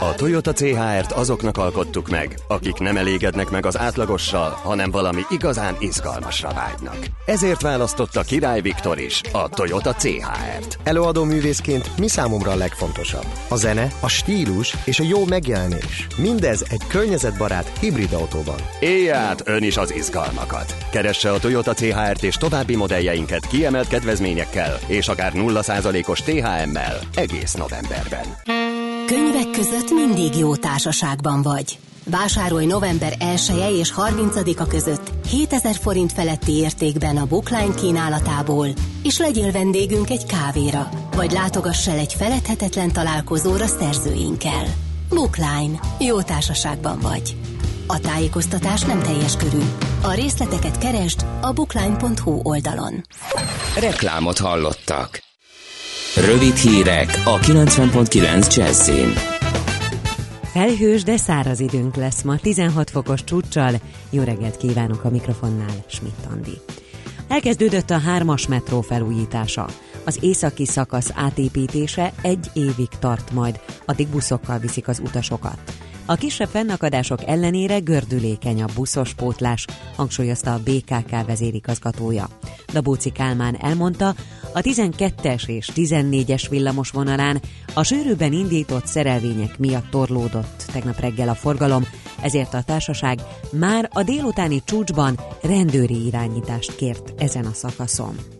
A 0.00 0.14
Toyota 0.14 0.52
CHR-t 0.52 1.12
azoknak 1.12 1.58
alkottuk 1.58 2.08
meg, 2.08 2.38
akik 2.48 2.78
nem 2.78 2.96
elégednek 2.96 3.50
meg 3.50 3.66
az 3.66 3.78
átlagossal, 3.78 4.50
hanem 4.50 4.90
valami 4.90 5.20
igazán 5.30 5.76
izgalmasra 5.78 6.52
vágynak. 6.54 6.98
Ezért 7.26 7.62
választotta 7.62 8.22
Király 8.22 8.60
Viktor 8.60 8.98
is 8.98 9.20
a 9.32 9.48
Toyota 9.48 9.92
CHR-t. 9.92 10.78
Előadó 10.82 11.24
művészként 11.24 11.98
mi 11.98 12.08
számomra 12.08 12.50
a 12.50 12.56
legfontosabb? 12.56 13.26
A 13.48 13.56
zene, 13.56 13.88
a 14.00 14.08
stílus 14.08 14.74
és 14.84 15.00
a 15.00 15.04
jó 15.04 15.24
megjelenés. 15.24 16.06
Mindez 16.16 16.64
egy 16.70 16.86
környezetbarát 16.86 17.78
hibrid 17.78 18.12
autóban. 18.12 18.60
Élj 18.80 19.10
át 19.10 19.48
ön 19.48 19.62
is 19.62 19.76
az 19.76 19.94
izgalmakat. 19.94 20.76
Keresse 20.90 21.30
a 21.32 21.38
Toyota 21.38 21.74
CHR-t 21.74 22.22
és 22.22 22.36
további 22.36 22.76
modelljeinket 22.76 23.46
kiemelt 23.46 23.88
kedvezményekkel 23.88 24.78
és 24.86 25.08
akár 25.08 25.32
0%-os 25.34 26.20
THM-mel 26.22 26.98
egész 27.14 27.54
novemberben. 27.54 28.65
Könyvek 29.06 29.50
között 29.50 29.90
mindig 29.90 30.36
jó 30.36 30.56
társaságban 30.56 31.42
vagy. 31.42 31.78
Vásárolj 32.04 32.66
november 32.66 33.12
1 33.18 33.76
és 33.78 33.92
30-a 33.96 34.66
között 34.66 35.10
7000 35.28 35.74
forint 35.74 36.12
feletti 36.12 36.52
értékben 36.52 37.16
a 37.16 37.26
Bookline 37.26 37.74
kínálatából, 37.74 38.68
és 39.02 39.18
legyél 39.18 39.52
vendégünk 39.52 40.10
egy 40.10 40.26
kávéra, 40.26 40.88
vagy 41.16 41.32
látogass 41.32 41.88
el 41.88 41.98
egy 41.98 42.14
feledhetetlen 42.14 42.92
találkozóra 42.92 43.66
szerzőinkkel. 43.66 44.64
Bookline. 45.08 45.80
Jó 45.98 46.22
társaságban 46.22 47.00
vagy. 47.00 47.36
A 47.86 48.00
tájékoztatás 48.00 48.82
nem 48.82 49.02
teljes 49.02 49.36
körű. 49.36 49.62
A 50.02 50.12
részleteket 50.12 50.78
keresd 50.78 51.26
a 51.40 51.52
bookline.hu 51.52 52.40
oldalon. 52.42 53.04
Reklámot 53.78 54.38
hallottak. 54.38 55.24
Rövid 56.24 56.54
hírek 56.54 57.22
a 57.24 57.38
90.9 57.38 58.56
Jazzin. 58.56 59.12
Felhős, 60.42 61.02
de 61.02 61.16
száraz 61.16 61.60
időnk 61.60 61.96
lesz 61.96 62.22
ma, 62.22 62.36
16 62.36 62.90
fokos 62.90 63.24
csúccsal. 63.24 63.72
Jó 64.10 64.22
reggelt 64.22 64.56
kívánok 64.56 65.04
a 65.04 65.10
mikrofonnál, 65.10 65.84
Schmidt 65.86 66.26
Andi. 66.30 66.60
Elkezdődött 67.28 67.90
a 67.90 67.98
hármas 67.98 68.46
metró 68.46 68.80
felújítása. 68.80 69.66
Az 70.04 70.18
északi 70.20 70.66
szakasz 70.66 71.10
átépítése 71.14 72.12
egy 72.22 72.50
évig 72.52 72.88
tart 72.98 73.32
majd, 73.32 73.60
addig 73.84 74.08
buszokkal 74.08 74.58
viszik 74.58 74.88
az 74.88 75.00
utasokat. 75.04 75.58
A 76.08 76.14
kisebb 76.14 76.48
fennakadások 76.48 77.18
ellenére 77.26 77.78
gördülékeny 77.78 78.62
a 78.62 78.66
buszos 78.74 79.14
pótlás, 79.14 79.66
hangsúlyozta 79.96 80.52
a 80.52 80.60
BKK 80.64 81.26
vezérigazgatója. 81.26 82.28
Dabóci 82.72 83.10
Kálmán 83.10 83.56
elmondta, 83.60 84.14
a 84.54 84.60
12-es 84.60 85.48
és 85.48 85.70
14-es 85.74 86.46
villamos 86.50 86.90
vonalán 86.90 87.40
a 87.74 87.82
sűrűben 87.82 88.32
indított 88.32 88.86
szerelvények 88.86 89.58
miatt 89.58 89.90
torlódott 89.90 90.64
tegnap 90.72 91.00
reggel 91.00 91.28
a 91.28 91.34
forgalom, 91.34 91.86
ezért 92.20 92.54
a 92.54 92.62
társaság 92.62 93.18
már 93.52 93.88
a 93.92 94.02
délutáni 94.02 94.62
csúcsban 94.64 95.20
rendőri 95.42 96.06
irányítást 96.06 96.76
kért 96.76 97.22
ezen 97.22 97.44
a 97.44 97.52
szakaszon. 97.52 98.35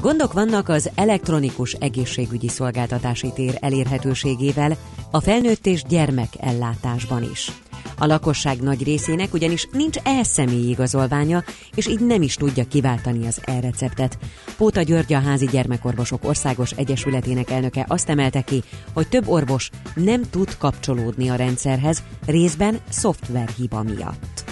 Gondok 0.00 0.32
vannak 0.32 0.68
az 0.68 0.90
elektronikus 0.94 1.72
egészségügyi 1.72 2.48
szolgáltatási 2.48 3.32
tér 3.34 3.58
elérhetőségével, 3.60 4.76
a 5.10 5.20
felnőtt 5.20 5.66
és 5.66 5.82
gyermek 5.82 6.28
ellátásban 6.40 7.22
is. 7.32 7.52
A 7.98 8.06
lakosság 8.06 8.60
nagy 8.60 8.82
részének 8.82 9.32
ugyanis 9.32 9.68
nincs 9.72 9.96
e-személyi 10.02 10.68
igazolványa, 10.68 11.44
és 11.74 11.86
így 11.86 12.00
nem 12.00 12.22
is 12.22 12.34
tudja 12.34 12.64
kiváltani 12.64 13.26
az 13.26 13.40
e-receptet. 13.44 14.18
Póta 14.56 14.82
György 14.82 15.12
a 15.12 15.20
házi 15.20 15.46
gyermekorvosok 15.46 16.24
országos 16.24 16.70
egyesületének 16.70 17.50
elnöke 17.50 17.84
azt 17.88 18.08
emelte 18.08 18.40
ki, 18.40 18.62
hogy 18.92 19.08
több 19.08 19.28
orvos 19.28 19.70
nem 19.94 20.22
tud 20.30 20.56
kapcsolódni 20.56 21.28
a 21.28 21.34
rendszerhez, 21.34 22.02
részben 22.26 22.80
szoftverhiba 22.88 23.82
miatt. 23.82 24.44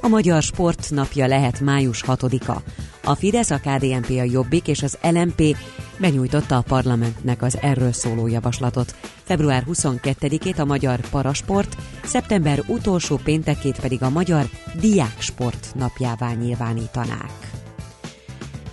A 0.00 0.08
Magyar 0.08 0.42
Sport 0.42 0.90
napja 0.90 1.26
lehet 1.26 1.60
május 1.60 2.04
6-a. 2.06 2.62
A 3.04 3.14
Fidesz, 3.14 3.50
a 3.50 3.58
KDNP, 3.58 4.10
a 4.10 4.22
Jobbik 4.22 4.68
és 4.68 4.82
az 4.82 4.98
LMP 5.02 5.56
benyújtotta 5.98 6.56
a 6.56 6.62
parlamentnek 6.62 7.42
az 7.42 7.58
erről 7.60 7.92
szóló 7.92 8.26
javaslatot. 8.26 8.94
Február 9.22 9.64
22-ét 9.72 10.58
a 10.58 10.64
Magyar 10.64 11.00
Parasport, 11.10 11.76
szeptember 12.04 12.62
utolsó 12.66 13.16
péntekét 13.24 13.80
pedig 13.80 14.02
a 14.02 14.10
Magyar 14.10 14.48
Diáksport 14.80 15.72
napjává 15.74 16.32
nyilvánítanák. 16.32 17.51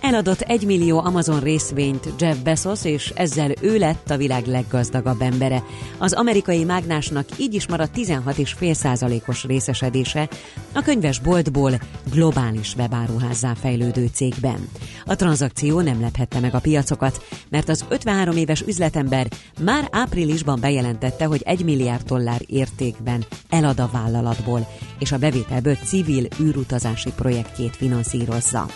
Eladott 0.00 0.40
egy 0.40 0.66
millió 0.66 0.98
Amazon 0.98 1.40
részvényt 1.40 2.08
Jeff 2.18 2.36
Bezos, 2.36 2.84
és 2.84 3.12
ezzel 3.14 3.50
ő 3.60 3.78
lett 3.78 4.10
a 4.10 4.16
világ 4.16 4.46
leggazdagabb 4.46 5.20
embere. 5.20 5.62
Az 5.98 6.12
amerikai 6.12 6.64
mágnásnak 6.64 7.26
így 7.36 7.54
is 7.54 7.68
maradt 7.68 7.96
16,5%-os 7.96 9.44
részesedése 9.44 10.28
a 10.72 10.82
könyves 10.82 11.18
boltból 11.18 11.72
globális 12.12 12.74
webáruházzá 12.76 13.54
fejlődő 13.54 14.08
cégben. 14.14 14.68
A 15.04 15.16
tranzakció 15.16 15.80
nem 15.80 16.00
lephette 16.00 16.40
meg 16.40 16.54
a 16.54 16.60
piacokat, 16.60 17.24
mert 17.48 17.68
az 17.68 17.84
53 17.88 18.36
éves 18.36 18.60
üzletember 18.60 19.26
már 19.64 19.88
áprilisban 19.90 20.60
bejelentette, 20.60 21.24
hogy 21.24 21.42
1 21.44 21.64
milliárd 21.64 22.06
dollár 22.06 22.40
értékben 22.46 23.24
elad 23.48 23.80
a 23.80 23.90
vállalatból, 23.92 24.66
és 24.98 25.12
a 25.12 25.18
bevételből 25.18 25.76
civil 25.84 26.26
űrutazási 26.40 27.12
projektjét 27.12 27.76
finanszírozza. 27.76 28.66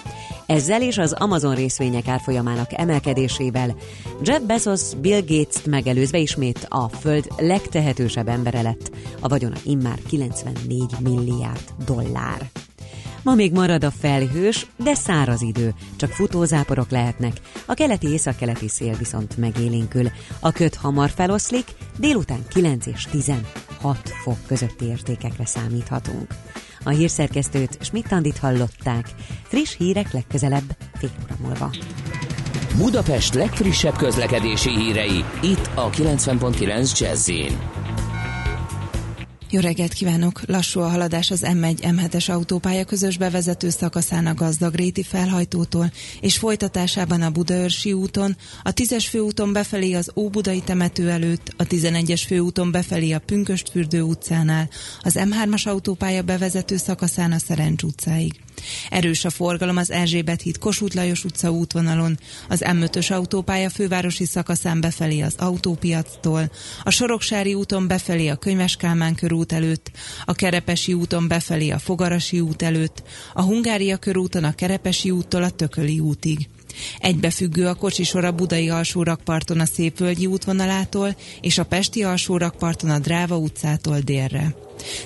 Ezzel 0.46 0.82
és 0.82 0.98
az 0.98 1.13
Amazon 1.18 1.54
részvények 1.54 2.08
árfolyamának 2.08 2.70
emelkedésével 2.72 3.74
Jeff 4.22 4.40
Bezos 4.40 4.82
Bill 5.00 5.20
Gates-t 5.20 5.66
megelőzve 5.66 6.18
ismét 6.18 6.66
a 6.68 6.88
föld 6.88 7.26
legtehetősebb 7.36 8.28
embere 8.28 8.62
lett, 8.62 8.90
a 9.20 9.28
vagyona 9.28 9.56
immár 9.64 9.98
94 10.08 10.82
milliárd 11.02 11.64
dollár. 11.86 12.50
Ma 13.24 13.34
még 13.34 13.52
marad 13.52 13.84
a 13.84 13.90
felhős, 13.90 14.66
de 14.76 14.94
száraz 14.94 15.42
idő, 15.42 15.74
csak 15.96 16.10
futózáporok 16.10 16.90
lehetnek. 16.90 17.32
A 17.66 17.74
keleti 17.74 18.08
északkeleti 18.08 18.68
szél 18.68 18.96
viszont 18.96 19.36
megélénkül. 19.36 20.08
A 20.40 20.52
köt 20.52 20.74
hamar 20.74 21.10
feloszlik, 21.10 21.64
délután 21.98 22.44
9 22.48 22.86
és 22.86 23.06
16 23.10 23.44
fok 24.22 24.38
közötti 24.46 24.84
értékekre 24.84 25.46
számíthatunk. 25.46 26.34
A 26.85 26.91
hírszerkesztőt 26.91 27.78
Schmidt-Tandit 27.80 28.39
hallották. 28.39 29.07
Friss 29.43 29.76
hírek 29.76 30.12
legközelebb 30.12 30.76
fél 30.95 31.11
óra 31.24 31.37
múlva. 31.43 31.70
Budapest 32.76 33.35
legfrissebb 33.35 33.97
közlekedési 33.97 34.70
hírei, 34.70 35.24
itt 35.43 35.70
a 35.74 35.91
90.9 35.91 36.99
jazz 36.99 37.30
jó 39.51 39.61
reggelt 39.61 39.92
kívánok! 39.92 40.40
Lassú 40.47 40.80
a 40.80 40.88
haladás 40.88 41.30
az 41.30 41.40
M1 41.45 41.78
M7-es 41.82 42.30
autópálya 42.30 42.84
közös 42.84 43.18
bevezető 43.18 43.70
szakaszán 43.70 44.26
a 44.26 44.34
Gazdagréti 44.34 45.03
felhajtótól, 45.03 45.92
és 46.20 46.36
folytatásában 46.36 47.22
a 47.22 47.30
Budaörsi 47.30 47.92
úton, 47.92 48.36
a 48.62 48.72
10-es 48.72 49.07
főúton 49.09 49.53
befelé 49.53 49.92
az 49.92 50.11
Óbudai 50.16 50.61
temető 50.61 51.11
előtt, 51.11 51.55
a 51.57 51.64
11-es 51.64 52.22
főúton 52.26 52.70
befelé 52.70 53.12
a 53.12 53.18
Pünköstfürdő 53.18 54.03
utcánál, 54.03 54.68
az 55.03 55.14
M3-as 55.18 55.66
autópálya 55.66 56.22
bevezető 56.22 56.76
szakaszán 56.76 57.32
a 57.32 57.38
Szerencs 57.38 57.82
utcáig. 57.82 58.40
Erős 58.90 59.24
a 59.24 59.30
forgalom 59.30 59.76
az 59.76 59.90
Erzsébet 59.90 60.42
híd 60.42 60.58
Kossuth 60.58 60.96
Lajos 60.96 61.24
utca 61.24 61.50
útvonalon, 61.50 62.18
az 62.48 62.62
M5-ös 62.64 63.12
autópálya 63.12 63.70
fővárosi 63.70 64.24
szakaszán 64.24 64.80
befelé 64.80 65.20
az 65.20 65.34
autópiactól, 65.38 66.50
a 66.82 66.90
Soroksári 66.90 67.54
úton 67.54 67.86
befelé 67.86 68.28
a 68.28 68.36
Könyves 68.36 68.76
Kálmán 68.76 69.14
körút 69.14 69.52
előtt, 69.52 69.90
a 70.24 70.32
Kerepesi 70.32 70.92
úton 70.92 71.28
befelé 71.28 71.70
a 71.70 71.78
Fogarasi 71.78 72.40
út 72.40 72.62
előtt, 72.62 73.02
a 73.34 73.42
Hungária 73.42 73.96
körúton 73.96 74.44
a 74.44 74.54
Kerepesi 74.54 75.10
úttól 75.10 75.42
a 75.42 75.50
Tököli 75.50 76.00
útig. 76.00 76.48
Egybefüggő 76.98 77.66
a 77.66 77.74
kocsisor 77.74 78.24
a 78.24 78.32
Budai 78.32 78.68
alsórakparton 78.68 79.60
a 79.60 79.64
Szépvölgyi 79.64 80.26
útvonalától 80.26 81.16
és 81.40 81.58
a 81.58 81.64
Pesti 81.64 82.02
alsórakparton 82.02 82.90
a 82.90 82.98
Dráva 82.98 83.36
utcától 83.36 83.98
délre. 83.98 84.54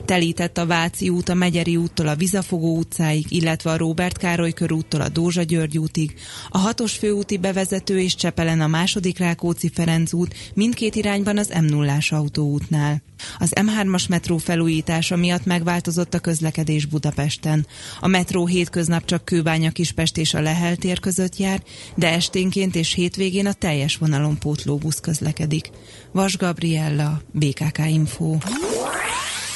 Telített 0.04 0.58
a 0.58 0.66
Váci 0.66 1.08
út 1.08 1.28
a 1.28 1.34
Megyeri 1.34 1.76
úttól 1.76 2.08
a 2.08 2.14
Vizafogó 2.14 2.76
utcáig, 2.76 3.26
illetve 3.28 3.70
a 3.70 3.76
Róbert 3.76 4.18
Károly 4.18 4.52
körúttól 4.52 5.00
a 5.00 5.08
Dózsa 5.08 5.42
György 5.42 5.78
útig, 5.78 6.14
a 6.48 6.58
hatos 6.58 6.92
főúti 6.92 7.36
bevezető 7.36 8.00
és 8.00 8.14
Csepelen 8.14 8.60
a 8.60 8.66
második 8.66 9.18
Rákóczi 9.18 9.70
Ferenc 9.74 10.12
út 10.12 10.34
mindkét 10.54 10.94
irányban 10.94 11.38
az 11.38 11.52
m 11.60 11.64
0 11.64 11.98
autóútnál. 12.10 13.02
Az 13.38 13.52
M3-as 13.54 14.08
metró 14.08 14.36
felújítása 14.36 15.16
miatt 15.16 15.44
megváltozott 15.44 16.14
a 16.14 16.18
közlekedés 16.18 16.86
Budapesten. 16.86 17.66
A 18.00 18.06
metró 18.06 18.46
hétköznap 18.46 19.04
csak 19.04 19.24
Kőbánya 19.24 19.70
Kispest 19.70 20.16
és 20.16 20.34
a 20.34 20.40
Lehel 20.40 20.76
tér 20.76 21.00
között 21.00 21.36
jár, 21.36 21.62
de 21.94 22.08
esténként 22.08 22.74
és 22.74 22.92
hétvégén 22.92 23.46
a 23.46 23.52
teljes 23.52 23.96
vonalon 23.96 24.38
pótlóbusz 24.38 25.00
közlekedik. 25.00 25.70
Vas 26.12 26.36
Gabriella, 26.36 27.22
BKK 27.32 27.78
Info. 27.86 28.36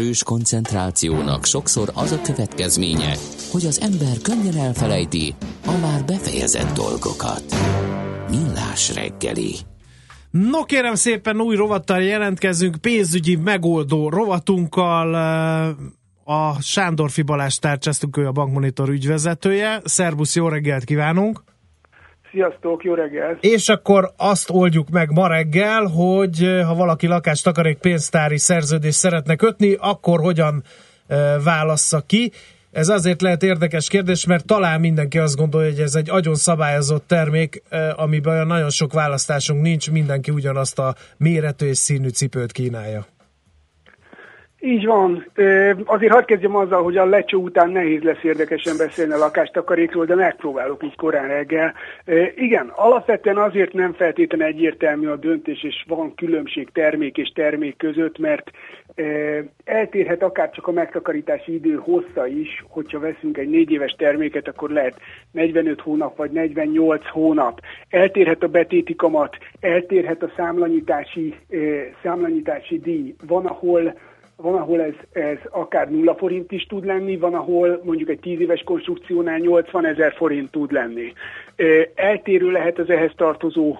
Erős 0.00 0.22
koncentrációnak 0.22 1.44
sokszor 1.44 1.90
az 1.94 2.12
a 2.12 2.20
következménye, 2.20 3.16
hogy 3.50 3.66
az 3.66 3.80
ember 3.80 4.16
könnyen 4.22 4.56
elfelejti 4.56 5.34
a 5.66 5.76
már 5.82 6.04
befejezett 6.04 6.74
dolgokat. 6.74 7.44
Millás 8.30 8.94
reggeli. 8.94 9.54
No 10.30 10.64
kérem 10.64 10.94
szépen, 10.94 11.40
új 11.40 11.56
rovattal 11.56 12.02
jelentkezünk, 12.02 12.76
pénzügyi 12.76 13.36
megoldó 13.36 14.08
rovatunkkal. 14.08 15.14
A 16.24 16.62
Sándorfi 16.62 17.22
Balázs 17.22 17.56
tárcsáztuk, 17.56 18.16
ő 18.16 18.26
a 18.26 18.32
Bankmonitor 18.32 18.88
ügyvezetője. 18.88 19.80
Szerbusz, 19.84 20.36
jó 20.36 20.48
reggelt 20.48 20.84
kívánunk! 20.84 21.42
Sziasztok, 22.30 22.84
jó 22.84 22.94
reggelt! 22.94 23.44
És 23.44 23.68
akkor 23.68 24.10
azt 24.16 24.50
oldjuk 24.50 24.88
meg 24.88 25.10
ma 25.10 25.26
reggel, 25.26 25.84
hogy 25.84 26.42
eh, 26.42 26.66
ha 26.66 26.74
valaki 26.74 27.06
lakás 27.06 27.40
takarék 27.40 27.78
pénztári 27.78 28.38
szerződést 28.38 28.98
szeretne 28.98 29.36
kötni, 29.36 29.76
akkor 29.80 30.20
hogyan 30.20 30.62
eh, 31.06 31.34
válassza 31.44 32.00
ki. 32.06 32.32
Ez 32.72 32.88
azért 32.88 33.22
lehet 33.22 33.42
érdekes 33.42 33.88
kérdés, 33.88 34.26
mert 34.26 34.46
talán 34.46 34.80
mindenki 34.80 35.18
azt 35.18 35.36
gondolja, 35.36 35.70
hogy 35.70 35.80
ez 35.80 35.94
egy 35.94 36.10
agyon 36.10 36.34
szabályozott 36.34 37.06
termék, 37.06 37.62
eh, 37.68 38.02
amiben 38.02 38.32
olyan 38.32 38.46
nagyon 38.46 38.70
sok 38.70 38.92
választásunk 38.92 39.62
nincs, 39.62 39.90
mindenki 39.90 40.30
ugyanazt 40.30 40.78
a 40.78 40.94
méretű 41.16 41.66
és 41.66 41.78
színű 41.78 42.08
cipőt 42.08 42.52
kínálja. 42.52 43.06
Így 44.62 44.86
van. 44.86 45.26
Azért 45.84 46.12
hadd 46.12 46.24
kezdjem 46.24 46.56
azzal, 46.56 46.82
hogy 46.82 46.96
a 46.96 47.04
lecsó 47.04 47.40
után 47.42 47.70
nehéz 47.70 48.02
lesz 48.02 48.22
érdekesen 48.24 48.76
beszélni 48.76 49.12
a 49.12 49.18
lakástakarékról, 49.18 50.04
de 50.04 50.14
megpróbálok 50.14 50.84
így 50.84 50.96
korán 50.96 51.28
reggel. 51.28 51.74
Igen, 52.34 52.72
alapvetően 52.74 53.36
azért 53.36 53.72
nem 53.72 53.92
feltétlenül 53.92 54.46
egyértelmű 54.46 55.06
a 55.06 55.16
döntés, 55.16 55.64
és 55.64 55.84
van 55.88 56.14
különbség 56.14 56.68
termék 56.72 57.16
és 57.16 57.32
termék 57.34 57.76
között, 57.76 58.18
mert 58.18 58.50
eltérhet 59.64 60.22
akár 60.22 60.50
csak 60.50 60.66
a 60.66 60.72
megtakarítási 60.72 61.54
idő 61.54 61.74
hossza 61.74 62.26
is, 62.26 62.64
hogyha 62.68 62.98
veszünk 62.98 63.38
egy 63.38 63.48
négy 63.48 63.70
éves 63.70 63.94
terméket, 63.98 64.48
akkor 64.48 64.70
lehet 64.70 65.00
45 65.32 65.80
hónap 65.80 66.16
vagy 66.16 66.30
48 66.30 67.08
hónap. 67.08 67.60
Eltérhet 67.88 68.42
a 68.42 68.48
betéti 68.48 68.96
kamat, 68.96 69.36
eltérhet 69.60 70.22
a 70.22 70.32
számlanyítási, 70.36 71.34
számlanyítási 72.02 72.78
díj. 72.78 73.14
Van, 73.26 73.46
ahol 73.46 73.98
van, 74.42 74.54
ahol 74.54 74.82
ez, 74.82 74.94
ez 75.12 75.38
akár 75.50 75.90
nulla 75.90 76.14
forint 76.14 76.52
is 76.52 76.66
tud 76.66 76.84
lenni, 76.84 77.16
van, 77.16 77.34
ahol 77.34 77.80
mondjuk 77.84 78.08
egy 78.08 78.20
10 78.20 78.40
éves 78.40 78.62
konstrukciónál 78.62 79.38
80 79.38 79.86
ezer 79.86 80.12
forint 80.12 80.50
tud 80.50 80.72
lenni. 80.72 81.12
Eltérő 81.94 82.50
lehet 82.50 82.78
az 82.78 82.90
ehhez 82.90 83.12
tartozó 83.16 83.76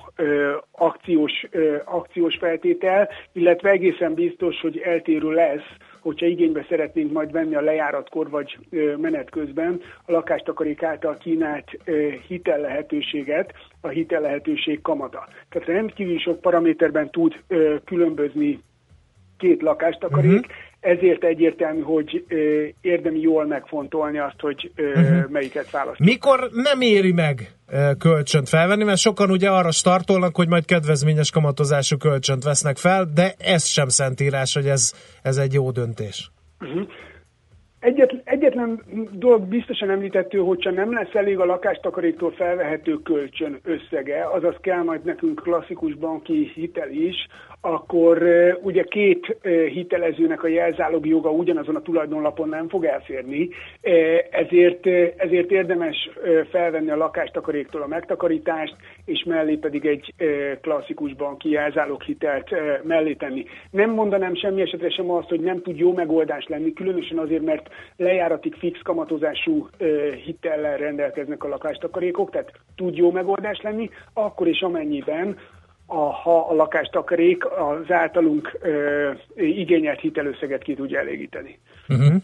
akciós, 0.71 1.47
akciós 1.85 2.37
feltétel, 2.37 3.09
illetve 3.33 3.71
egészen 3.71 4.15
biztos, 4.15 4.61
hogy 4.61 4.79
eltérő 4.79 5.31
lesz, 5.31 5.67
hogyha 6.01 6.27
igénybe 6.27 6.67
szeretnénk 6.69 7.13
majd 7.13 7.33
venni 7.33 7.55
a 7.55 7.61
lejáratkor 7.61 8.31
vagy 8.31 8.59
menet 8.97 9.31
közben 9.31 9.81
a 10.07 10.13
lakástakarék 10.13 10.83
által 10.83 11.17
kínált 11.17 11.79
hitel 12.27 12.61
lehetőséget, 12.61 13.53
a 13.81 13.89
hitel 13.89 14.21
lehetőség 14.21 14.81
kamata. 14.81 15.29
Tehát 15.49 15.69
rendkívül 15.69 16.19
sok 16.19 16.41
paraméterben 16.41 17.11
tud 17.11 17.35
különbözni 17.85 18.59
két 19.41 19.63
lakástakarék, 19.63 20.47
uh-huh. 20.47 20.55
ezért 20.81 21.25
egyértelmű, 21.25 21.81
hogy 21.81 22.25
ö, 22.29 22.65
érdemi 22.81 23.21
jól 23.21 23.47
megfontolni 23.47 24.19
azt, 24.19 24.41
hogy 24.41 24.71
ö, 24.75 24.89
uh-huh. 24.89 25.31
melyiket 25.31 25.71
választjuk. 25.71 26.09
Mikor 26.09 26.49
nem 26.53 26.81
éri 26.81 27.13
meg 27.13 27.51
eh, 27.67 27.91
kölcsönt 27.99 28.49
felvenni, 28.49 28.85
mert 28.85 28.99
sokan 28.99 29.31
ugye 29.31 29.51
arra 29.51 29.71
startolnak, 29.71 30.37
hogy 30.37 30.49
majd 30.49 30.65
kedvezményes 30.65 31.31
kamatozású 31.31 31.97
kölcsönt 31.97 32.45
vesznek 32.45 32.77
fel, 32.77 33.11
de 33.15 33.35
ez 33.39 33.65
sem 33.65 33.89
szentírás, 33.89 34.55
hogy 34.55 34.67
ez, 34.67 34.93
ez 35.23 35.37
egy 35.37 35.53
jó 35.53 35.71
döntés. 35.71 36.31
Uh-huh. 36.61 36.89
Egyet, 37.81 38.15
egyetlen 38.25 38.83
dolog 39.13 39.43
biztosan 39.43 39.91
említettő, 39.91 40.39
hogyha 40.39 40.71
nem 40.71 40.93
lesz 40.93 41.15
elég 41.15 41.39
a 41.39 41.45
lakástakaréktól 41.45 42.31
felvehető 42.31 43.03
kölcsön 43.03 43.61
összege, 43.65 44.29
azaz 44.33 44.55
kell 44.61 44.83
majd 44.83 45.05
nekünk 45.05 45.41
klasszikus 45.43 45.95
banki 45.95 46.51
hitel 46.55 46.91
is, 46.91 47.27
akkor 47.61 48.23
ugye 48.63 48.83
két 48.83 49.37
hitelezőnek 49.73 50.43
a 50.43 50.49
jelzálog 50.49 51.07
joga 51.07 51.31
ugyanazon 51.31 51.77
a 51.77 51.83
tulajdonlapon 51.83 52.49
nem 52.49 52.69
fog 52.69 52.85
elférni, 52.85 53.49
ezért, 54.31 54.87
ezért 55.17 55.51
érdemes 55.51 56.11
felvenni 56.51 56.91
a 56.91 56.97
lakástakaréktól 56.97 57.83
a 57.83 57.87
megtakarítást, 57.87 58.77
és 59.05 59.25
mellé 59.25 59.55
pedig 59.55 59.87
egy 59.87 60.15
klasszikus 60.61 61.15
banki 61.15 61.51
jelzáloghitelt 61.51 62.51
mellé 62.83 63.13
tenni. 63.13 63.45
Nem 63.71 63.91
mondanám 63.91 64.35
semmi 64.35 64.61
esetre 64.61 64.91
sem 64.91 65.11
azt, 65.11 65.29
hogy 65.29 65.41
nem 65.41 65.63
tud 65.63 65.79
jó 65.79 65.93
megoldás 65.93 66.47
lenni, 66.49 66.73
különösen 66.73 67.19
azért, 67.19 67.43
mert 67.43 67.69
lejáratig 67.97 68.55
fix 68.55 68.81
kamatozású 68.83 69.69
hitellel 70.25 70.77
rendelkeznek 70.77 71.45
a 71.45 71.49
lakástakarékok, 71.49 72.31
tehát 72.31 72.53
tud 72.77 72.97
jó 72.97 73.11
megoldás 73.11 73.61
lenni, 73.61 73.91
akkor 74.13 74.49
is 74.49 74.61
amennyiben 74.61 75.39
a, 75.91 76.13
ha 76.13 76.47
a 76.49 76.55
lakástakarék 76.55 77.45
az 77.47 77.91
általunk 77.91 78.59
ö, 78.63 79.11
igényelt 79.37 80.01
hitelösszeget 80.01 80.63
ki 80.63 80.75
tudja 80.75 80.99
elégíteni. 80.99 81.59
Uh-huh. 81.89 82.23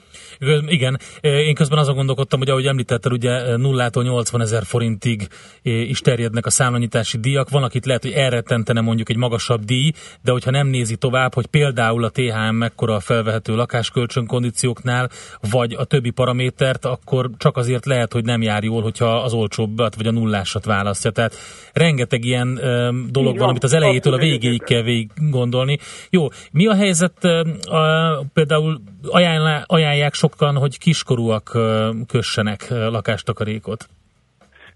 Igen, 0.67 0.99
én 1.21 1.55
közben 1.55 1.79
azon 1.79 1.95
gondolkodtam, 1.95 2.39
hogy 2.39 2.49
ahogy 2.49 2.67
említetted, 2.67 3.13
ugye 3.13 3.57
nullától 3.57 4.03
80 4.03 4.41
ezer 4.41 4.63
forintig 4.65 5.29
is 5.63 6.01
terjednek 6.01 6.47
a 6.47 6.51
számlanyítási 6.51 7.19
díjak. 7.19 7.49
Van, 7.49 7.63
akit 7.63 7.87
lehet, 7.87 8.03
hogy 8.03 8.13
elrettentene 8.13 8.81
mondjuk 8.81 9.09
egy 9.09 9.17
magasabb 9.17 9.61
díj, 9.61 9.93
de 10.23 10.33
hogyha 10.33 10.51
nem 10.51 10.67
nézi 10.67 10.97
tovább, 10.97 11.35
hogy 11.35 11.47
például 11.47 12.05
a 12.05 12.11
THM 12.11 12.55
mekkora 12.55 12.95
a 12.95 13.01
felvehető 13.01 13.55
lakáskölcsön 13.55 14.27
kondícióknál, 14.27 15.09
vagy 15.51 15.75
a 15.75 15.85
többi 15.85 16.11
paramétert, 16.11 16.85
akkor 16.85 17.31
csak 17.39 17.57
azért 17.57 17.87
lehet, 17.87 18.13
hogy 18.13 18.25
nem 18.25 18.43
jár 18.43 18.63
jól, 18.63 18.83
hogyha 18.83 19.17
az 19.17 19.33
olcsóbbat 19.33 19.95
vagy 19.95 20.07
a 20.07 20.11
nullásat 20.11 20.65
választja. 20.65 21.11
Tehát 21.11 21.35
rengeteg 21.73 22.25
ilyen 22.25 22.61
dolog 23.11 23.39
van, 23.39 23.56
amit 23.57 23.65
az 23.65 23.83
elejétől 23.83 24.15
a 24.15 24.19
végéig 24.19 24.63
kell 24.63 24.83
végig 24.83 25.11
gondolni. 25.31 25.79
Jó, 26.11 26.29
mi 26.53 26.67
a 26.67 26.75
helyzet 26.75 27.13
uh, 27.23 28.27
például 28.33 28.81
ajánlá, 29.03 29.65
ajánlják 29.67 30.15
sokan, 30.15 30.57
hogy 30.57 30.79
kiskorúak 30.79 31.59
kössenek 32.07 32.69
lakástakarékot? 32.69 33.89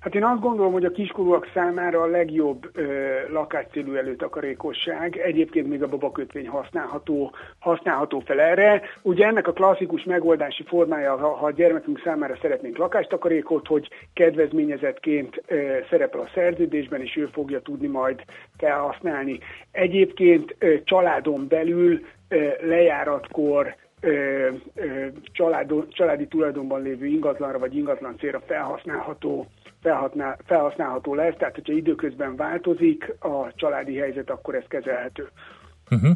Hát 0.01 0.15
én 0.15 0.25
azt 0.25 0.41
gondolom, 0.41 0.73
hogy 0.73 0.85
a 0.85 0.91
kiskorúak 0.91 1.51
számára 1.55 2.01
a 2.01 2.07
legjobb 2.07 2.71
ö, 2.73 2.85
lakáscélú 3.33 3.95
előtakarékosság. 3.95 5.17
Egyébként 5.17 5.69
még 5.69 5.83
a 5.83 5.89
babakötvény 5.89 6.49
használható, 6.49 7.33
használható 7.59 8.21
fel 8.21 8.41
erre. 8.41 8.83
Ugye 9.03 9.27
ennek 9.27 9.47
a 9.47 9.53
klasszikus 9.53 10.05
megoldási 10.05 10.63
formája, 10.63 11.17
ha, 11.17 11.29
ha 11.29 11.47
a 11.47 11.51
gyermekünk 11.51 12.01
számára 12.05 12.37
szeretnénk 12.41 12.77
lakástakarékot, 12.77 13.67
hogy 13.67 13.89
kedvezményezetként 14.13 15.43
ö, 15.47 15.79
szerepel 15.91 16.21
a 16.21 16.31
szerződésben, 16.35 17.01
és 17.01 17.17
ő 17.17 17.29
fogja 17.33 17.61
tudni 17.61 17.87
majd 17.87 18.25
felhasználni. 18.57 19.39
Egyébként 19.73 20.55
ö, 20.59 20.83
családon 20.85 21.47
belül 21.49 22.01
ö, 22.29 22.49
lejáratkor 22.63 23.75
ö, 24.01 24.11
ö, 24.75 25.07
családon, 25.33 25.87
családi 25.89 26.27
tulajdonban 26.27 26.83
lévő 26.83 27.07
ingatlanra 27.07 27.59
vagy 27.59 27.77
ingatlan 27.77 28.19
célra 28.19 28.41
felhasználható 28.47 29.29
felhasznál, 29.31 29.60
felhasználható 30.47 31.15
lesz, 31.15 31.35
tehát 31.39 31.55
hogyha 31.55 31.73
időközben 31.73 32.37
változik 32.37 33.15
a 33.19 33.53
családi 33.55 33.97
helyzet, 33.97 34.31
akkor 34.31 34.55
ez 34.55 34.65
kezelhető. 34.69 35.29
Uh-huh. 35.91 36.11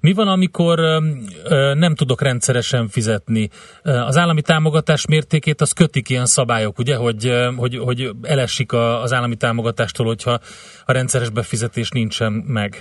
Mi 0.00 0.12
van, 0.12 0.28
amikor 0.28 0.78
ö, 0.78 0.98
ö, 1.44 1.74
nem 1.74 1.94
tudok 1.94 2.22
rendszeresen 2.22 2.88
fizetni? 2.88 3.48
Az 3.82 4.16
állami 4.16 4.42
támogatás 4.42 5.06
mértékét 5.06 5.60
az 5.60 5.72
kötik 5.72 6.08
ilyen 6.08 6.26
szabályok, 6.26 6.78
ugye, 6.78 6.96
hogy, 6.96 7.26
ö, 7.26 7.50
hogy, 7.56 7.76
hogy 7.76 8.10
elesik 8.22 8.72
a, 8.72 9.02
az 9.02 9.12
állami 9.12 9.36
támogatástól, 9.36 10.06
hogyha 10.06 10.38
a 10.84 10.92
rendszeres 10.92 11.30
befizetés 11.30 11.90
nincsen 11.90 12.32
meg. 12.32 12.80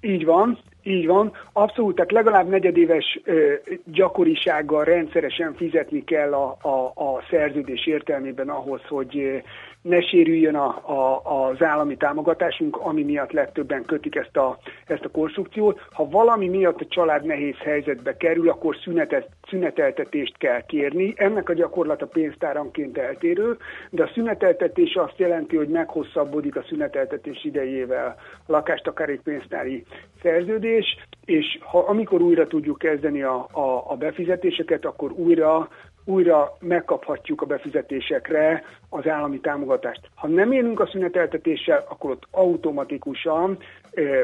Így 0.00 0.24
van, 0.24 0.58
így 0.84 1.06
van, 1.06 1.32
abszolút, 1.52 1.94
tehát 1.94 2.12
legalább 2.12 2.48
negyedéves 2.48 3.20
ö, 3.24 3.52
gyakorisággal 3.84 4.84
rendszeresen 4.84 5.54
fizetni 5.54 6.04
kell 6.04 6.32
a, 6.32 6.56
a, 6.60 6.92
a 6.94 7.22
szerződés 7.30 7.86
értelmében 7.86 8.48
ahhoz, 8.48 8.80
hogy 8.88 9.42
ne 9.84 10.00
sérüljön 10.00 10.54
a, 10.54 10.66
a, 10.66 11.22
az 11.48 11.62
állami 11.62 11.96
támogatásunk, 11.96 12.76
ami 12.76 13.02
miatt 13.02 13.32
legtöbben 13.32 13.84
kötik 13.84 14.14
ezt 14.14 14.36
a, 14.36 14.58
ezt 14.86 15.04
a 15.04 15.10
konstrukciót. 15.10 15.80
Ha 15.92 16.08
valami 16.08 16.48
miatt 16.48 16.80
a 16.80 16.86
család 16.88 17.24
nehéz 17.24 17.56
helyzetbe 17.56 18.16
kerül, 18.16 18.48
akkor 18.48 18.76
szünetet, 18.84 19.28
szüneteltetést 19.48 20.38
kell 20.38 20.60
kérni. 20.66 21.12
Ennek 21.16 21.48
a 21.48 21.52
gyakorlata 21.52 22.06
pénztáranként 22.06 22.98
eltérő, 22.98 23.56
de 23.90 24.02
a 24.02 24.10
szüneteltetés 24.14 24.94
azt 24.94 25.18
jelenti, 25.18 25.56
hogy 25.56 25.68
meghosszabbodik 25.68 26.56
a 26.56 26.64
szüneteltetés 26.68 27.44
idejével 27.44 28.16
a 28.46 28.52
lakástakarékpénztári 28.52 29.84
szerződés, 30.22 30.96
és 31.24 31.58
ha, 31.60 31.78
amikor 31.78 32.22
újra 32.22 32.46
tudjuk 32.46 32.78
kezdeni 32.78 33.22
a, 33.22 33.46
a, 33.52 33.84
a 33.86 33.96
befizetéseket, 33.96 34.84
akkor 34.84 35.12
újra 35.12 35.68
újra 36.04 36.56
megkaphatjuk 36.60 37.42
a 37.42 37.46
befizetésekre 37.46 38.62
az 38.88 39.08
állami 39.08 39.40
támogatást. 39.40 40.00
Ha 40.14 40.28
nem 40.28 40.52
élünk 40.52 40.80
a 40.80 40.88
szüneteltetéssel, 40.92 41.84
akkor 41.88 42.10
ott 42.10 42.26
automatikusan 42.30 43.58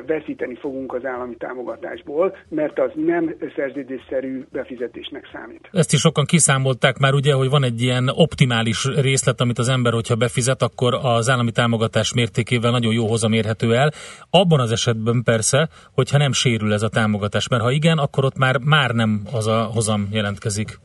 veszíteni 0.07 0.55
fogunk 0.55 0.95
az 0.95 1.05
állami 1.05 1.37
támogatásból, 1.37 2.37
mert 2.49 2.78
az 2.78 2.91
nem 2.95 3.35
szerződésszerű 3.57 4.45
befizetésnek 4.53 5.28
számít. 5.33 5.68
Ezt 5.72 5.93
is 5.93 6.01
sokan 6.01 6.24
kiszámolták 6.24 6.99
már 6.99 7.14
ugye, 7.14 7.33
hogy 7.35 7.51
van 7.51 7.64
egy 7.64 7.83
ilyen 7.83 8.09
optimális 8.14 8.85
részlet, 8.85 9.41
amit 9.41 9.59
az 9.59 9.68
ember, 9.68 9.93
hogyha 9.93 10.14
befizet, 10.14 10.62
akkor 10.62 10.99
az 11.03 11.28
állami 11.28 11.51
támogatás 11.51 12.14
mértékével 12.14 12.70
nagyon 12.70 12.93
jó 12.93 13.07
hozam 13.07 13.33
érhető 13.33 13.74
el. 13.74 13.91
Abban 14.31 14.61
az 14.61 14.72
esetben 14.72 15.22
persze, 15.24 15.68
hogyha 15.95 16.18
nem 16.18 16.33
sérül 16.33 16.72
ez 16.72 16.83
a 16.83 16.89
támogatás, 16.89 17.49
mert 17.49 17.62
ha 17.62 17.70
igen, 17.70 17.99
akkor 17.99 18.24
ott 18.24 18.39
már, 18.39 18.59
már 18.59 18.91
nem 18.91 19.22
az 19.33 19.47
a 19.47 19.62
hozam 19.62 20.09
jelentkezik. 20.12 20.78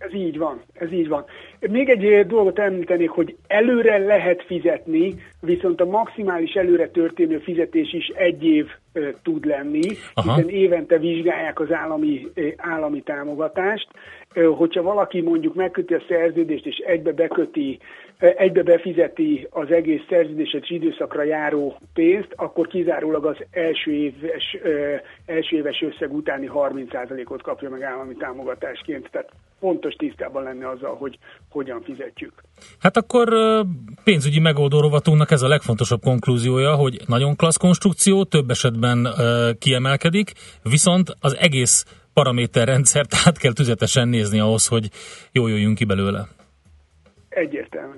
Ez 0.00 0.14
így 0.14 0.38
van, 0.38 0.60
ez 0.72 0.92
így 0.92 1.08
van. 1.08 1.24
Még 1.60 1.88
egy 1.88 2.26
dolgot 2.26 2.58
említenék, 2.58 3.10
hogy 3.10 3.36
előre 3.46 3.98
lehet 3.98 4.42
fizetni, 4.42 5.14
viszont 5.40 5.80
a 5.80 5.84
maximális 5.84 6.52
előre 6.54 6.88
történő 6.88 7.38
fizetés 7.38 7.92
is 7.92 8.06
egy 8.08 8.44
év 8.44 8.66
ö, 8.92 9.08
tud 9.22 9.44
lenni, 9.44 9.80
Aha. 10.14 10.34
hiszen 10.34 10.48
évente 10.48 10.98
vizsgálják 10.98 11.60
az 11.60 11.72
állami, 11.72 12.26
ö, 12.34 12.48
állami 12.56 13.02
támogatást. 13.02 13.88
Ö, 14.34 14.44
Hogyha 14.44 14.82
valaki 14.82 15.20
mondjuk 15.20 15.54
megköti 15.54 15.94
a 15.94 16.02
szerződést 16.08 16.66
és 16.66 16.76
egybe 16.76 17.12
beköti, 17.12 17.78
egybe 18.20 18.62
befizeti 18.62 19.46
az 19.50 19.70
egész 19.70 20.00
szerződéses 20.08 20.70
időszakra 20.70 21.22
járó 21.22 21.78
pénzt, 21.94 22.32
akkor 22.36 22.66
kizárólag 22.66 23.24
az 23.26 23.36
első 23.50 23.90
éves, 23.90 24.56
első 25.26 25.56
éves 25.56 25.82
összeg 25.82 26.12
utáni 26.12 26.50
30%-ot 26.54 27.42
kapja 27.42 27.70
meg 27.70 27.82
állami 27.82 28.14
támogatásként. 28.14 29.08
Tehát 29.10 29.30
fontos 29.60 29.94
tisztában 29.94 30.42
lenni 30.42 30.64
azzal, 30.64 30.96
hogy 30.96 31.18
hogyan 31.50 31.82
fizetjük. 31.82 32.32
Hát 32.78 32.96
akkor 32.96 33.28
pénzügyi 34.04 34.40
megoldó 34.40 34.80
rovatunknak 34.80 35.30
ez 35.30 35.42
a 35.42 35.48
legfontosabb 35.48 36.00
konklúziója, 36.00 36.74
hogy 36.74 37.00
nagyon 37.06 37.36
klassz 37.36 37.56
konstrukció, 37.56 38.24
több 38.24 38.50
esetben 38.50 39.08
kiemelkedik, 39.58 40.32
viszont 40.62 41.16
az 41.20 41.36
egész 41.36 41.84
paraméterrendszert 42.14 43.14
át 43.24 43.38
kell 43.38 43.52
tüzetesen 43.52 44.08
nézni 44.08 44.38
ahhoz, 44.38 44.66
hogy 44.66 44.88
jól 45.32 45.50
jöjjünk 45.50 45.76
ki 45.76 45.84
belőle. 45.84 46.38
Egyértelmű. 47.30 47.94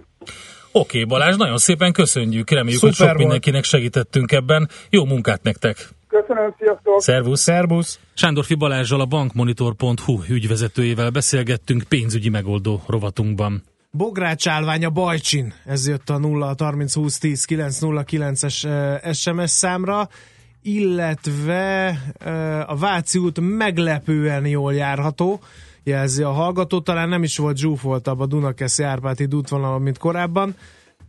Oké, 0.73 1.03
okay, 1.03 1.05
Balázs, 1.05 1.37
nagyon 1.37 1.59
szépen 1.59 1.93
köszönjük, 1.93 2.51
reméljük, 2.51 2.81
Szuper 2.81 2.89
hogy 2.89 2.97
sok 2.97 3.07
volt. 3.07 3.19
mindenkinek 3.19 3.65
segítettünk 3.65 4.33
ebben. 4.33 4.69
Jó 4.91 5.05
munkát 5.05 5.43
nektek! 5.43 5.89
Köszönöm, 6.09 6.55
sziasztok! 6.59 7.01
Szervusz! 7.01 7.41
Szervusz! 7.41 8.01
Sándorfi 8.15 8.55
Balázsjal 8.55 9.01
a 9.01 9.07
bankmonitor.hu 9.07 10.21
ügyvezetőjével 10.29 11.11
beszélgettünk 11.11 11.83
pénzügyi 11.83 12.29
megoldó 12.29 12.83
rovatunkban. 12.87 13.63
Bogrács 13.91 14.47
állványa 14.49 14.91
Bajcsin, 14.91 15.55
ez 15.65 15.89
jött 15.89 16.11
a 16.11 16.19
0 16.19 16.55
30 16.59 16.95
20 16.95 17.19
10 17.19 17.47
909-es 17.49 18.65
eh, 18.65 19.13
SMS 19.13 19.51
számra, 19.51 20.09
illetve 20.63 21.95
eh, 22.19 22.71
a 22.71 22.77
Váci 22.77 23.19
út 23.19 23.41
meglepően 23.41 24.47
jól 24.47 24.75
járható, 24.75 25.41
jelzi 25.85 26.23
a 26.23 26.31
hallgató, 26.31 26.81
talán 26.81 27.09
nem 27.09 27.23
is 27.23 27.39
volt 27.39 27.57
zsúfoltabb 27.57 28.21
a 28.21 28.27
Dunakeszi 28.27 28.83
Árpáti 28.83 29.27
útvonalon, 29.33 29.83
mint 29.83 29.99
korábban. 29.99 30.55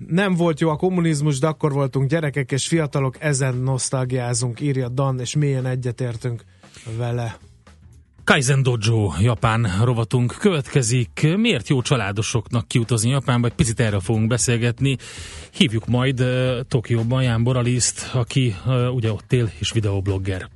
Nem 0.07 0.35
volt 0.35 0.59
jó 0.59 0.69
a 0.69 0.75
kommunizmus, 0.75 1.39
de 1.39 1.47
akkor 1.47 1.71
voltunk 1.71 2.09
gyerekek 2.09 2.51
és 2.51 2.67
fiatalok, 2.67 3.15
ezen 3.19 3.55
nosztalgiázunk, 3.55 4.59
írja 4.59 4.89
Dan, 4.89 5.19
és 5.19 5.35
mélyen 5.35 5.65
egyetértünk 5.65 6.43
vele. 6.97 7.37
Kaizen 8.23 8.63
Dojo 8.63 9.13
Japán 9.19 9.67
rovatunk 9.83 10.35
következik. 10.39 11.27
Miért 11.37 11.69
jó 11.69 11.81
családosoknak 11.81 12.67
kiutazni 12.67 13.09
Japánba? 13.09 13.47
Egy 13.47 13.53
picit 13.53 13.79
erről 13.79 13.99
fogunk 13.99 14.27
beszélgetni. 14.27 14.97
Hívjuk 15.53 15.87
majd 15.87 16.19
uh, 16.19 16.59
Tokióban 16.67 17.23
Ján 17.23 17.43
Boraliszt, 17.43 18.09
aki 18.13 18.55
uh, 18.65 18.93
ugye 18.93 19.11
ott 19.11 19.33
él 19.33 19.51
és 19.59 19.71
videoblogger. 19.71 20.49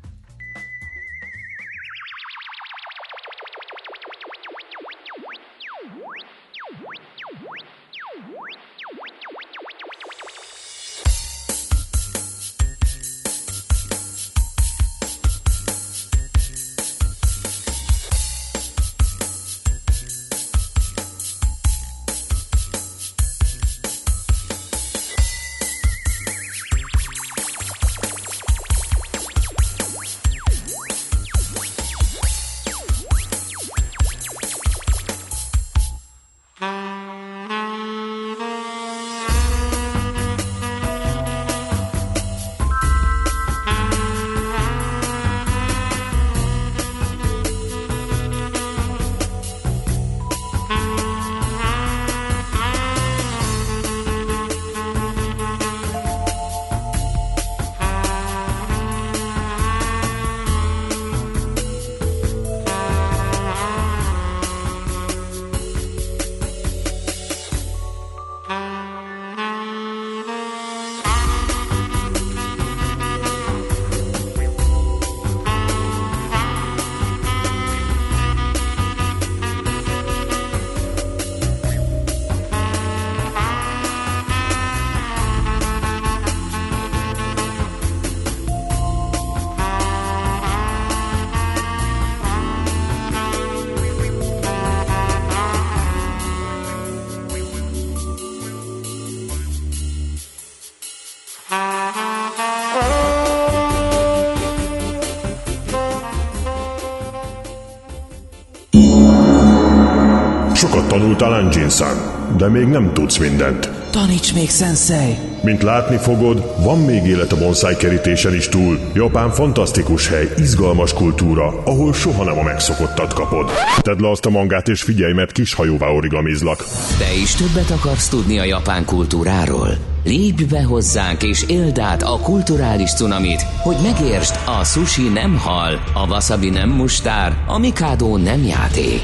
Sokat 111.18 111.30
tanultál 111.30 111.46
Anjin-san, 111.46 111.98
de 112.38 112.48
még 112.48 112.66
nem 112.66 112.94
tudsz 112.94 113.18
mindent. 113.18 113.70
Taníts 113.92 114.34
még, 114.34 114.50
sensei! 114.50 115.18
Mint 115.44 115.64
látni 115.64 115.98
fogod, 115.98 116.64
van 116.64 116.80
még 116.80 117.06
élet 117.06 117.32
a 117.32 117.38
bonsai 117.38 117.76
kerítésen 117.76 118.36
is 118.36 118.50
túl. 118.50 118.80
Japán 118.94 119.30
fantasztikus 119.30 120.08
hely, 120.08 120.30
izgalmas 120.38 120.94
kultúra, 120.94 121.64
ahol 121.64 121.94
soha 121.94 122.24
nem 122.24 122.38
a 122.38 122.44
megszokottat 122.44 123.14
kapod. 123.14 123.52
Tedd 123.82 124.02
le 124.02 124.10
azt 124.10 124.26
a 124.26 124.30
mangát 124.30 124.68
és 124.68 124.82
figyelj, 124.82 125.14
mert 125.14 125.32
kis 125.32 125.54
hajóvá 125.54 125.88
origamizlak. 125.88 126.66
Te 126.98 127.14
is 127.22 127.36
többet 127.36 127.72
akarsz 127.72 128.08
tudni 128.08 128.40
a 128.40 128.44
japán 128.44 128.86
kultúráról? 128.86 129.70
Lépj 130.04 130.44
be 130.44 130.64
hozzánk 130.64 131.24
és 131.24 131.44
éld 131.48 131.80
át 131.80 132.04
a 132.04 132.20
kulturális 132.20 132.94
cunamit, 132.94 133.42
hogy 133.42 133.78
megértsd, 133.84 134.40
a 134.60 134.64
sushi 134.64 135.08
nem 135.08 135.38
hal, 135.38 135.82
a 135.94 136.08
wasabi 136.08 136.50
nem 136.50 136.70
mustár, 136.70 137.34
a 137.48 137.58
mikado 137.58 138.18
nem 138.18 138.44
játék. 138.44 139.02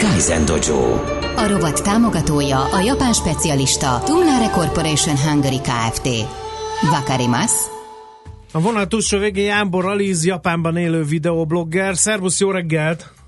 Kaizen 0.00 0.44
Dojo. 0.44 1.04
A 1.36 1.46
rovat 1.46 1.82
támogatója 1.82 2.58
a 2.58 2.80
japán 2.80 3.12
specialista 3.12 4.02
Tumlare 4.04 4.50
Corporation 4.50 5.16
Hungary 5.16 5.60
Kft. 5.60 6.08
Vakarimasu. 6.90 7.68
A 8.52 8.60
vonal 8.60 8.86
túlsó 8.86 9.18
végén 9.18 9.44
Jánbor 9.44 9.86
Aliz, 9.86 10.24
Japánban 10.24 10.76
élő 10.76 11.04
videoblogger. 11.04 11.96
Szervusz, 11.96 12.40
jó 12.40 12.50
reggelt! 12.50 13.19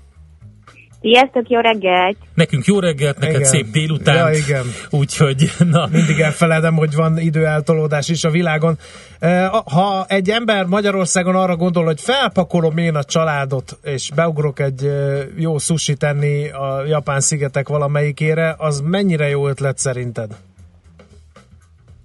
Sziasztok, 1.03 1.49
jó 1.49 1.59
reggelt! 1.59 2.17
Nekünk 2.33 2.65
jó 2.65 2.79
reggelt, 2.79 3.19
neked 3.19 3.35
Igen. 3.35 3.47
szép 3.47 3.65
délután. 3.71 4.15
Ja, 4.15 4.37
igen. 4.37 4.65
Úgyhogy, 4.89 5.51
na. 5.71 5.87
Mindig 5.91 6.19
elfeledem, 6.19 6.75
hogy 6.75 6.95
van 6.95 7.19
időeltolódás 7.19 8.09
is 8.09 8.23
a 8.23 8.29
világon. 8.29 8.77
Eh, 9.19 9.49
Ha 9.65 10.05
egy 10.07 10.29
ember 10.29 10.65
Magyarországon 10.65 11.35
arra 11.35 11.55
gondol, 11.55 11.85
hogy 11.85 12.01
felpakolom 12.01 12.77
én 12.77 12.95
a 12.95 13.03
családot, 13.03 13.77
és 13.83 14.09
beugrok 14.15 14.59
egy 14.59 14.85
eh, 14.85 15.21
jó 15.37 15.57
sushi 15.57 15.95
tenni 15.95 16.49
a 16.49 16.83
Japán 16.87 17.19
szigetek 17.19 17.67
valamelyikére, 17.67 18.55
az 18.57 18.79
mennyire 18.79 19.27
jó 19.27 19.47
ötlet 19.47 19.77
szerinted? 19.77 20.31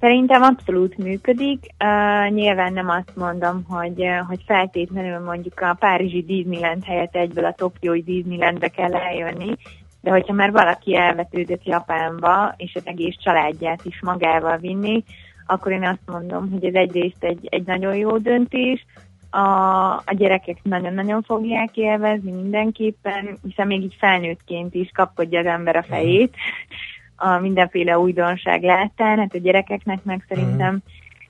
Szerintem 0.01 0.43
abszolút 0.43 0.99
működik. 0.99 1.67
Uh, 1.85 2.35
nyilván 2.35 2.73
nem 2.73 2.89
azt 2.89 3.17
mondom, 3.17 3.65
hogy, 3.69 4.01
uh, 4.01 4.19
hogy 4.19 4.43
feltétlenül 4.47 5.25
mondjuk 5.25 5.61
a 5.61 5.77
Párizsi 5.79 6.23
Disneyland 6.23 6.85
helyett 6.85 7.17
egyből 7.17 7.45
a 7.45 7.53
Tokiói 7.53 8.03
Disneylandbe 8.03 8.69
kell 8.69 8.95
eljönni, 8.95 9.57
de 10.01 10.11
hogyha 10.11 10.33
már 10.33 10.53
valaki 10.53 10.97
elvetődött 10.97 11.65
Japánba, 11.65 12.55
és 12.57 12.73
az 12.75 12.83
egész 12.85 13.17
családját 13.23 13.85
is 13.85 14.01
magával 14.03 14.57
vinni, 14.57 15.05
akkor 15.47 15.73
én 15.73 15.85
azt 15.85 16.07
mondom, 16.07 16.51
hogy 16.51 16.65
ez 16.65 16.75
egyrészt 16.75 17.25
egy, 17.25 17.47
egy 17.51 17.67
nagyon 17.67 17.97
jó 17.97 18.19
döntés, 18.19 18.85
a, 19.31 19.93
a 19.93 20.15
gyerekek 20.17 20.59
nagyon-nagyon 20.63 21.23
fogják 21.23 21.77
élvezni 21.77 22.31
mindenképpen, 22.31 23.39
hiszen 23.43 23.67
még 23.67 23.83
így 23.83 23.97
felnőttként 23.99 24.75
is 24.75 24.91
kapkodja 24.95 25.39
az 25.41 25.47
ember 25.47 25.77
a 25.77 25.83
fejét 25.83 26.35
a 27.21 27.39
mindenféle 27.39 27.99
újdonság 27.99 28.63
láttán, 28.63 29.19
hát 29.19 29.35
a 29.35 29.39
gyerekeknek 29.39 30.05
meg 30.05 30.25
szerintem 30.29 30.83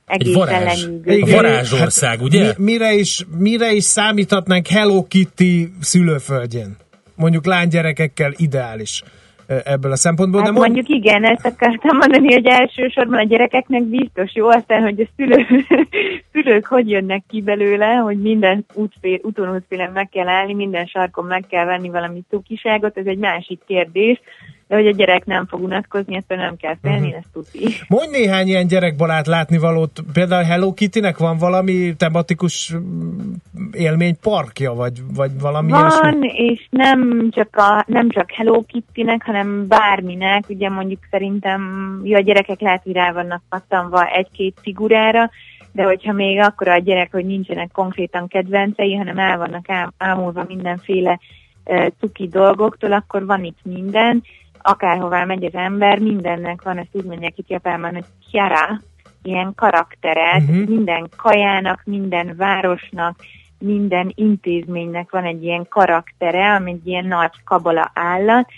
egészen 0.07 0.39
varázs. 0.39 0.85
lenyűgöző. 0.85 1.23
Egy 1.23 1.33
varázsország, 1.33 2.23
ugye? 2.23 2.45
Mi, 2.57 2.65
mire, 2.65 2.93
is, 2.93 3.27
mire 3.39 3.73
is 3.73 3.85
számíthatnánk 3.85 4.67
Hello 4.67 5.07
Kitty 5.07 5.69
szülőföldjén? 5.81 6.77
Mondjuk 7.15 7.47
lánygyerekekkel 7.47 8.33
ideális 8.37 9.03
ö, 9.47 9.57
ebből 9.65 9.93
a 9.93 9.97
szempontból. 9.97 10.41
Hát 10.41 10.53
de 10.53 10.59
mond, 10.59 10.73
mondjuk 10.73 10.97
igen, 10.97 11.25
ezt 11.25 11.47
akartam 11.47 11.97
mondani, 11.97 12.33
hogy 12.33 12.47
elsősorban 12.47 13.19
a 13.19 13.25
gyerekeknek 13.25 13.83
biztos 13.83 14.35
jó, 14.35 14.49
aztán, 14.49 14.83
hogy 14.83 15.01
a 15.01 15.09
szülő, 15.17 15.47
szülők 16.33 16.67
hogy 16.67 16.91
jönnek 16.91 17.23
ki 17.29 17.41
belőle, 17.43 17.95
hogy 17.95 18.21
minden 18.21 18.65
útfél, 18.75 19.19
úton 19.23 19.55
útfélen 19.55 19.91
meg 19.93 20.09
kell 20.09 20.29
állni, 20.29 20.55
minden 20.55 20.87
sarkon 20.87 21.25
meg 21.25 21.45
kell 21.49 21.65
venni 21.65 21.89
valami 21.89 22.23
cukiságot, 22.31 22.99
ez 22.99 23.07
egy 23.07 23.19
másik 23.19 23.61
kérdés, 23.67 24.21
de 24.69 24.75
hogy 24.77 24.87
a 24.87 24.91
gyerek 24.91 25.25
nem 25.25 25.47
fog 25.47 25.63
unatkozni, 25.63 26.17
ettől 26.17 26.39
nem 26.39 26.57
kell 26.57 26.77
félni, 26.83 27.07
Mhm. 27.09 27.17
ezt 27.17 27.29
tudni. 27.33 27.75
mondj 27.89 28.11
néhány 28.19 28.47
ilyen 28.47 28.67
gyerekbarát 28.67 29.27
látnivalót. 29.27 30.01
Például 30.13 30.45
Hello 30.45 30.75
Kitty-nek 30.75 31.19
van 31.19 31.39
valami 31.39 31.95
tematikus 31.97 32.75
mm, 32.75 33.33
élményparkja, 33.73 34.73
vagy, 34.73 35.03
vagy 35.15 35.41
valami 35.41 35.71
Van, 35.71 35.81
ilyesmi? 35.81 36.29
és 36.29 36.67
nem 36.71 37.29
csak, 37.31 37.57
a, 37.57 37.85
nem 37.87 38.11
csak 38.11 38.31
Hello 38.31 38.63
Kitty-nek, 38.67 39.23
hanem 39.25 39.67
bárminek, 39.69 40.45
ugye 40.49 40.69
mondjuk 40.69 41.01
szerintem 41.11 41.61
jó, 42.05 42.17
a 42.17 42.21
gyerekek 42.21 42.61
lehet, 42.61 42.83
hogy 42.83 42.93
rá 42.93 43.13
vannak 43.13 43.43
pattanva 43.49 44.05
egy-két 44.07 44.59
figurára, 44.63 45.31
de 45.73 45.83
hogyha 45.83 46.13
még 46.13 46.39
akkor 46.41 46.69
a 46.69 46.79
gyerek, 46.79 47.13
hogy 47.13 47.27
nincsenek 47.27 47.71
konkrétan 47.73 48.29
kedvencei, 48.29 48.95
hanem 48.97 49.19
el 49.19 49.39
vannak 49.39 49.69
ám, 49.71 49.93
ámulva 49.99 50.45
mindenféle 50.49 51.19
uh, 51.65 51.87
cuki 52.01 52.29
dolgoktól, 52.29 52.93
akkor 52.93 53.27
van 53.27 53.45
itt 53.45 53.59
minden, 53.63 54.23
akárhová 54.63 55.25
megy 55.25 55.45
az 55.45 55.55
ember, 55.55 55.99
mindennek 55.99 56.63
van, 56.63 56.79
ezt 56.79 56.89
úgy 56.93 57.05
mondják 57.05 57.39
itt 57.39 57.49
Japánban, 57.49 57.95
hogy 57.95 58.05
kiara, 58.31 58.81
ilyen 59.23 59.53
karaktere, 59.55 60.39
Mhm. 60.39 60.51
uh-huh. 60.51 60.69
minden 60.69 61.09
kajának, 61.17 61.83
minden 61.85 62.35
városnak, 62.37 63.17
minden 63.59 64.13
intézménynek 64.15 65.11
van 65.11 65.25
egy 65.25 65.43
ilyen 65.45 65.67
karaktere, 65.69 66.55
ami 66.55 66.71
egy 66.71 66.87
ilyen 66.87 67.07
nagy 67.07 67.33
kabola 67.45 67.91
állat, 67.95 68.49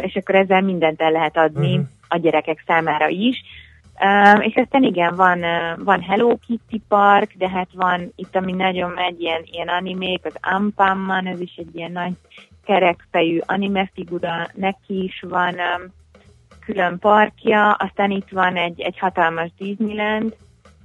és 0.00 0.14
akkor 0.16 0.34
ezzel 0.34 0.60
mindent 0.60 1.00
el 1.00 1.10
lehet 1.10 1.36
adni 1.36 1.68
Mhm. 1.68 1.80
uh-huh. 1.80 1.88
a 2.08 2.16
gyerekek 2.16 2.62
számára 2.66 3.08
is. 3.08 3.42
És 4.40 4.54
aztán 4.54 4.82
igen, 4.82 5.14
van, 5.16 5.38
uh, 5.38 5.84
van 5.84 6.00
Hello 6.00 6.36
Kitty 6.46 6.82
Park, 6.88 7.32
de 7.38 7.48
hát 7.48 7.68
van 7.74 8.12
itt, 8.16 8.36
ami 8.36 8.52
nagyon 8.52 8.90
megy, 8.90 9.20
ilyen, 9.20 9.40
ilyen 9.44 9.68
animék, 9.68 10.20
az 10.24 10.34
Ampamman, 10.40 11.26
ez 11.26 11.40
is 11.40 11.54
egy 11.56 11.76
ilyen 11.76 11.92
nagy 11.92 12.12
kerekfejű 12.64 13.38
anime 13.46 13.90
figura, 13.94 14.48
neki 14.54 15.02
is 15.04 15.24
van 15.28 15.54
um, 15.54 15.92
külön 16.66 16.98
parkja, 16.98 17.72
aztán 17.72 18.10
itt 18.10 18.28
van 18.30 18.56
egy, 18.56 18.80
egy 18.80 18.98
hatalmas 18.98 19.50
Disneyland, 19.58 20.36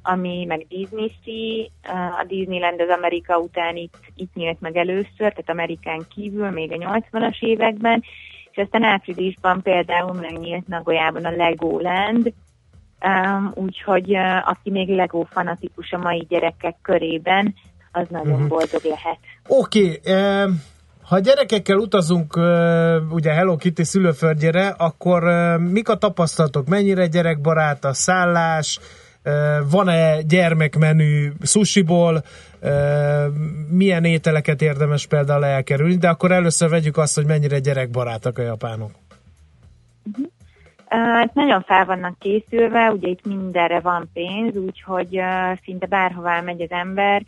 ami 0.01 0.45
meg 0.45 0.65
Disney 0.69 1.11
Sea, 1.23 1.68
Uh, 1.93 2.19
a 2.19 2.23
Disneyland 2.27 2.81
az 2.81 2.89
Amerika 2.97 3.38
után 3.38 3.76
itt, 3.76 3.97
itt 4.15 4.34
nyílt 4.34 4.61
meg 4.61 4.77
először, 4.77 5.10
tehát 5.18 5.49
Amerikán 5.49 6.06
kívül 6.15 6.49
még 6.49 6.72
a 6.72 6.76
80-as 6.76 7.39
években, 7.39 8.03
és 8.51 8.57
aztán 8.57 8.84
áprilisban 8.84 9.61
például 9.61 10.14
megnyílt 10.14 10.68
Nagoyában 10.68 11.26
a 11.26 11.35
Legoland, 11.35 12.34
um, 13.06 13.51
úgyhogy 13.56 14.11
uh, 14.15 14.49
aki 14.49 14.69
még 14.69 14.89
Lego 14.89 15.23
fanatikus 15.23 15.91
a 15.91 15.97
mai 15.97 16.26
gyerekek 16.30 16.76
körében, 16.81 17.56
az 17.91 18.07
nagyon 18.10 18.39
Mhm. 18.39 18.47
boldog 18.47 18.81
lehet. 18.84 19.19
Oké, 19.47 19.99
okay, 20.06 20.43
ha 21.10 21.19
gyerekekkel 21.19 21.77
utazunk 21.77 22.36
ugye 23.11 23.31
Hello 23.31 23.56
Kitty 23.56 23.81
szülőföldjére, 23.81 24.68
akkor 24.68 25.23
mik 25.60 25.90
a 25.90 25.95
tapasztalatok? 25.95 26.68
Mennyire 26.68 27.07
gyerekbarát 27.07 27.86
a 27.86 27.94
szállás? 27.94 28.80
Van-e 29.72 30.22
gyermekmenü 30.22 31.31
sushiból? 31.41 32.23
Ö, 32.60 33.26
Milyen 33.69 34.03
ételeket 34.03 34.61
érdemes 34.61 35.07
például 35.07 35.45
elkerülni? 35.45 35.95
De 35.95 36.10
akkor 36.10 36.31
először 36.31 36.69
vegyük 36.69 36.98
azt, 36.98 37.15
hogy 37.15 37.26
mennyire 37.26 37.60
gyerekbarátak 37.60 38.38
a 38.38 38.41
japánok. 38.41 38.91
Uh, 40.91 41.30
nagyon 41.34 41.61
fel 41.61 41.86
vannak 41.86 42.19
készülve, 42.19 42.91
ugye 42.91 43.07
itt 43.07 43.26
mindenre 43.26 43.80
van 43.80 44.10
pénz, 44.14 44.56
úgyhogy 44.56 45.18
uh, 45.18 45.57
szinte 45.64 45.86
bárhová 45.86 46.41
megy 46.41 46.61
az 46.61 46.72
ember, 46.72 47.23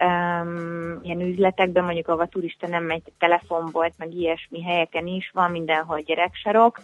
um, 0.00 0.98
ilyen 1.02 1.20
üzletekben, 1.20 1.84
mondjuk 1.84 2.08
ahol 2.08 2.20
a 2.20 2.26
turista 2.26 2.68
nem 2.68 2.84
megy, 2.84 3.02
telefon 3.18 3.68
volt, 3.72 3.94
meg 3.98 4.14
ilyesmi 4.14 4.62
helyeken 4.62 5.06
is 5.06 5.30
van 5.34 5.50
mindenhol 5.50 6.00
gyereksarok, 6.00 6.80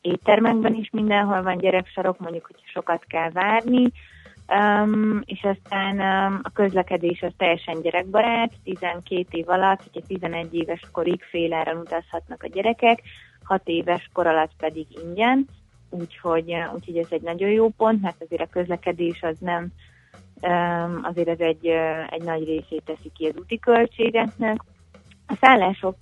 éttermekben 0.00 0.74
is 0.74 0.90
mindenhol 0.92 1.42
van 1.42 1.58
gyereksarok, 1.58 2.18
mondjuk, 2.18 2.46
hogy 2.46 2.56
sokat 2.64 3.04
kell 3.04 3.30
várni, 3.30 3.92
um, 4.48 5.20
és 5.24 5.42
aztán 5.42 6.00
um, 6.00 6.40
a 6.42 6.50
közlekedés 6.50 7.22
az 7.22 7.32
teljesen 7.36 7.80
gyerekbarát, 7.82 8.52
12 8.64 9.24
év 9.30 9.48
alatt, 9.48 9.82
hogyha 9.82 10.06
11 10.06 10.54
éves 10.54 10.80
korig 10.92 11.22
féláron 11.22 11.76
utazhatnak 11.76 12.42
a 12.42 12.48
gyerekek, 12.48 13.02
6 13.44 13.60
éves 13.64 14.10
kor 14.12 14.26
alatt 14.26 14.52
pedig 14.58 14.86
ingyen, 15.04 15.46
úgyhogy, 15.90 16.54
úgyhogy 16.74 16.96
ez 16.96 17.08
egy 17.10 17.22
nagyon 17.22 17.50
jó 17.50 17.68
pont, 17.68 18.02
mert 18.02 18.22
azért 18.22 18.42
a 18.42 18.50
közlekedés 18.50 19.22
az 19.22 19.36
nem, 19.38 19.72
azért 21.02 21.28
ez 21.28 21.38
egy, 21.38 21.66
egy 22.10 22.22
nagy 22.22 22.44
részét 22.44 22.82
teszi 22.84 23.10
ki 23.14 23.26
az 23.26 23.36
úti 23.38 23.58
költségeknek. 23.58 24.60
A 25.26 25.36
szállások, 25.40 25.96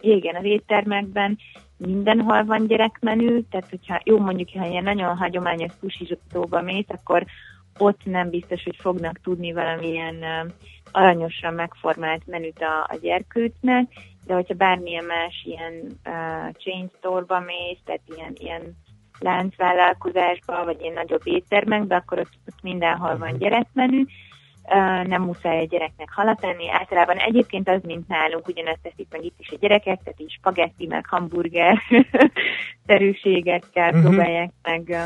igen, 0.00 0.34
az 0.34 0.44
éttermekben 0.44 1.38
mindenhol 1.76 2.44
van 2.44 2.66
gyerekmenü, 2.66 3.42
tehát 3.50 3.70
hogyha 3.70 4.00
jó 4.04 4.18
mondjuk, 4.18 4.48
ha 4.58 4.66
ilyen 4.66 4.82
nagyon 4.82 5.16
hagyományos 5.16 5.72
sushitóba 5.80 6.60
mész, 6.62 6.88
akkor 6.88 7.24
ott 7.78 8.00
nem 8.04 8.30
biztos, 8.30 8.62
hogy 8.62 8.76
fognak 8.76 9.20
tudni 9.22 9.52
valamilyen 9.52 10.14
aranyosan 10.92 11.54
megformált 11.54 12.26
menüt 12.26 12.60
a, 12.60 12.86
a 12.90 12.96
gyerkőcnek, 13.00 13.92
de 14.26 14.34
hogyha 14.34 14.54
bármilyen 14.54 15.04
más 15.04 15.42
ilyen 15.44 15.72
uh, 16.04 16.52
chain 16.52 16.90
store-ba 16.98 17.40
mész, 17.40 17.78
tehát 17.84 18.00
ilyen, 18.16 18.32
ilyen 18.34 18.76
láncvállalkozásba, 19.24 20.64
vagy 20.64 20.80
ilyen 20.80 20.94
nagyobb 20.94 21.22
éttermekbe, 21.24 21.96
akkor 21.96 22.18
ott, 22.18 22.32
ott 22.48 22.62
mindenhol 22.62 23.18
van 23.18 23.38
gyerekmenü, 23.38 24.00
uh, 24.00 25.06
nem 25.06 25.22
muszáj 25.22 25.58
a 25.60 25.66
gyereknek 25.66 26.08
halat 26.14 26.44
enni. 26.44 26.70
Általában 26.70 27.16
egyébként 27.16 27.68
az, 27.68 27.80
mint 27.82 28.08
nálunk, 28.08 28.48
ugyanezt 28.48 28.82
teszik 28.82 29.06
meg 29.10 29.24
itt 29.24 29.38
is 29.38 29.48
a 29.50 29.56
gyerekek, 29.60 29.98
tehát 30.04 30.20
így 30.20 30.32
spagetti, 30.38 30.86
meg 30.86 31.06
hamburger 31.06 31.78
szerűségekkel 32.86 33.90
Mhm. 33.92 34.00
próbálják 34.00 34.50
meg. 34.62 34.96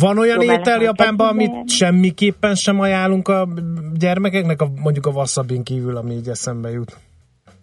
Van 0.00 0.18
olyan 0.18 0.40
étel 0.40 0.80
Japánban, 0.82 1.28
amit 1.28 1.68
semmiképpen 1.70 2.54
sem 2.54 2.80
ajánlunk 2.80 3.28
a 3.28 3.48
gyermekeknek, 3.98 4.60
a, 4.60 4.68
mondjuk 4.82 5.06
a 5.06 5.10
wasabi 5.10 5.62
kívül, 5.62 5.96
ami 5.96 6.12
így 6.14 6.28
eszembe 6.28 6.70
jut? 6.70 6.96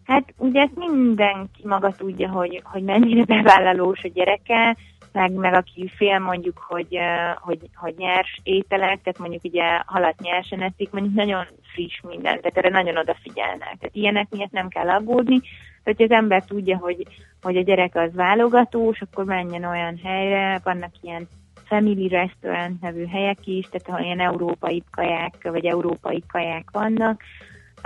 Hát 0.06 0.34
ugye 0.38 0.62
ezt 0.62 0.76
mindenki 0.76 1.62
maga 1.64 1.92
tudja, 1.98 2.30
hogy, 2.30 2.62
hogy 2.64 2.84
mennyire 2.84 3.24
bevállalós 3.26 4.00
a 4.04 4.08
gyereke, 4.14 4.78
meg, 5.16 5.32
meg 5.32 5.54
aki 5.54 5.92
fél 5.96 6.20
mondjuk, 6.20 6.58
hogy, 6.68 6.98
hogy, 7.36 7.60
hogy 7.76 7.94
nyers 7.98 8.40
ételek, 8.44 9.02
tehát 9.02 9.20
mondjuk 9.20 9.44
ugye 9.44 9.82
halat 9.86 10.20
nyersen 10.20 10.62
eszik, 10.62 10.92
mondjuk 10.92 11.14
nagyon 11.16 11.46
friss 11.74 12.02
minden, 12.02 12.42
tehát 12.42 12.58
erre 12.58 12.70
nagyon 12.70 12.98
odafigyelnek. 12.98 13.78
Tehát 13.80 13.96
ilyenek 13.96 14.30
miatt 14.30 14.52
nem 14.52 14.68
kell 14.68 14.90
aggódni, 14.90 15.42
hogy 15.84 16.02
az 16.02 16.12
ember 16.12 16.44
tudja, 16.44 16.78
hogy, 16.78 17.04
hogy 17.42 17.58
a 17.58 17.62
gyerek 17.62 17.96
az 17.96 18.14
válogatós, 18.14 19.02
akkor 19.02 19.26
menjen 19.26 19.64
olyan 19.64 20.00
helyre, 20.04 20.62
vannak 20.64 20.92
ilyen 21.02 21.28
family 21.66 22.08
restaurant 22.08 22.82
nevű 22.82 23.06
helyek 23.06 23.48
is, 23.48 23.66
tehát 23.66 23.88
ahol 23.88 24.02
ilyen 24.02 24.20
európai 24.20 24.84
kaják, 24.92 25.36
vagy 25.42 25.66
európai 25.66 26.24
kaják 26.28 26.70
vannak. 26.72 27.22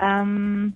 Um, 0.02 0.76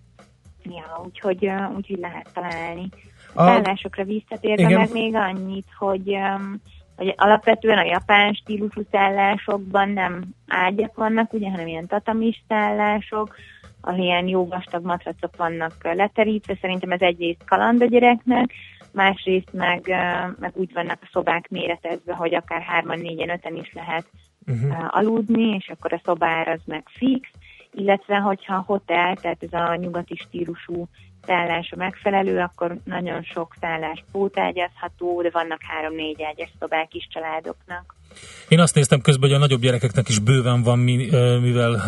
ja, 0.64 1.02
úgyhogy, 1.06 1.52
úgyhogy 1.76 2.00
lehet 2.00 2.34
találni. 2.34 2.90
A- 3.34 3.46
szállásokra 3.46 4.04
visszatérve 4.04 4.64
Igen. 4.64 4.80
meg 4.80 4.92
még 4.92 5.16
annyit, 5.16 5.68
hogy, 5.78 6.10
um, 6.10 6.62
hogy 6.96 7.14
alapvetően 7.18 7.78
a 7.78 7.86
japán 7.86 8.34
stílusú 8.34 8.82
szállásokban 8.92 9.90
nem 9.90 10.24
ágyak 10.48 10.96
vannak, 10.96 11.34
ugye, 11.34 11.50
hanem 11.50 11.68
ilyen 11.68 11.88
tatamis 11.88 12.44
szállások, 12.48 13.36
ahol 13.82 14.00
ilyen 14.00 14.28
jó 14.28 14.48
vastag 14.48 14.86
matracok 14.86 15.36
vannak 15.36 15.74
leterítve. 15.82 16.58
Szerintem 16.62 16.92
ez 16.92 17.02
egyrészt 17.02 17.44
kaland 17.46 17.82
a 17.82 17.86
gyereknek, 17.86 18.52
másrészt 18.92 19.54
meg, 19.54 19.82
uh, 19.88 20.40
meg 20.40 20.52
úgy 20.54 20.74
vannak 20.74 20.98
a 21.02 21.10
szobák 21.12 21.50
méretezve, 21.50 22.14
hogy 22.14 22.36
akár 22.36 22.62
hárman, 22.62 23.00
négyen, 23.00 23.30
öten 23.30 23.56
is 23.56 23.74
lehet 23.74 24.06
uh, 24.48 24.96
aludni, 24.96 25.56
és 25.56 25.68
akkor 25.68 25.94
a 25.94 26.02
szobár 26.04 26.48
az 26.48 26.62
meg 26.66 26.84
fix, 26.90 27.30
illetve 27.74 28.18
hogyha 28.18 28.56
a 28.56 28.64
hotel, 28.66 29.16
tehát 29.16 29.44
ez 29.44 29.54
a 29.54 29.76
nyugati 29.76 30.16
stílusú 30.16 30.88
szállása 31.26 31.76
megfelelő, 31.76 32.40
akkor 32.40 32.78
nagyon 32.84 33.24
sok 33.24 33.56
szállás 33.62 34.04
pótágyazható, 34.12 35.22
de 35.22 35.30
vannak 35.30 35.62
három-négy 35.62 36.24
ágyas 36.24 36.50
szobák 36.60 36.94
is 36.94 37.08
családoknak. 37.12 37.96
Én 38.48 38.60
azt 38.60 38.76
néztem 38.76 39.02
közben, 39.02 39.30
hogy 39.30 39.38
a 39.38 39.42
nagyobb 39.42 39.62
gyerekeknek 39.62 40.10
is 40.10 40.20
bőven 40.20 40.64
van 40.64 40.80
mivel 41.42 41.82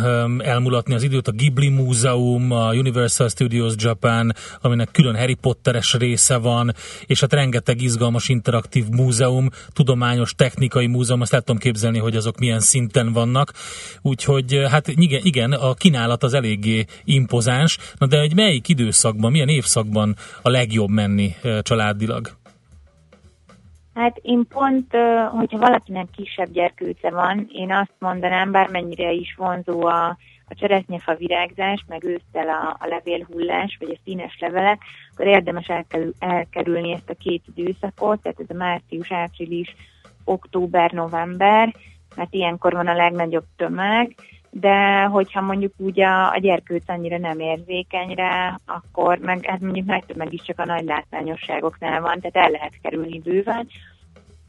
elmulatni 0.43 0.93
az 0.93 1.03
időt. 1.03 1.27
A 1.27 1.31
Ghibli 1.31 1.69
Múzeum, 1.69 2.51
a 2.51 2.73
Universal 2.73 3.29
Studios 3.29 3.73
Japan, 3.77 4.33
aminek 4.61 4.89
külön 4.91 5.15
Harry 5.15 5.33
Potteres 5.33 5.93
része 5.93 6.37
van, 6.37 6.73
és 7.05 7.19
hát 7.19 7.33
rengeteg 7.33 7.81
izgalmas 7.81 8.29
interaktív 8.29 8.85
múzeum, 8.89 9.49
tudományos, 9.73 10.33
technikai 10.35 10.87
múzeum, 10.87 11.21
azt 11.21 11.33
el 11.33 11.43
képzelni, 11.57 11.97
hogy 11.97 12.15
azok 12.15 12.39
milyen 12.39 12.59
szinten 12.59 13.13
vannak. 13.13 13.53
Úgyhogy 14.01 14.61
hát 14.69 14.87
igen, 14.87 15.21
igen, 15.23 15.51
a 15.51 15.73
kínálat 15.73 16.23
az 16.23 16.33
eléggé 16.33 16.85
impozáns. 17.03 17.77
Na 17.97 18.07
de 18.07 18.19
egy 18.19 18.35
melyik 18.35 18.67
időszakban, 18.67 19.31
milyen 19.31 19.49
évszakban 19.49 20.15
a 20.41 20.49
legjobb 20.49 20.89
menni 20.89 21.35
családilag? 21.61 22.43
Hát 23.95 24.17
én 24.21 24.47
pont, 24.47 24.95
hogyha 25.31 25.57
valakinek 25.57 26.07
kisebb 26.15 26.51
gyerkőce 26.51 27.09
van, 27.09 27.47
én 27.51 27.71
azt 27.71 27.93
mondanám, 27.99 28.51
bármennyire 28.51 29.11
is 29.11 29.35
vonzó 29.37 29.85
a, 29.85 30.17
a 30.47 30.53
cseresznyefa 30.55 31.15
virágzás, 31.15 31.85
meg 31.87 32.03
ősszel 32.03 32.49
a, 32.49 32.77
a 32.79 32.87
levélhullás, 32.87 33.77
vagy 33.79 33.89
a 33.91 34.01
színes 34.03 34.37
levelek, 34.39 34.81
akkor 35.13 35.27
érdemes 35.27 35.67
elkerül, 35.67 36.13
elkerülni 36.19 36.91
ezt 36.91 37.09
a 37.09 37.13
két 37.13 37.43
időszakot, 37.55 38.21
tehát 38.21 38.39
ez 38.39 38.49
a 38.49 38.57
március, 38.57 39.11
április, 39.11 39.75
október, 40.23 40.91
november, 40.91 41.75
mert 42.15 42.33
ilyenkor 42.33 42.73
van 42.73 42.87
a 42.87 42.95
legnagyobb 42.95 43.45
tömeg, 43.55 44.15
de 44.59 45.03
hogyha 45.03 45.41
mondjuk 45.41 45.73
úgy 45.77 46.01
a, 46.01 46.31
a 46.31 46.37
gyerkőc 46.37 46.89
annyira 46.89 47.17
nem 47.17 47.39
érzékeny 47.39 48.13
rá, 48.13 48.59
akkor 48.65 49.17
meg, 49.17 49.45
hát 49.45 49.59
mondjuk 49.59 49.85
nagy 49.85 50.03
tömeg 50.05 50.33
is 50.33 50.41
csak 50.41 50.59
a 50.59 50.65
nagy 50.65 50.83
látványosságoknál 50.83 52.01
van, 52.01 52.19
tehát 52.19 52.47
el 52.47 52.51
lehet 52.51 52.73
kerülni 52.81 53.19
bőven. 53.19 53.67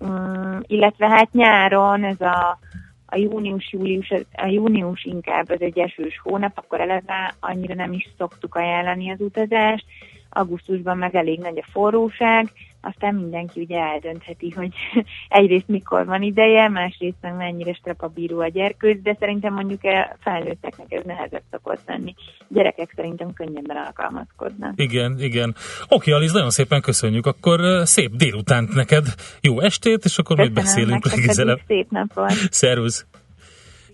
Mm, 0.04 0.58
illetve 0.62 1.08
hát 1.08 1.32
nyáron 1.32 2.04
ez 2.04 2.20
a, 2.20 2.58
a 3.06 3.16
június-július, 3.16 4.12
a 4.32 4.46
június 4.46 5.04
inkább 5.04 5.50
ez 5.50 5.60
egy 5.60 5.78
esős 5.78 6.20
hónap, 6.22 6.52
akkor 6.54 6.80
eleve 6.80 7.34
annyira 7.40 7.74
nem 7.74 7.92
is 7.92 8.08
szoktuk 8.18 8.54
ajánlani 8.54 9.10
az 9.10 9.20
utazást, 9.20 9.84
augusztusban 10.30 10.98
meg 10.98 11.14
elég 11.14 11.38
nagy 11.38 11.58
a 11.58 11.70
forróság, 11.70 12.52
aztán 12.86 13.14
mindenki 13.14 13.60
ugye 13.60 13.78
eldöntheti, 13.78 14.50
hogy 14.50 14.72
egyrészt 15.28 15.68
mikor 15.68 16.06
van 16.06 16.22
ideje, 16.22 16.68
másrészt 16.68 17.16
meg 17.20 17.36
mennyire 17.36 17.72
strapabíró 17.72 18.40
a 18.40 18.48
gyerkőc, 18.48 19.02
de 19.02 19.16
szerintem 19.18 19.52
mondjuk 19.52 19.80
a 19.82 20.16
felnőtteknek 20.20 20.92
ez 20.92 21.04
nehezebb 21.04 21.42
szokott 21.50 21.80
lenni. 21.86 22.14
Gyerekek 22.48 22.92
szerintem 22.96 23.32
könnyebben 23.32 23.76
alkalmazkodnak. 23.76 24.72
Igen, 24.76 25.16
igen. 25.18 25.54
Oké, 25.88 26.12
Aliz, 26.12 26.32
nagyon 26.32 26.50
szépen 26.50 26.80
köszönjük. 26.80 27.26
Akkor 27.26 27.60
ö, 27.60 27.82
szép 27.84 28.10
délutánt 28.10 28.74
neked, 28.74 29.04
jó 29.40 29.60
estét, 29.60 30.04
és 30.04 30.18
akkor 30.18 30.36
majd 30.36 30.52
beszélünk 30.52 31.04
legközelebb. 31.04 31.58
Szép 31.66 31.90
napot! 31.90 32.30
Szervusz! 32.50 33.06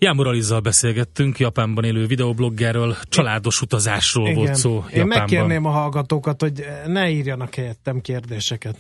Jámor 0.02 0.26
Alizzal 0.26 0.60
beszélgettünk, 0.60 1.38
Japánban 1.38 1.84
élő 1.84 2.06
videobloggerről, 2.06 2.96
családos 3.08 3.60
utazásról 3.60 4.34
volt 4.34 4.54
szó 4.54 4.70
Én 4.70 4.82
Japánban. 4.88 5.18
megkérném 5.18 5.64
a 5.64 5.70
hallgatókat, 5.70 6.40
hogy 6.40 6.64
ne 6.86 7.10
írjanak 7.10 7.54
helyettem 7.54 8.00
kérdéseket. 8.00 8.76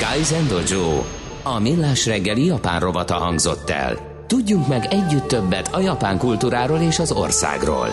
Kaizen 0.00 0.48
Dojo, 0.48 1.04
a 1.42 1.58
millás 1.58 2.06
reggeli 2.06 2.44
japán 2.44 2.80
rovata 2.80 3.14
hangzott 3.14 3.70
el. 3.70 4.24
Tudjunk 4.26 4.68
meg 4.68 4.86
együtt 4.90 5.28
többet 5.28 5.68
a 5.74 5.80
japán 5.80 6.18
kultúráról 6.18 6.80
és 6.80 6.98
az 6.98 7.12
országról. 7.12 7.88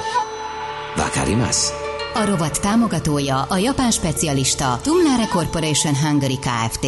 Vakarimasu? 0.96 1.74
A 2.14 2.26
rovat 2.26 2.62
támogatója 2.62 3.42
a 3.42 3.58
japán 3.58 3.92
specialista 3.92 4.80
Tumlare 4.84 5.28
Corporation 5.32 5.96
Hungary 5.96 6.38
Kft. 6.38 6.86